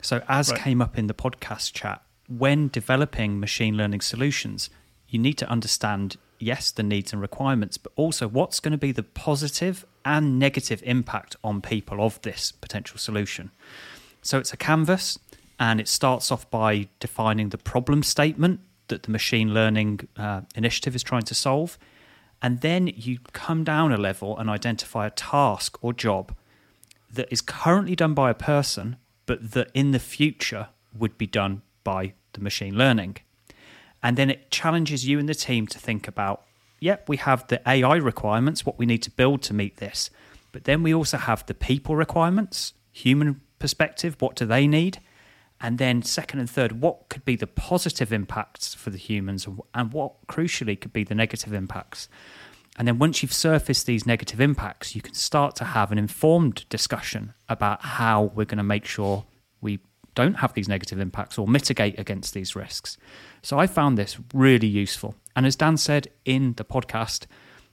So 0.00 0.22
as 0.28 0.50
Right. 0.50 0.60
came 0.60 0.80
up 0.80 0.96
in 0.96 1.08
the 1.08 1.14
podcast 1.14 1.72
chat, 1.72 2.02
when 2.28 2.68
developing 2.68 3.38
machine 3.40 3.76
learning 3.76 4.00
solutions, 4.00 4.70
you 5.12 5.18
need 5.18 5.38
to 5.38 5.48
understand 5.48 6.16
yes 6.38 6.70
the 6.70 6.82
needs 6.82 7.12
and 7.12 7.22
requirements, 7.22 7.76
but 7.76 7.92
also 7.96 8.26
what's 8.26 8.60
going 8.60 8.72
to 8.72 8.78
be 8.78 8.92
the 8.92 9.02
positive 9.02 9.84
and 10.04 10.38
negative 10.38 10.82
impact 10.84 11.36
on 11.44 11.60
people 11.60 12.02
of 12.02 12.20
this 12.22 12.50
potential 12.50 12.98
solution. 12.98 13.50
So 14.22 14.38
it's 14.38 14.52
a 14.52 14.56
canvas, 14.56 15.18
and 15.58 15.80
it 15.80 15.86
starts 15.86 16.32
off 16.32 16.50
by 16.50 16.88
defining 16.98 17.50
the 17.50 17.58
problem 17.58 18.02
statement 18.02 18.60
that 18.88 19.04
the 19.04 19.10
machine 19.10 19.54
learning 19.54 20.08
uh, 20.16 20.40
initiative 20.56 20.96
is 20.96 21.02
trying 21.02 21.22
to 21.22 21.34
solve. 21.34 21.78
And 22.40 22.60
then 22.62 22.88
you 22.88 23.18
come 23.32 23.62
down 23.62 23.92
a 23.92 23.96
level 23.96 24.36
and 24.36 24.50
identify 24.50 25.06
a 25.06 25.10
task 25.10 25.78
or 25.82 25.92
job 25.92 26.34
that 27.12 27.28
is 27.30 27.40
currently 27.40 27.94
done 27.94 28.14
by 28.14 28.30
a 28.30 28.34
person, 28.34 28.96
but 29.26 29.52
that 29.52 29.70
in 29.74 29.92
the 29.92 30.00
future 30.00 30.68
would 30.98 31.16
be 31.18 31.26
done 31.26 31.62
by 31.84 32.14
the 32.32 32.40
machine 32.40 32.76
learning. 32.76 33.18
And 34.02 34.16
then 34.16 34.30
it 34.30 34.50
challenges 34.50 35.06
you 35.06 35.18
and 35.18 35.28
the 35.28 35.34
team 35.34 35.66
to 35.68 35.78
think 35.78 36.08
about 36.08 36.44
yep, 36.82 37.08
we 37.08 37.16
have 37.16 37.46
the 37.46 37.62
AI 37.66 37.96
requirements, 37.96 38.66
what 38.66 38.76
we 38.76 38.84
need 38.84 39.02
to 39.04 39.10
build 39.10 39.40
to 39.40 39.54
meet 39.54 39.76
this. 39.76 40.10
But 40.50 40.64
then 40.64 40.82
we 40.82 40.92
also 40.92 41.16
have 41.16 41.46
the 41.46 41.54
people 41.54 41.94
requirements, 41.94 42.74
human 42.90 43.40
perspective, 43.60 44.16
what 44.18 44.34
do 44.34 44.44
they 44.44 44.66
need? 44.66 44.98
And 45.60 45.78
then, 45.78 46.02
second 46.02 46.40
and 46.40 46.50
third, 46.50 46.82
what 46.82 47.08
could 47.08 47.24
be 47.24 47.36
the 47.36 47.46
positive 47.46 48.12
impacts 48.12 48.74
for 48.74 48.90
the 48.90 48.98
humans 48.98 49.46
and 49.72 49.92
what 49.92 50.26
crucially 50.26 50.78
could 50.78 50.92
be 50.92 51.04
the 51.04 51.14
negative 51.14 51.52
impacts? 51.52 52.08
And 52.76 52.88
then, 52.88 52.98
once 52.98 53.22
you've 53.22 53.32
surfaced 53.32 53.86
these 53.86 54.04
negative 54.04 54.40
impacts, 54.40 54.96
you 54.96 55.02
can 55.02 55.14
start 55.14 55.54
to 55.56 55.64
have 55.64 55.92
an 55.92 55.98
informed 55.98 56.68
discussion 56.68 57.32
about 57.48 57.82
how 57.82 58.32
we're 58.34 58.44
going 58.44 58.58
to 58.58 58.64
make 58.64 58.84
sure 58.84 59.24
we 59.60 59.78
don't 60.14 60.34
have 60.34 60.54
these 60.54 60.68
negative 60.68 61.00
impacts 61.00 61.38
or 61.38 61.46
mitigate 61.46 61.98
against 61.98 62.34
these 62.34 62.54
risks. 62.54 62.96
So, 63.42 63.58
I 63.58 63.66
found 63.66 63.96
this 63.96 64.18
really 64.34 64.66
useful. 64.66 65.14
And 65.34 65.46
as 65.46 65.56
Dan 65.56 65.76
said 65.76 66.08
in 66.24 66.54
the 66.54 66.64
podcast, 66.64 67.26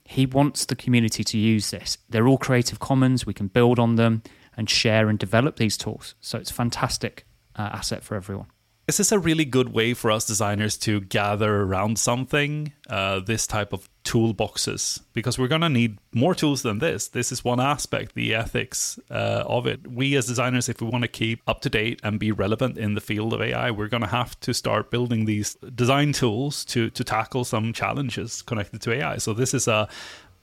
he 0.04 0.26
wants 0.26 0.64
the 0.64 0.76
community 0.76 1.22
to 1.22 1.38
use 1.38 1.70
this. 1.70 1.98
They're 2.08 2.26
all 2.26 2.38
Creative 2.38 2.78
Commons. 2.78 3.26
We 3.26 3.34
can 3.34 3.48
build 3.48 3.78
on 3.78 3.96
them 3.96 4.22
and 4.56 4.68
share 4.68 5.08
and 5.08 5.18
develop 5.18 5.56
these 5.56 5.76
tools. 5.76 6.14
So 6.20 6.38
it's 6.38 6.50
a 6.50 6.54
fantastic 6.54 7.26
uh, 7.56 7.70
asset 7.72 8.02
for 8.02 8.14
everyone. 8.16 8.46
Is 8.88 8.96
this 8.96 9.12
a 9.12 9.18
really 9.18 9.44
good 9.44 9.72
way 9.72 9.94
for 9.94 10.10
us 10.10 10.26
designers 10.26 10.76
to 10.78 11.00
gather 11.00 11.62
around 11.62 11.98
something, 11.98 12.72
uh, 12.88 13.20
this 13.20 13.46
type 13.46 13.72
of 13.72 13.88
toolboxes? 14.04 15.00
Because 15.12 15.38
we're 15.38 15.48
going 15.48 15.60
to 15.60 15.68
need 15.68 15.98
more 16.12 16.34
tools 16.34 16.62
than 16.62 16.78
this. 16.78 17.08
This 17.08 17.32
is 17.32 17.44
one 17.44 17.60
aspect, 17.60 18.14
the 18.14 18.34
ethics 18.34 18.98
uh, 19.10 19.44
of 19.46 19.66
it. 19.66 19.86
We 19.86 20.16
as 20.16 20.26
designers, 20.26 20.68
if 20.68 20.80
we 20.80 20.88
want 20.88 21.02
to 21.02 21.08
keep 21.08 21.42
up 21.46 21.60
to 21.62 21.70
date 21.70 22.00
and 22.02 22.18
be 22.18 22.32
relevant 22.32 22.78
in 22.78 22.94
the 22.94 23.00
field 23.00 23.32
of 23.32 23.40
AI, 23.40 23.70
we're 23.70 23.88
going 23.88 24.02
to 24.02 24.08
have 24.08 24.38
to 24.40 24.54
start 24.54 24.90
building 24.90 25.24
these 25.24 25.54
design 25.74 26.12
tools 26.12 26.64
to, 26.66 26.90
to 26.90 27.04
tackle 27.04 27.44
some 27.44 27.72
challenges 27.72 28.42
connected 28.42 28.80
to 28.82 28.92
AI. 28.92 29.18
So 29.18 29.32
this 29.32 29.54
is 29.54 29.68
a, 29.68 29.88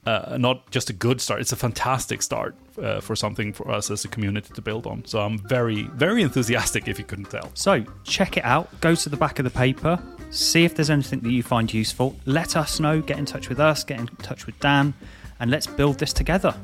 uh, 0.08 0.36
not 0.38 0.70
just 0.70 0.88
a 0.90 0.92
good 0.92 1.20
start, 1.20 1.40
it's 1.40 1.52
a 1.52 1.56
fantastic 1.56 2.22
start 2.22 2.54
uh, 2.82 3.00
for 3.00 3.14
something 3.14 3.52
for 3.52 3.70
us 3.70 3.90
as 3.90 4.04
a 4.04 4.08
community 4.08 4.52
to 4.54 4.62
build 4.62 4.86
on. 4.86 5.04
So 5.04 5.20
I'm 5.20 5.38
very, 5.38 5.82
very 5.82 6.22
enthusiastic 6.22 6.88
if 6.88 6.98
you 6.98 7.04
couldn't 7.04 7.30
tell. 7.30 7.50
So 7.54 7.84
check 8.04 8.36
it 8.36 8.44
out, 8.44 8.68
go 8.80 8.94
to 8.94 9.08
the 9.08 9.16
back 9.16 9.38
of 9.38 9.44
the 9.44 9.50
paper, 9.50 10.00
see 10.30 10.64
if 10.64 10.74
there's 10.74 10.90
anything 10.90 11.20
that 11.20 11.30
you 11.30 11.42
find 11.42 11.72
useful. 11.72 12.16
Let 12.24 12.56
us 12.56 12.80
know, 12.80 13.02
get 13.02 13.18
in 13.18 13.26
touch 13.26 13.48
with 13.48 13.60
us, 13.60 13.84
get 13.84 14.00
in 14.00 14.06
touch 14.06 14.46
with 14.46 14.58
Dan, 14.60 14.94
and 15.40 15.50
let's 15.50 15.66
build 15.66 15.98
this 15.98 16.12
together. 16.12 16.54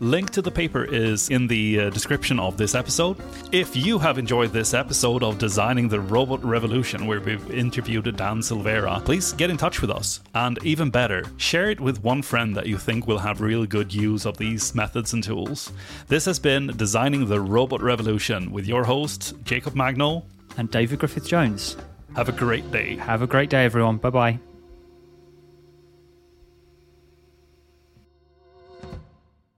Link 0.00 0.30
to 0.30 0.42
the 0.42 0.50
paper 0.50 0.84
is 0.84 1.30
in 1.30 1.46
the 1.46 1.80
uh, 1.80 1.90
description 1.90 2.38
of 2.38 2.56
this 2.56 2.74
episode. 2.74 3.16
If 3.52 3.76
you 3.76 3.98
have 3.98 4.18
enjoyed 4.18 4.52
this 4.52 4.74
episode 4.74 5.22
of 5.22 5.38
Designing 5.38 5.88
the 5.88 6.00
Robot 6.00 6.44
Revolution, 6.44 7.06
where 7.06 7.20
we've 7.20 7.50
interviewed 7.50 8.16
Dan 8.16 8.42
Silveira, 8.42 9.00
please 9.04 9.32
get 9.32 9.50
in 9.50 9.56
touch 9.56 9.80
with 9.80 9.90
us. 9.90 10.20
And 10.34 10.58
even 10.62 10.90
better, 10.90 11.24
share 11.36 11.70
it 11.70 11.80
with 11.80 12.02
one 12.02 12.22
friend 12.22 12.56
that 12.56 12.66
you 12.66 12.78
think 12.78 13.06
will 13.06 13.18
have 13.18 13.40
really 13.40 13.66
good 13.66 13.92
use 13.92 14.26
of 14.26 14.36
these 14.36 14.74
methods 14.74 15.12
and 15.12 15.22
tools. 15.22 15.72
This 16.08 16.24
has 16.24 16.38
been 16.38 16.68
Designing 16.76 17.26
the 17.26 17.40
Robot 17.40 17.82
Revolution 17.82 18.50
with 18.52 18.66
your 18.66 18.84
hosts, 18.84 19.32
Jacob 19.44 19.74
Magno 19.74 20.24
and 20.56 20.70
David 20.70 20.98
Griffith 20.98 21.26
Jones. 21.26 21.76
Have 22.14 22.28
a 22.28 22.32
great 22.32 22.70
day. 22.70 22.96
Have 22.96 23.22
a 23.22 23.26
great 23.26 23.50
day, 23.50 23.64
everyone. 23.64 23.98
Bye 23.98 24.10
bye. 24.10 24.55